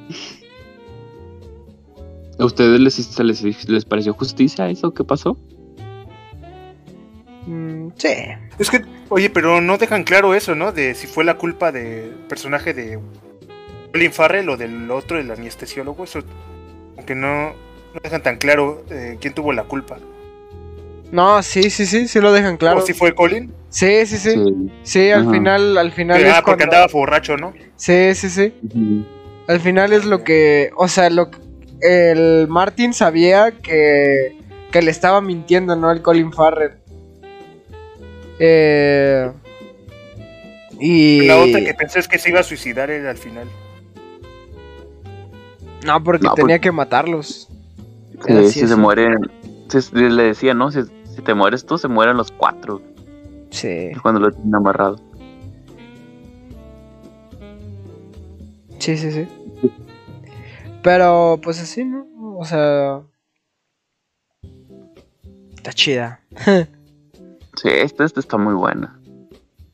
[2.40, 5.38] ¿A ustedes les, les, les pareció justicia eso que pasó?
[7.46, 8.14] Mm, sí.
[8.60, 10.72] Es que, oye, pero no dejan claro eso, ¿no?
[10.72, 13.00] De si fue la culpa del personaje de
[13.92, 16.04] Colin Farrell o del otro, el anestesiólogo.
[16.04, 16.20] Eso,
[16.98, 19.98] aunque no, no dejan tan claro eh, quién tuvo la culpa.
[21.12, 22.80] No, sí, sí, sí, sí lo dejan claro.
[22.80, 23.54] O si fue Colin.
[23.70, 24.36] Sí, sí, sí.
[24.84, 25.32] Sí, al Ajá.
[25.32, 27.54] final, al final ah, es porque cuando- andaba borracho, ¿no?
[27.76, 28.54] Sí, sí, sí.
[29.48, 30.72] Al final es lo que...
[30.76, 31.38] O sea, lo que-
[31.82, 34.38] El Martin sabía que...
[34.72, 35.92] Que le estaba mintiendo, ¿no?
[35.92, 36.78] El Colin Farrell.
[38.40, 39.32] Eh...
[40.80, 41.22] Y...
[41.28, 43.48] La otra que pensé es que se iba a suicidar él al final.
[45.86, 47.50] No, porque No, tenía porque- que matarlos.
[48.28, 49.18] Sí, si se mueren,
[49.70, 50.72] si- le decía, ¿no?
[50.72, 52.82] Si, si te mueres tú, se mueren los cuatro.
[53.52, 53.92] Sí.
[54.02, 55.00] Cuando lo tienen amarrado.
[58.80, 59.28] Sí, sí, sí.
[60.82, 62.06] Pero, pues así, ¿no?
[62.38, 63.02] O sea...
[65.56, 66.20] Está chida.
[67.56, 69.00] Sí, esta, esta está muy buena.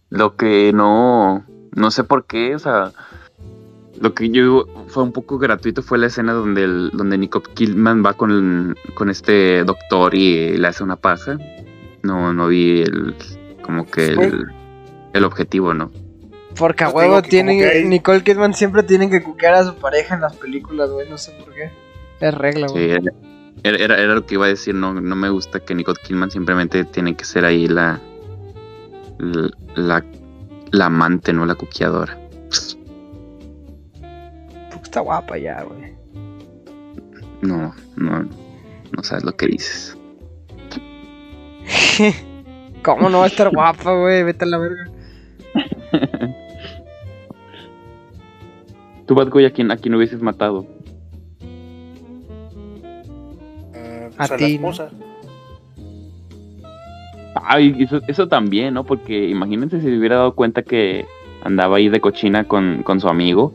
[0.09, 1.45] Lo que no,
[1.75, 2.91] no sé por qué, o sea,
[3.99, 7.45] lo que yo digo fue un poco gratuito fue la escena donde el, donde Nicole
[7.53, 11.37] Kidman va con, con este doctor y le hace una paja.
[12.01, 13.15] No, no vi el,
[13.61, 14.47] como que el,
[15.13, 15.91] el objetivo, ¿no?
[16.57, 17.51] Porque a Pues huevo que tiene...
[17.59, 20.89] como que hay- Nicole Kidman siempre tiene que cuquear a su pareja en las películas,
[20.89, 21.09] güey.
[21.09, 21.71] No sé por qué.
[22.19, 22.91] Es regla, Sí, güey.
[22.91, 23.13] era,
[23.63, 26.85] era, era lo que iba a decir, no, no me gusta que Nicole Kidman simplemente
[26.85, 27.99] tiene que ser ahí la,
[29.19, 30.05] la, la,
[30.71, 32.17] la amante, no la cuqueadora.
[34.69, 35.93] Porque está guapa ya, güey.
[37.41, 38.23] No, no,
[38.91, 39.97] no sabes lo que dices.
[42.83, 44.23] ¿Cómo no va a estar guapa, güey?
[44.23, 44.89] Vete a la verga.
[49.05, 50.67] Tú, Bad Boy, a quién, a quién hubieses matado.
[54.19, 54.69] A ti, la ¿no?
[54.69, 54.89] esposa.
[57.35, 58.83] Ay, eso, eso también, ¿no?
[58.83, 61.05] Porque imagínense si se hubiera dado cuenta que
[61.43, 63.53] andaba ahí de cochina con, con su amigo.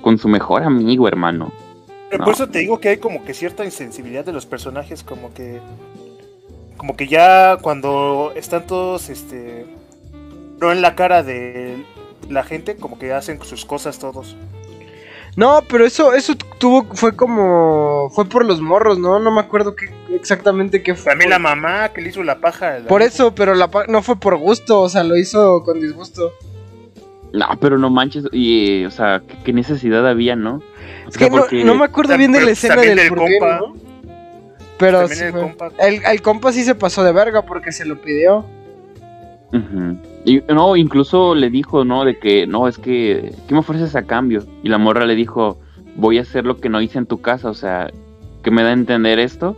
[0.00, 1.52] Con su mejor amigo, hermano.
[2.10, 2.24] Pero No.
[2.24, 5.60] Por eso te digo que hay como que cierta insensibilidad de los personajes, como que.
[6.76, 9.66] Como que ya cuando están todos, este.
[10.60, 11.84] No en la cara de
[12.28, 14.36] la gente, como que hacen sus cosas todos.
[15.34, 19.18] No, pero eso, eso tuvo, fue como, fue por los morros, ¿no?
[19.18, 21.10] No me acuerdo qué, exactamente qué fue.
[21.12, 22.80] También la mamá que le hizo la paja.
[22.80, 25.80] la- Por eso, pero la pa- no fue por gusto, o sea, lo hizo con
[25.80, 26.32] disgusto.
[27.32, 30.56] No, pero no manches, y, o sea, ¿qué, qué necesidad había, no?
[30.56, 33.08] O Es sea, que no, porque- no me acuerdo bien de la escena del del
[33.08, 33.56] por qué, compa.
[33.58, 33.76] ¿no?
[34.76, 35.70] Pero sí el compa.
[35.78, 38.44] el, el compa sí se pasó de verga porque se lo pidió.
[40.24, 42.04] Y no, incluso le dijo, ¿no?
[42.04, 44.44] De que, no, es que, ¿qué me ofreces a cambio?
[44.62, 45.58] Y la morra le dijo,
[45.96, 47.90] voy a hacer lo que no hice en tu casa, o sea,
[48.42, 49.56] ¿qué me da a entender esto?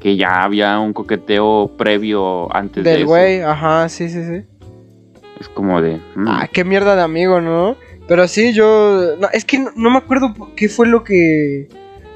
[0.00, 4.44] Que ya había un coqueteo previo antes de Del güey, ajá, sí, sí, sí.
[5.40, 6.00] Es como de...
[6.14, 6.28] mm.
[6.28, 7.76] Ah, qué mierda de amigo, ¿no?
[8.08, 9.16] Pero sí, yo.
[9.20, 11.68] No, es que no, no me acuerdo qué fue lo que.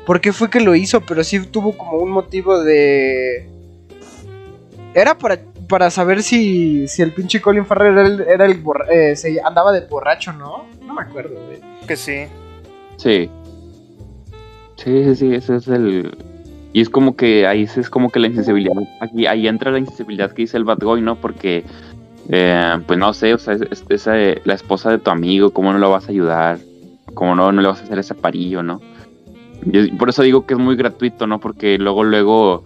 [0.07, 1.01] ¿Por qué fue que lo hizo?
[1.03, 3.49] Pero sí tuvo como un motivo de.
[4.95, 5.41] Era para,
[5.71, 8.21] para saber si, si el pinche Colin Farrell era el.
[8.21, 10.67] Era el borra- eh, se andaba de borracho, ¿no?
[10.85, 11.61] No me acuerdo, güey.
[11.87, 12.27] Que sí.
[12.99, 13.31] Sí.
[14.77, 16.17] Sí, sí, sí, ese es el...
[16.73, 19.79] Y es como que ahí sí es como que la insensibilidad, aquí, ahí entra la
[19.79, 21.17] insensibilidad que dice el Bad Boy, ¿no?
[21.17, 21.65] Porque,
[22.29, 25.79] eh, pues no sé, o sea, es, eh, la esposa de tu amigo, ¿cómo no
[25.79, 26.59] lo vas a ayudar?
[27.15, 28.81] ¿Cómo no, no le vas a hacer ese parillo, no?
[29.67, 31.41] Y por eso digo que es muy gratuito, ¿no?
[31.41, 32.63] Porque luego, luego,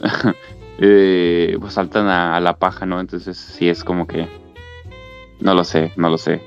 [0.78, 3.00] eh, pues saltan a, a la paja, ¿no?
[3.00, 4.28] Entonces sí es como que,
[5.40, 6.40] no lo sé, no lo sé.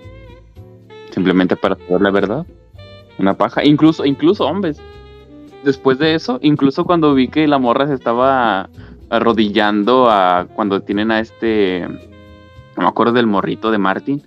[1.11, 2.45] Simplemente para saber la verdad
[3.21, 3.63] una paja.
[3.63, 4.81] Incluso, incluso hombres.
[5.63, 8.69] Después de eso, incluso cuando vi que la morra se estaba
[9.09, 14.23] arrodillando a cuando tienen a este, no me acuerdo del morrito de Martin,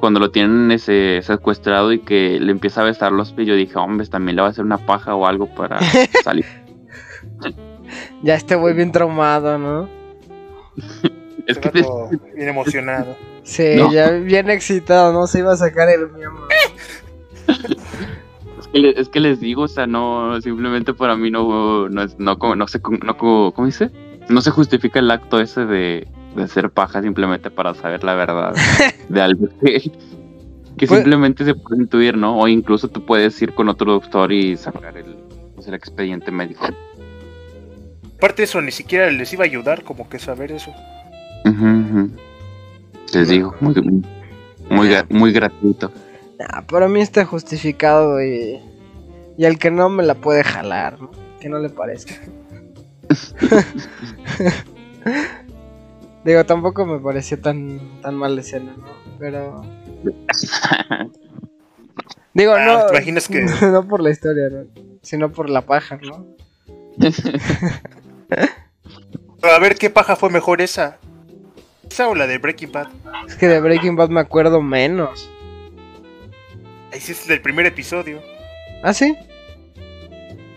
[0.00, 3.76] cuando lo tienen ese secuestrado y que le empieza a besar los pies, yo dije,
[3.78, 5.78] hombres, también le va a hacer una paja o algo para
[6.24, 6.46] salir.
[8.22, 9.88] Ya este güey bien traumado, ¿no?
[11.46, 11.70] es que
[12.34, 13.16] bien emocionado.
[13.42, 13.92] Sí, No.
[13.92, 15.26] ya bien excitado, ¿no?
[15.26, 16.46] Se iba a sacar el miembro.
[18.58, 22.02] Es que, le- es que les digo, o sea, no, simplemente para mí no, no,
[22.02, 23.90] es, no, como- no sé, cómo- no, ¿cómo dice?
[24.30, 26.06] No se justifica el acto ese de,
[26.36, 28.54] de hacer paja simplemente para saber la verdad
[29.08, 29.80] de algo que,
[30.78, 32.38] que Pues- simplemente se puede intuir, ¿no?
[32.38, 35.16] O incluso tú puedes ir con otro doctor y sacar el,
[35.54, 36.66] pues, el expediente médico.
[38.22, 40.72] Aparte de eso, ni siquiera les iba a ayudar como que saber eso.
[43.12, 43.74] Les digo, muy,
[44.70, 45.90] muy, gra- muy gratuito.
[46.38, 48.60] Nah, para mí está justificado y.
[49.36, 51.10] Y el que no me la puede jalar, ¿no?
[51.40, 52.14] Que no le parezca.
[56.24, 58.86] Digo, tampoco me pareció tan, tan mala escena, ¿no?
[59.18, 59.62] Pero.
[62.34, 62.86] Digo, Ah, no.
[62.86, 64.66] ¿te imaginas que- No por la historia, ¿no?
[65.02, 66.24] Sino por la paja, ¿no?
[68.34, 70.98] Pero a ver qué paja fue mejor esa.
[71.88, 72.88] ¿Esa o la de Breaking Bad?
[73.26, 75.30] Es que de Breaking Bad me acuerdo menos.
[76.92, 78.22] Ahí sí es del primer episodio.
[78.82, 79.16] ¿Ah, sí?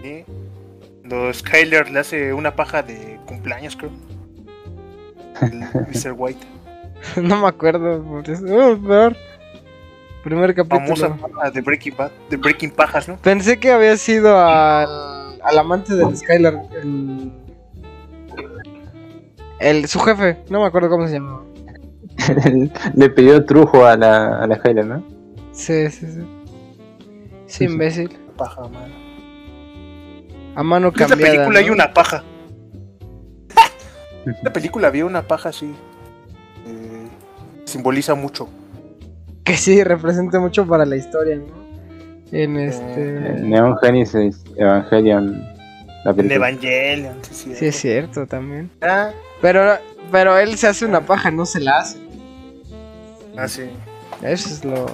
[0.01, 0.25] ¿sí?
[0.99, 3.91] Cuando Skyler le hace una paja de cumpleaños, creo.
[5.41, 5.59] El
[5.93, 6.13] Mr.
[6.15, 6.45] White.
[7.21, 8.03] no me acuerdo.
[8.07, 9.15] Oh, peor.
[10.23, 10.95] Primer capítulo.
[10.95, 12.11] Famosa paja de Breaking Bad.
[12.29, 13.17] De Breaking Pajas, ¿no?
[13.17, 17.31] Pensé que había sido al, al amante del Skylar, el,
[19.59, 21.43] el su jefe, no me acuerdo cómo se llamaba.
[22.95, 25.03] Le pidió trujo a la, a la ¿no?
[25.51, 26.21] Sí, sí, sí.
[27.47, 28.17] Sí, imbécil.
[28.37, 28.93] Paja, mano.
[30.55, 31.33] A mano En esta cambiada.
[31.33, 32.23] película hay una paja.
[34.25, 35.73] En esta película había una paja así.
[36.67, 37.07] eh,
[37.65, 38.47] simboliza mucho.
[39.43, 41.43] Que sí, representa mucho para la historia, ¿no?
[42.31, 43.41] En Eh, este...
[43.41, 45.43] Neon Genesis Evangelion.
[46.13, 46.35] Película.
[46.35, 48.69] Evangelion, sí, es cierto también.
[48.81, 49.11] Ah,
[49.41, 49.77] Pero,
[50.11, 51.97] pero él se hace una paja, no se la hace.
[53.37, 53.63] ah, sí.
[54.21, 54.85] Eso es lo,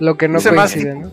[0.00, 1.10] lo que no más- coincide, ¿no?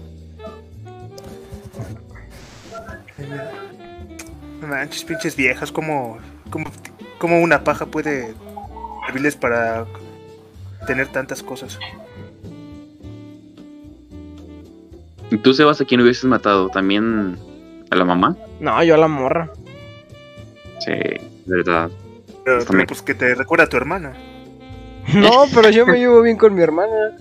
[4.61, 6.17] No manches, pinches viejas, como,
[6.49, 6.69] como,
[7.19, 8.34] como una paja puede
[9.05, 9.85] servirles para
[10.88, 11.77] tener tantas cosas.
[15.31, 16.69] ¿Y tú, Sebas, a quién hubieses matado?
[16.69, 17.38] ¿También
[17.89, 18.37] a la mamá?
[18.59, 19.51] No, yo a la morra.
[20.79, 20.91] Sí,
[21.45, 21.89] verdad.
[22.43, 24.13] Pero, pero, pues que te recuerda a tu hermana.
[25.13, 27.15] No, pero yo me llevo bien con mi hermana.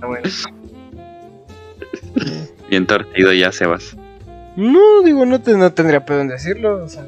[0.00, 0.30] Ah, bueno.
[2.70, 3.96] Bien torcido ya, Sebas.
[4.56, 7.04] No, digo, no, te- no tendría pedo en decirlo, o sea.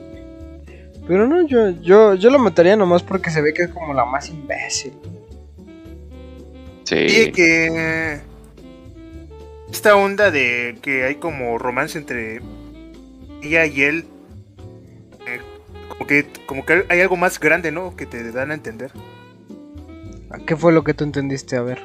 [1.06, 4.04] Pero no, yo, yo, yo la mataría nomás porque se ve que es como la
[4.06, 4.94] más imbécil.
[6.90, 7.32] Y Sí.
[7.32, 8.20] que
[9.74, 12.40] esta onda de que hay como romance entre
[13.42, 14.06] ella y él,
[15.26, 15.40] eh,
[15.88, 17.96] como que como que hay algo más grande, ¿no?
[17.96, 18.92] Que te dan a entender.
[20.46, 21.56] ¿Qué fue lo que tú entendiste?
[21.56, 21.82] A ver.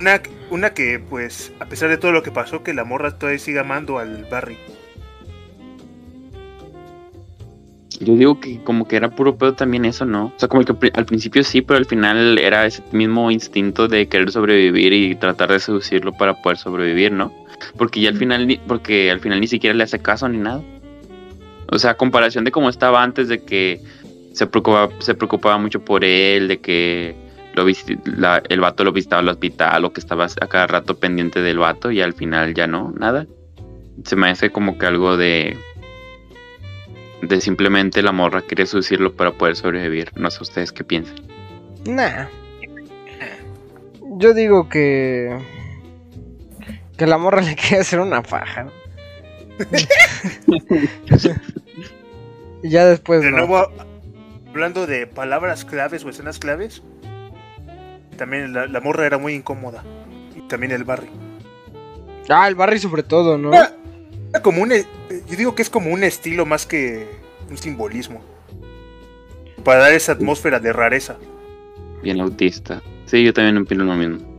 [0.00, 3.40] Una, una que, pues, a pesar de todo lo que pasó, que la morra todavía
[3.40, 4.58] sigue amando al Barry.
[8.00, 10.26] Yo digo que como que era puro pedo también eso, ¿no?
[10.26, 14.08] O sea, como que al principio sí, pero al final era ese mismo instinto de
[14.08, 17.30] querer sobrevivir y tratar de seducirlo para poder sobrevivir, ¿no?
[17.76, 20.62] Porque ya al final ni, porque al final ni siquiera le hace caso ni nada.
[21.70, 23.80] O sea, a comparación de cómo estaba antes de que
[24.32, 27.14] se preocupaba, se preocupaba mucho por él, de que
[27.54, 27.66] lo
[28.16, 31.58] la- el vato lo visitaba al hospital o que estaba a cada rato pendiente del
[31.58, 33.26] vato y al final ya no, nada.
[34.04, 35.58] Se me hace como que algo de
[37.22, 40.12] de simplemente la morra quiere seducirlo para poder sobrevivir.
[40.16, 41.16] No sé ustedes qué piensan.
[41.86, 42.26] Nah.
[44.18, 45.38] Yo digo que.
[46.96, 48.64] Que la morra le quiere hacer una faja.
[48.64, 48.72] ¿no?
[52.62, 53.38] y ya después De no.
[53.38, 53.68] nuevo,
[54.48, 56.82] hablando de palabras claves o escenas claves,
[58.16, 59.84] también la, la morra era muy incómoda.
[60.34, 61.08] Y también el Barry.
[62.28, 63.50] Ah, el Barry sobre todo, ¿no?
[63.52, 63.70] Ah.
[64.42, 67.06] Como un, yo digo que es como un estilo más que
[67.50, 68.22] un simbolismo.
[69.64, 71.16] Para dar esa atmósfera de rareza.
[72.02, 72.82] Bien autista.
[73.06, 74.30] Sí, yo también opino lo mismo.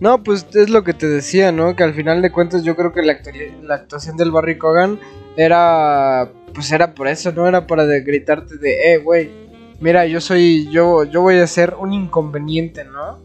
[0.00, 1.76] No, pues es lo que te decía, ¿no?
[1.76, 3.18] Que al final de cuentas yo creo que la,
[3.62, 4.98] la actuación del Barry Cogan
[5.36, 7.46] era, pues era por eso, ¿no?
[7.46, 9.30] Era para de gritarte de, eh, güey,
[9.78, 13.18] mira, yo soy, yo, yo voy a ser un inconveniente, ¿no?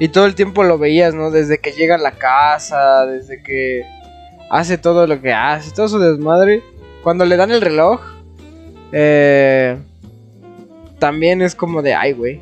[0.00, 1.30] Y todo el tiempo lo veías, ¿no?
[1.30, 3.82] Desde que llega a la casa, desde que
[4.50, 6.62] hace todo lo que hace, todo su desmadre.
[7.02, 8.00] Cuando le dan el reloj,
[8.92, 9.78] eh,
[10.98, 12.40] también es como de, ay, güey.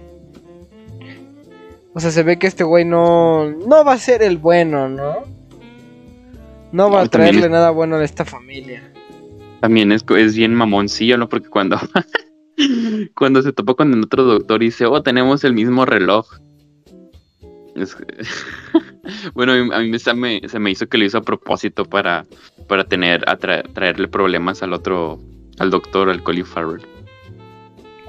[1.94, 5.16] O sea, se ve que este güey no, no va a ser el bueno, ¿no?
[6.72, 8.92] No va No, a traerle es- nada bueno a esta familia.
[9.60, 11.28] También es, es bien mamoncillo, ¿no?
[11.28, 11.76] Porque cuando,
[13.16, 16.26] cuando se topa con el otro doctor y dice, oh, tenemos el mismo reloj.
[17.74, 17.96] Es-
[19.34, 22.24] bueno, a mí, se, me, se me hizo que lo hizo a propósito para,
[22.68, 25.18] para tener, atra- traerle problemas al otro,
[25.58, 26.86] al doctor, al Colin Farrell.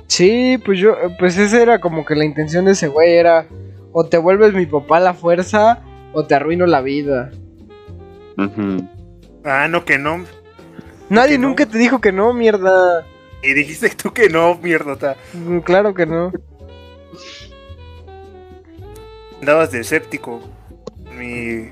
[0.07, 3.47] Sí, pues yo, pues esa era como que la intención de ese güey era
[3.91, 5.81] o te vuelves mi papá a la fuerza
[6.13, 7.31] o te arruino la vida.
[9.43, 10.25] Ah, no, que no.
[11.09, 11.47] Nadie Que no.
[11.49, 13.05] nunca te dijo que no, mierda.
[13.43, 15.15] Y dijiste tú que no, mierda.
[15.33, 16.31] Mm, Claro que no.
[19.39, 20.41] Andabas de escéptico.
[21.19, 21.69] Mi.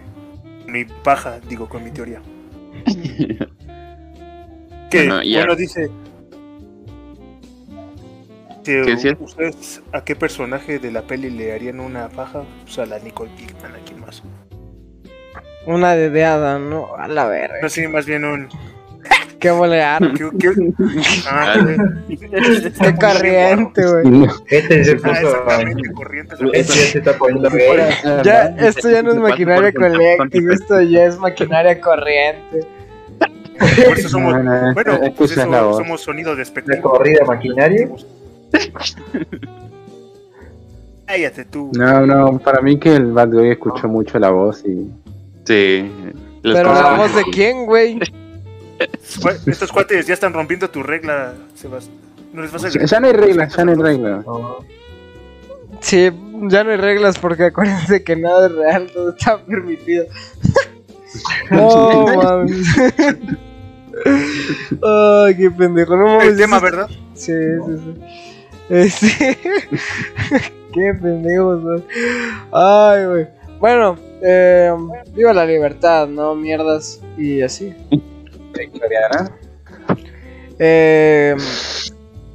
[0.68, 2.22] Mi paja, digo, con mi teoría.
[4.90, 5.40] Que, Bueno, ya.
[5.40, 5.90] bueno, dice.
[8.64, 9.18] que ¿Qué?
[9.20, 12.46] ¿Ustedes a qué personaje de la peli le harían una paja?
[12.66, 14.24] O sea, la Nicole Kidman, ¿a quién más?
[15.66, 16.96] Una dedeada, ¿no?
[16.96, 17.58] A la verga.
[17.62, 18.48] No sé, más bien un.
[19.40, 20.02] Qué bolear.
[20.14, 20.50] ¿Qué, qué?
[21.30, 21.56] Ah,
[22.08, 24.28] Qué corriente, güey.
[24.50, 25.12] Este se Ah, puso.
[25.12, 26.36] exactamente, corriente.
[26.54, 27.50] Este ya se está poniendo.
[28.24, 32.68] Ya, esto ya no es maquinaria colectiva, esto ya es maquinaria corriente.
[33.60, 34.34] Por eso somos.
[34.34, 36.90] No, no, Bueno, pues eso, somos sonido despectivo.
[36.92, 37.88] corrida maquinaria.
[41.06, 41.72] Cállate tú.
[41.74, 44.90] No, no, para mí que el Bad Boy escuchó mucho la voz y.
[45.46, 45.90] Sí.
[46.44, 48.00] Pero la voz de quién, güey.
[49.46, 51.98] Estos cuates ya están rompiendo tu regla, Sebastián.
[52.34, 54.26] No les vas a Ya, ya no hay reglas, ya no hay reglas.
[54.26, 54.58] No.
[55.80, 56.12] Sí,
[56.44, 60.06] ya no hay reglas porque acuérdense que nada es real, todo está permitido.
[61.50, 62.68] No mames.
[64.84, 66.28] Ay, qué pendejo, no mames.
[66.28, 66.90] El tema, ¿verdad?
[67.16, 68.02] Sí, sí, sí.
[68.70, 69.38] Este.
[70.74, 71.84] qué pendejos, güey.
[72.52, 73.28] Ay, güey.
[73.60, 74.72] Bueno, eh,
[75.16, 76.36] viva la libertad, ¿no?
[76.36, 77.74] Mierdas y así.
[80.60, 81.36] Eh,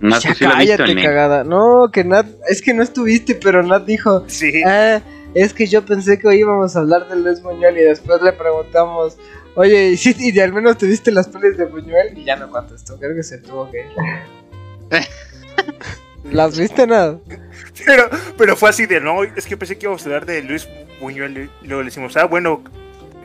[0.01, 1.45] No, ya cállate, cagada.
[1.45, 2.27] No, que Nat.
[2.49, 4.25] Es que no estuviste, pero Nat dijo.
[4.29, 4.63] Sí.
[4.65, 5.01] Ah,
[5.35, 8.33] es que yo pensé que hoy íbamos a hablar de Luis Buñuel y después le
[8.33, 9.17] preguntamos,
[9.55, 12.19] oye, ¿y, y al menos tuviste las pelis de Buñuel?
[12.19, 13.87] Y ya no contestó, creo que se tuvo que ir.
[16.33, 17.19] ¿Las viste nada?
[17.85, 20.69] Pero, pero fue así de no, es que pensé que íbamos a hablar de Luis
[21.01, 21.51] Buñuel.
[21.63, 22.63] Y luego le decimos, ah, bueno,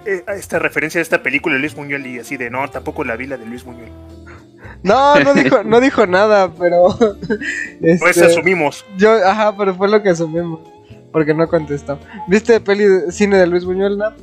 [0.07, 2.05] esta referencia a esta película de Luis Buñuel.
[2.07, 3.91] Y así de no, tampoco la vi la de Luis Buñuel.
[4.83, 6.97] No, no dijo, no dijo nada, pero...
[7.79, 8.85] Pues este, asumimos.
[8.97, 10.59] yo, ajá, pero fue lo que asumimos,
[11.11, 11.99] porque no contestó.
[12.27, 14.13] ¿Viste peli de cine de Luis Buñuel, Nat?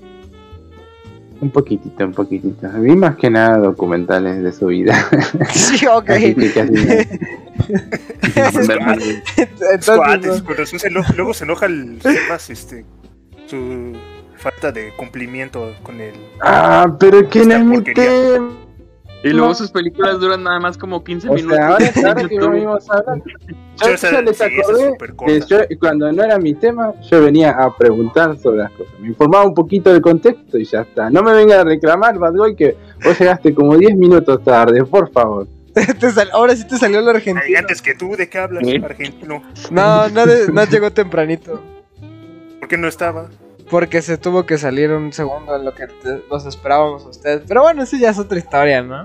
[1.40, 2.68] Un poquitito, un poquitito.
[2.78, 4.94] Vi más que nada documentales de su vida.
[5.52, 6.10] Sí, ok.
[6.10, 7.04] Así que casi nada.
[9.72, 12.84] Entonces, con razón se eno- luego se enoja el Sebas, este,
[13.46, 13.92] su
[14.44, 16.14] falta de cumplimiento con el.
[16.40, 18.50] Ah, pero que no Esta es mi tema.
[19.24, 19.54] Y luego No.
[19.54, 21.56] sus películas duran nada más como 15 O minutos.
[21.56, 22.78] sea, ahora, ahora que hablar.
[22.78, 25.46] Sí, Yo ya les sí, es acordé corta.
[25.46, 28.92] yo, cuando no era mi tema, yo venía a preguntar sobre las cosas.
[29.00, 31.08] Me informaba un poquito del contexto y ya está.
[31.08, 35.10] No me venga a reclamar, Bad Boy, que vos llegaste como 10 minutos tarde, por
[35.10, 35.48] favor.
[35.98, 37.58] Te sal- Ahora sí te salió el Ay, argentino.
[37.58, 38.62] antes que tú, ¿de qué hablas?
[38.64, 38.76] Sí.
[38.84, 39.42] Argentino.
[39.70, 41.62] No, no, de- no llegó tempranito.
[42.60, 43.28] ¿Por qué no estaba?
[43.70, 45.86] Porque se tuvo que salir un segundo en lo que
[46.30, 47.42] los esperábamos a ustedes.
[47.48, 49.04] Pero bueno, eso ya es otra historia, ¿no?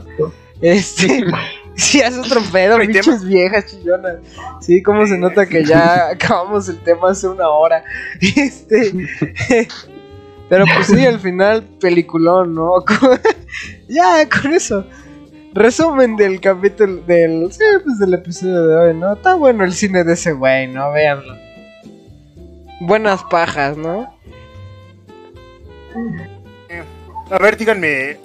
[0.62, 1.26] Este.
[1.76, 4.18] Sí, es otro pedo, pinches viejas chillonas.
[4.60, 7.86] Sí, como se nota que ya acabamos el tema hace una hora.
[8.20, 8.92] Este.
[10.50, 12.84] Pero pues sí, al final, peliculón, ¿no?
[13.88, 14.86] ya, con eso.
[15.54, 17.50] Resumen del capítulo del.
[17.52, 19.14] Sí, pues del episodio de hoy, ¿no?
[19.14, 20.92] Está bueno el cine de ese güey, ¿no?
[20.92, 21.34] Véanlo.
[22.82, 24.19] Buenas pajas, ¿no?
[27.32, 28.18] A ver, díganme.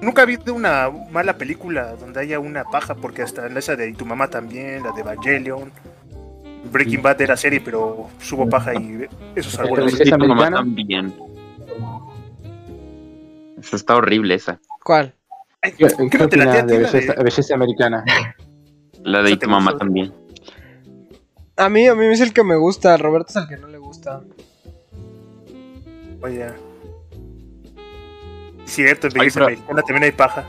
[0.00, 3.92] Nunca ha habido una mala película donde haya una paja, porque hasta en esa de
[3.94, 5.72] tu mamá también, la de Evangelion.
[6.70, 9.76] Breaking Bad era serie, pero subo paja y eso es algo.
[9.76, 10.56] Pero Sí, ¿Es tu mamá americana?
[10.56, 11.14] también.
[13.58, 14.60] Esa está horrible esa.
[14.84, 15.14] ¿Cuál?
[15.62, 18.04] Ay, ¿Qué, ¿qué qué no te la de la belleza, americana?
[19.02, 20.12] La de tu mamá también.
[21.56, 23.78] A mí, a mí es el que me gusta, Roberto es el que no le
[23.78, 24.22] gusta.
[26.26, 26.46] Oye.
[28.64, 30.44] Cierto, en pero- americana también hay paja.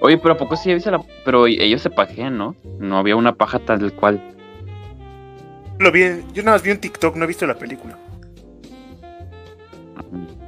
[0.00, 1.00] Oye, pero ¿a poco sí viste la...
[1.24, 2.54] Pero ellos se pajean, ¿no?
[2.78, 4.20] No había una paja tal cual.
[5.78, 6.02] Lo vi,
[6.34, 7.96] yo nada más vi un TikTok, no he visto la película.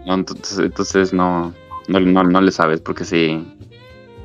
[0.04, 1.54] No, entonces, entonces no,
[1.88, 3.50] no, no, no le sabes, porque sí.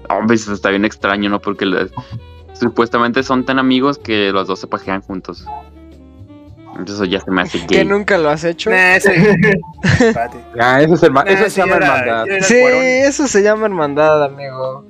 [0.10, 1.40] Hombre, eso está bien extraño, ¿no?
[1.42, 1.66] Porque
[2.54, 5.46] supuestamente son tan amigos que los dos se pajean juntos.
[6.72, 7.86] Entonces eso ya se me hace Que gay.
[7.86, 8.70] nunca lo has hecho.
[8.70, 9.14] Nah, ese-
[9.84, 10.38] Espérate.
[10.60, 12.26] Ah, eso, es herma- Nah, eso se llama hermandad.
[12.42, 14.86] Sí, eso se llama hermandad, amigo.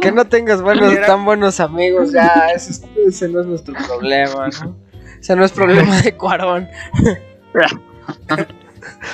[0.00, 3.74] Que no tengas buenos, Era- tan buenos amigos, ya, ese, es- ese no es nuestro
[3.86, 4.76] problema, ¿no?
[5.20, 6.68] Ese no es problema de Cuarón.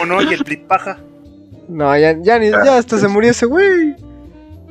[0.01, 0.99] O no, y el blip paja.
[1.69, 3.95] No, ya, ya, ni- ya hasta se murió ese güey.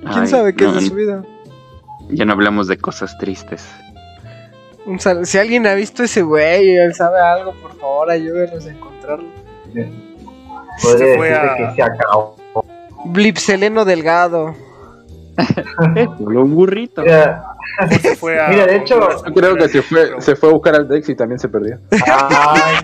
[0.02, 1.24] ¿Quién Ay, sabe qué es no, de su vida?
[2.10, 3.66] Ya no hablamos de cosas tristes.
[4.86, 8.66] Un sal- si alguien ha visto ese güey y él sabe algo, por favor, ayúdenos
[8.66, 9.28] a encontrarlo.
[10.82, 12.36] Podría Se fue a- que se acabó.
[13.06, 14.54] Blipseleno Delgado.
[16.20, 17.02] Un burrito.
[17.02, 17.44] Mira,
[18.02, 20.76] Se fue a- Mira, de hecho- Yo creo que se fue, se fue a buscar
[20.76, 21.78] al Dex y también se perdió.
[21.92, 22.76] ay.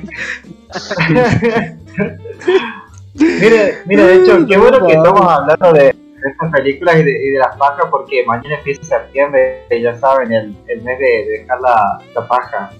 [3.15, 7.11] mira, mira, de hecho, qué bueno que estamos hablando de, de estas películas y de,
[7.11, 11.05] y de las pajas porque mañana empieza septiembre y ya saben, el, el mes de,
[11.05, 12.71] de dejar la, la paja.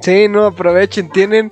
[0.00, 1.50] Sí, no, aprovechen, tienen,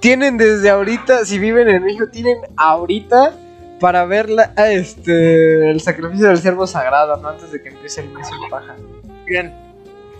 [0.00, 3.34] tienen desde ahorita, si viven en México, tienen ahorita
[3.80, 7.28] para ver la- ah, este, el sacrificio del ciervo sagrado, ¿no?
[7.28, 8.74] Antes de que empiece el mes sin paja.
[9.26, 9.52] Bien.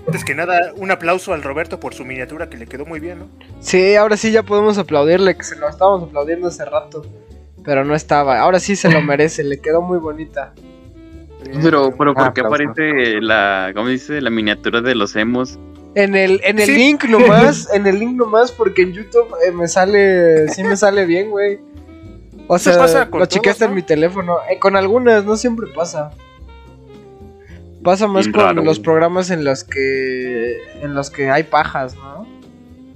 [0.06, 3.18] Antes que nada, un aplauso al Roberto por su miniatura que le quedó muy bien,
[3.20, 3.28] ¿no?
[3.60, 7.02] Sí, ahora sí ya podemos aplaudirle, que se lo estábamos aplaudiendo hace rato,
[7.66, 8.40] pero no estaba.
[8.40, 10.54] Ahora sí se lo merece, le quedó muy bonita.
[11.62, 12.64] Pero, pero ¿por Ah, qué aplauso.
[12.64, 14.20] aparece la, ¿cómo dice?
[14.22, 15.58] La miniatura de los emos.
[15.94, 16.74] En el, en el Sí.
[16.76, 21.04] link nomás, en el link nomás, porque en YouTube eh, me sale, sí me sale
[21.06, 21.58] bien, güey.
[22.48, 24.36] O sea, pasa con lo chequeaste en mi teléfono.
[24.50, 26.10] Eh, con algunas, no siempre pasa.
[27.82, 31.94] Pasa más Bien con raro, los programas en los que en los que hay pajas,
[31.96, 32.26] ¿no?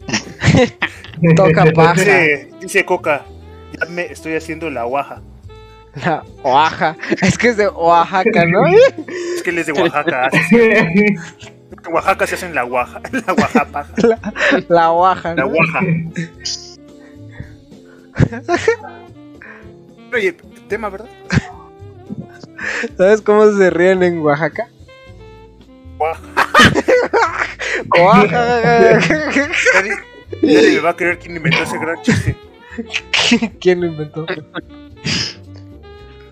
[1.36, 1.94] Toca paja.
[1.94, 3.24] Dice, dice Coca,
[3.88, 5.22] me estoy haciendo la guaja.
[5.94, 6.96] La Oaxaca.
[7.22, 8.66] Es que es de Oaxaca, ¿no?
[9.36, 10.30] Es que él es de Oaxaca.
[11.82, 13.00] En Oaxaca se hacen la guaja.
[13.26, 13.92] La guajapaja.
[13.98, 14.18] La.
[14.68, 15.48] La ¿no?
[15.48, 15.80] guaja.
[20.12, 20.36] Oye,
[20.68, 21.08] tema, ¿verdad?
[22.96, 24.68] ¿Sabes cómo se ríen en Oaxaca?
[25.96, 26.20] Guaja.
[27.98, 29.00] Oaxaca.
[29.74, 29.94] Nadie,
[30.42, 32.36] nadie me va a creer quién inventó ese gran chiste.
[33.60, 34.26] ¿Quién lo inventó?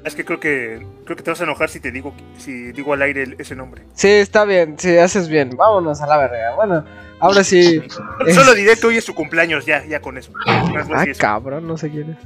[0.04, 2.92] Es que creo que creo que te vas a enojar si te digo si digo
[2.94, 3.82] al aire el- ese nombre.
[3.94, 5.50] Sí, está bien, sí, haces bien.
[5.56, 6.54] Vámonos a la verga.
[6.56, 6.84] Bueno,
[7.20, 7.82] ahora sí.
[8.34, 10.32] Solo diré que hoy es su cumpleaños, ya, ya con eso.
[10.72, 11.20] Más Ah, eso.
[11.20, 12.18] cabrón, no sé quién es.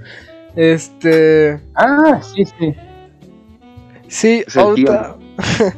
[0.55, 1.61] Este.
[1.75, 2.75] Ah, sí, sí.
[4.09, 5.17] Sí, Es ahorita.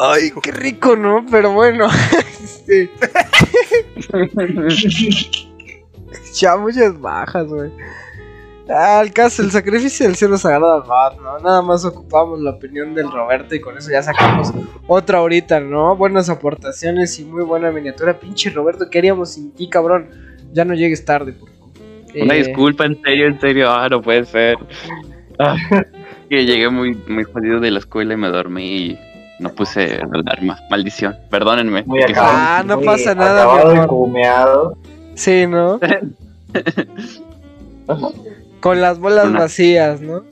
[0.00, 1.24] Ay, qué rico, ¿no?
[1.30, 1.88] Pero bueno.
[2.42, 2.90] este,
[6.34, 7.70] ya muchas bajas, güey.
[8.70, 11.38] Ah, el caso, el sacrificio del cielo sagrado God, ¿no?
[11.38, 14.52] Nada más ocupamos la opinión del Roberto y con eso ya sacamos
[14.86, 15.96] otra ahorita, ¿no?
[15.96, 18.20] Buenas aportaciones y muy buena miniatura.
[18.20, 20.10] Pinche Roberto, ¿qué haríamos sin ti, cabrón?
[20.52, 21.68] Ya no llegues tarde, por favor.
[22.22, 23.70] Una Eh, disculpa, en serio, en serio.
[23.70, 24.58] Ah, no puede ser.
[25.40, 25.54] Ah,
[26.28, 28.98] que llegué muy, muy jodido de la escuela y me dormí y
[29.38, 30.58] no puse alarma.
[30.68, 31.16] Maldición.
[31.30, 31.84] Perdónenme.
[31.84, 32.00] Muy.
[32.16, 34.76] Ah, no pasa nada, mi amor.
[35.18, 35.80] Sí, ¿no?
[38.60, 40.22] Con las bolas Una- vacías, ¿no?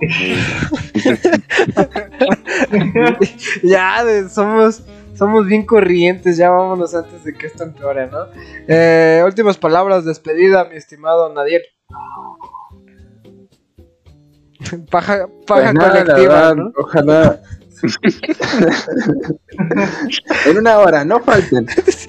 [3.62, 4.82] ya, de- somos,
[5.16, 8.26] somos bien corrientes, ya vámonos antes de que esto empeore, ¿no?
[8.66, 11.62] Eh, últimas palabras, despedida, mi estimado Nadier.
[14.90, 16.72] Paja, paja Pues nada, colectiva, verdad, ¿no?
[16.78, 17.40] Ojalá.
[20.46, 21.66] en una hora, no falten.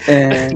[0.07, 0.49] Eh,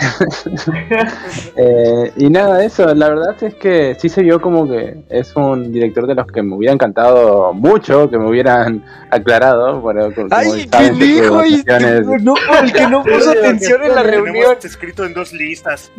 [1.56, 5.72] eh, y nada, eso, la verdad es que sí se vio como que es un
[5.72, 9.80] director de los que me hubiera encantado mucho, que me hubieran aclarado.
[9.80, 14.56] Bueno, como Ay, saben, qué votaciones- no, el que no puso atención en la reunión.
[14.62, 15.90] escrito en dos listas.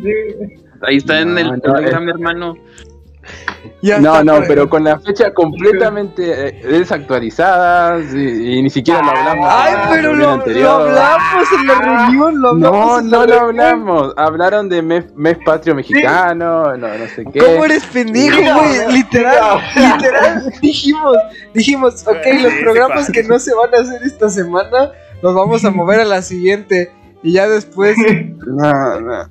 [0.82, 2.56] Ahí está en el no, Telegram, hermano.
[3.80, 9.02] Ya No, no, por- pero con la fecha completamente eh, desactualizada y, y ni siquiera
[9.02, 9.48] lo hablamos.
[9.50, 13.02] Ay, pero lo, hablamos en la reunión, lo hablamos.
[13.04, 14.14] No, no lo hablamos.
[14.16, 17.38] Hablaron de mes, mes patrio mexicano, no, no sé qué.
[17.40, 18.92] ¿Cómo eres pendejo, güey?
[18.92, 20.52] Literal, literal.
[20.60, 21.16] Dijimos,
[21.54, 24.90] dijimos, ok, los programas que no se van a hacer esta semana,
[25.22, 26.90] los vamos a mover a la siguiente.
[27.22, 27.96] Y ya después.
[28.44, 29.30] No, no.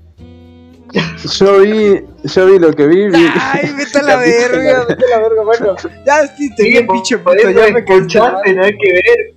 [1.40, 3.08] Yo vi, yo vi lo que vi.
[3.10, 5.44] vi- Ay, vete a la verga, vete a la verga.
[5.44, 7.50] Bueno, ya despídete bien, pinche por puto.
[7.50, 9.34] eso Ya me escuchaste, nada que ver.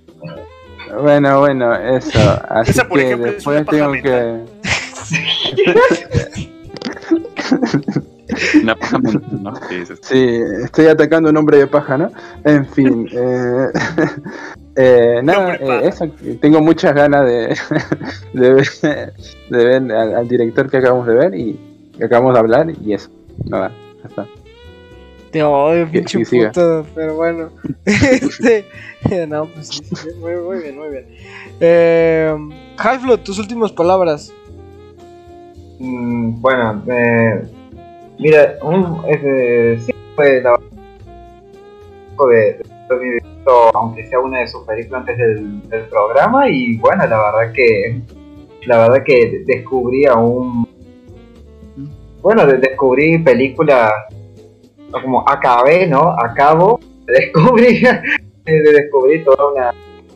[1.01, 2.41] Bueno, bueno, eso.
[2.49, 4.39] Así Esa, por que ejemplo, es después una paja tengo que.
[8.63, 9.55] Una paja mental, ¿no?
[9.67, 10.41] Sí, sí, sí.
[10.63, 12.11] Estoy atacando a un hombre de paja, ¿no?
[12.43, 13.67] En fin, eh,
[14.75, 16.07] eh, nada, eh, eso,
[16.41, 17.57] tengo muchas ganas de,
[18.33, 18.67] de ver,
[19.49, 21.59] de ver al, al director que acabamos de ver y
[21.97, 23.09] que acabamos de hablar y eso,
[23.45, 23.71] nada,
[24.01, 24.27] ya está.
[25.31, 26.85] Te odio, pinche puto.
[26.95, 27.49] Pero bueno.
[27.83, 28.65] Este.
[29.27, 31.05] No, pues sí, sí, muy, muy bien, muy bien.
[31.59, 32.33] Eh,
[32.77, 34.33] Halflo, tus últimas palabras.
[35.79, 37.43] Mm, bueno, eh,
[38.19, 40.57] mira, un, eh, sí fue la
[42.29, 43.21] de, de
[43.73, 48.01] aunque sea una de sus películas antes del, del programa y bueno, la verdad que
[48.65, 50.67] la verdad que descubrí a un
[52.21, 53.91] bueno, de- descubrí películas
[54.91, 56.15] como acabé, ¿no?
[56.17, 57.87] Acabo de descubrir
[58.45, 59.73] de descubrir toda una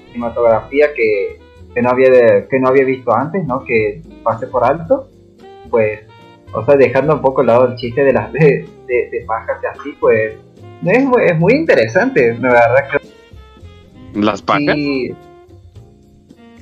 [0.08, 1.40] cinematografía que,
[1.74, 3.64] que no había que no había visto antes, ¿no?
[3.64, 5.08] Que pasé por alto
[5.70, 6.02] pues,
[6.54, 9.58] o sea, dejando un poco al lado el chiste de las de, de, de pajas
[9.62, 10.34] y así, pues,
[10.86, 14.76] es, muy- es muy interesante, la verdad que Las pajas.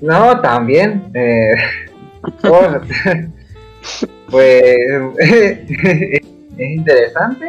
[0.01, 1.51] No, también, eh,
[4.29, 4.75] pues,
[5.19, 6.21] es
[6.57, 7.45] interesante,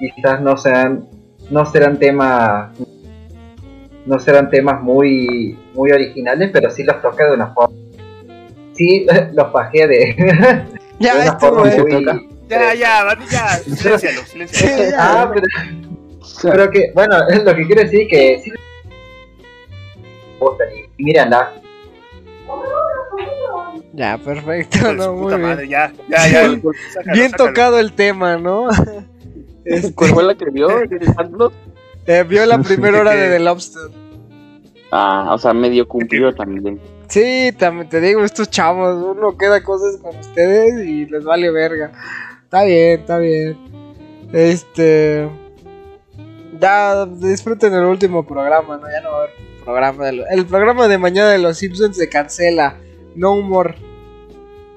[0.00, 1.06] quizás no sean,
[1.50, 2.70] no serán temas,
[4.06, 7.76] no serán temas muy, muy originales, pero sí los toca de una forma,
[8.72, 11.50] sí, los de, de Ya, eh.
[11.52, 11.70] muy,
[12.48, 13.48] Ya, ya, ya.
[13.58, 14.20] Siléncialo.
[14.48, 14.96] Sí, ya.
[14.98, 15.46] Ah, pero,
[16.42, 18.52] pero que, bueno, lo que quiero decir es que sí
[20.98, 21.52] y, mírenla.
[23.92, 24.88] Ya, perfecto.
[24.88, 25.48] De No, muy puta bien.
[25.48, 26.42] madre, ya, ya, ya.
[26.42, 26.72] Sácalo,
[27.12, 27.50] Bien sácalo.
[27.50, 28.68] tocado el tema, ¿no?
[29.64, 30.68] Este, ¿Cuál fue la que vio?
[32.04, 33.82] Eh, vio la primera hora de The Lobster.
[34.90, 36.80] Ah, o sea, medio cumplido también.
[37.12, 41.92] Sí, también te digo, estos chavos, uno queda cosas con ustedes y les vale verga.
[42.44, 43.58] Está bien, está bien.
[44.32, 45.28] Este.
[46.58, 48.90] Ya disfruten el último programa, ¿no?
[48.90, 49.30] Ya no va a haber
[49.62, 50.06] programa.
[50.06, 52.76] de lo- el programa de mañana de los Simpsons se cancela.
[53.14, 53.74] No humor.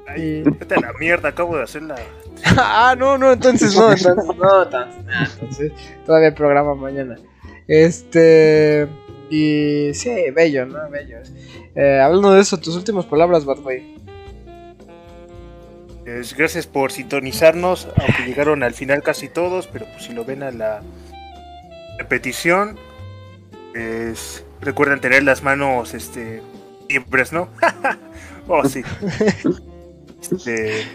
[0.05, 1.95] Ay, vete a la mierda, acabo de hacer la.
[2.57, 5.71] ah, no, no, entonces no, entonces no, entonces, nah, entonces
[6.05, 7.15] todavía hay programa mañana.
[7.65, 8.89] Este.
[9.29, 10.89] Y sí, bello, ¿no?
[10.89, 11.17] Bello.
[11.75, 13.95] Eh, hablando de eso, tus últimas palabras, Batway.
[16.03, 20.43] Pues, gracias por sintonizarnos, aunque llegaron al final casi todos, pero pues si lo ven
[20.43, 20.81] a la
[21.97, 22.77] repetición,
[23.73, 26.41] pues recuerden tener las manos este
[26.89, 27.49] libres, ¿no?
[28.47, 28.83] oh, sí.
[30.21, 30.85] Este,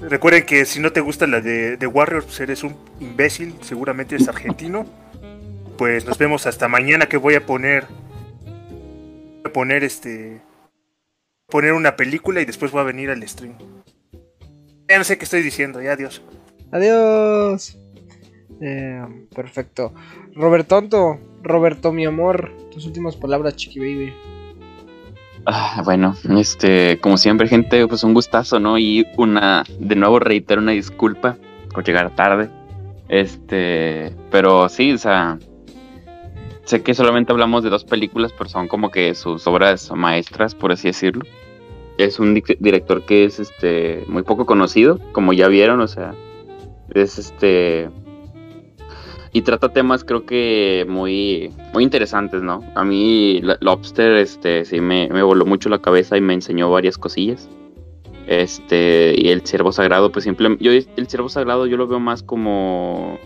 [0.00, 4.28] recuerden que si no te gusta la de, Warriors, pues eres un imbécil, seguramente eres
[4.28, 4.86] argentino.
[5.80, 10.42] Pues nos vemos hasta mañana que voy a poner voy a poner este
[11.46, 13.54] poner una película y después voy a venir al stream.
[14.90, 16.22] Ya no sé qué estoy diciendo, ya adiós.
[16.70, 17.78] Adiós.
[18.60, 19.02] Eh,
[19.34, 19.94] perfecto.
[20.34, 24.12] Robertonto, Roberto, mi amor, tus últimas palabras, chiqui baby.
[25.46, 28.78] Ah, bueno, este, como siempre, gente, pues un gustazo, ¿no?
[28.78, 31.38] Y una, de nuevo reitero una disculpa
[31.72, 32.50] por llegar tarde.
[33.08, 35.38] Este, pero sí, o sea,
[36.64, 40.72] sé que solamente hablamos de dos películas, pero son como que sus obras maestras, por
[40.72, 41.24] así decirlo.
[41.98, 46.14] Es un di- director que es, este, muy poco conocido, como ya vieron, o sea,
[46.94, 47.90] es este,
[49.32, 52.64] y trata temas creo que muy, muy interesantes, ¿no?
[52.74, 56.98] A mí Lo- Lobster este, sí me, voló mucho la cabeza y me enseñó varias
[56.98, 57.48] cosillas.
[58.26, 62.22] Este, y el ciervo sagrado, pues simplemente, yo el ciervo sagrado yo lo veo más
[62.22, 63.18] como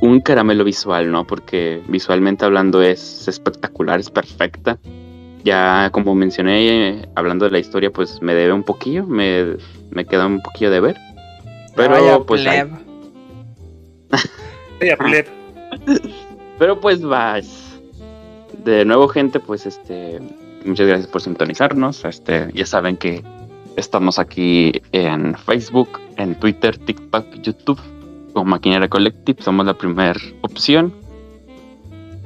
[0.00, 1.26] un caramelo visual, ¿no?
[1.26, 4.78] Porque visualmente hablando es espectacular, es perfecta.
[5.44, 9.56] Ya como mencioné, eh, hablando de la historia, pues me debe un poquillo, me,
[9.90, 10.96] me queda un poquillo de ver.
[11.74, 12.70] Pero Vaya pues pleb.
[14.80, 15.26] Ella, pleb.
[16.58, 17.80] Pero pues vas.
[18.64, 20.20] De nuevo, gente, pues este.
[20.64, 22.04] Muchas gracias por sintonizarnos.
[22.04, 23.22] Este, ya saben que
[23.76, 27.80] estamos aquí en Facebook, en Twitter, TikTok, YouTube,
[28.38, 29.42] con Maquinaria Collective.
[29.42, 30.94] Somos la primera opción.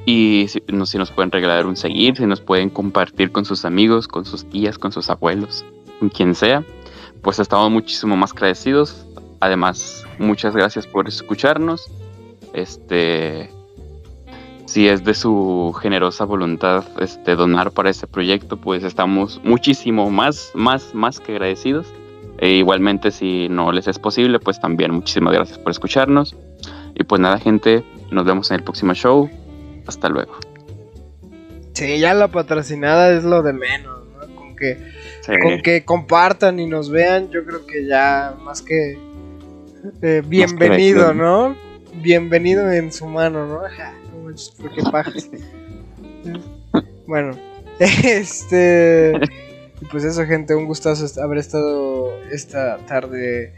[0.05, 3.65] Y si, no, si nos pueden regalar un seguir, si nos pueden compartir con sus
[3.65, 5.65] amigos, con sus tías, con sus abuelos,
[5.99, 6.63] con quien sea,
[7.23, 9.07] pues estamos muchísimo más agradecidos.
[9.39, 11.89] Además, muchas gracias por escucharnos.
[12.53, 13.49] Este,
[14.65, 20.51] si es de su generosa voluntad este, donar para este proyecto, pues estamos muchísimo más,
[20.53, 21.87] más, más que agradecidos.
[22.43, 26.35] E igualmente, si no les es posible, pues también muchísimas gracias por escucharnos.
[26.93, 29.29] Y pues nada, gente, nos vemos en el próximo show.
[29.87, 30.33] Hasta luego.
[31.71, 34.35] Sí, ya la patrocinada es lo de menos, ¿no?
[34.35, 34.77] Con que,
[35.21, 35.31] Sí.
[35.41, 38.99] con que compartan y nos vean, yo creo que ya más que
[40.01, 41.13] eh, bienvenido.
[41.13, 41.55] ¿no?
[42.01, 43.61] Bienvenido en su mano, ¿no?
[44.57, 45.29] Pero qué pajas.
[47.07, 47.37] bueno,
[47.79, 49.13] este.
[49.83, 53.53] Y Pues eso, gente, un gustazo haber estado esta tarde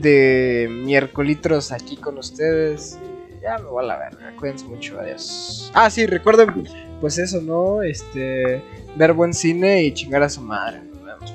[0.00, 2.98] de miércoles aquí con ustedes.
[3.38, 5.70] Y Ya me voy a la verga, cuídense mucho, adiós.
[5.74, 6.68] Ah, sí, recuerden,
[7.00, 7.82] pues eso, ¿no?
[7.82, 8.62] Este,
[8.96, 10.82] ver buen cine y chingar a su madre.
[10.82, 11.34] Nos vemos.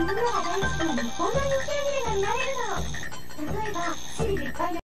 [0.05, 0.85] が大好き
[2.21, 2.53] なれる
[3.47, 3.53] の。
[3.53, 3.79] 例えば
[4.17, 4.80] チーズいっぱいの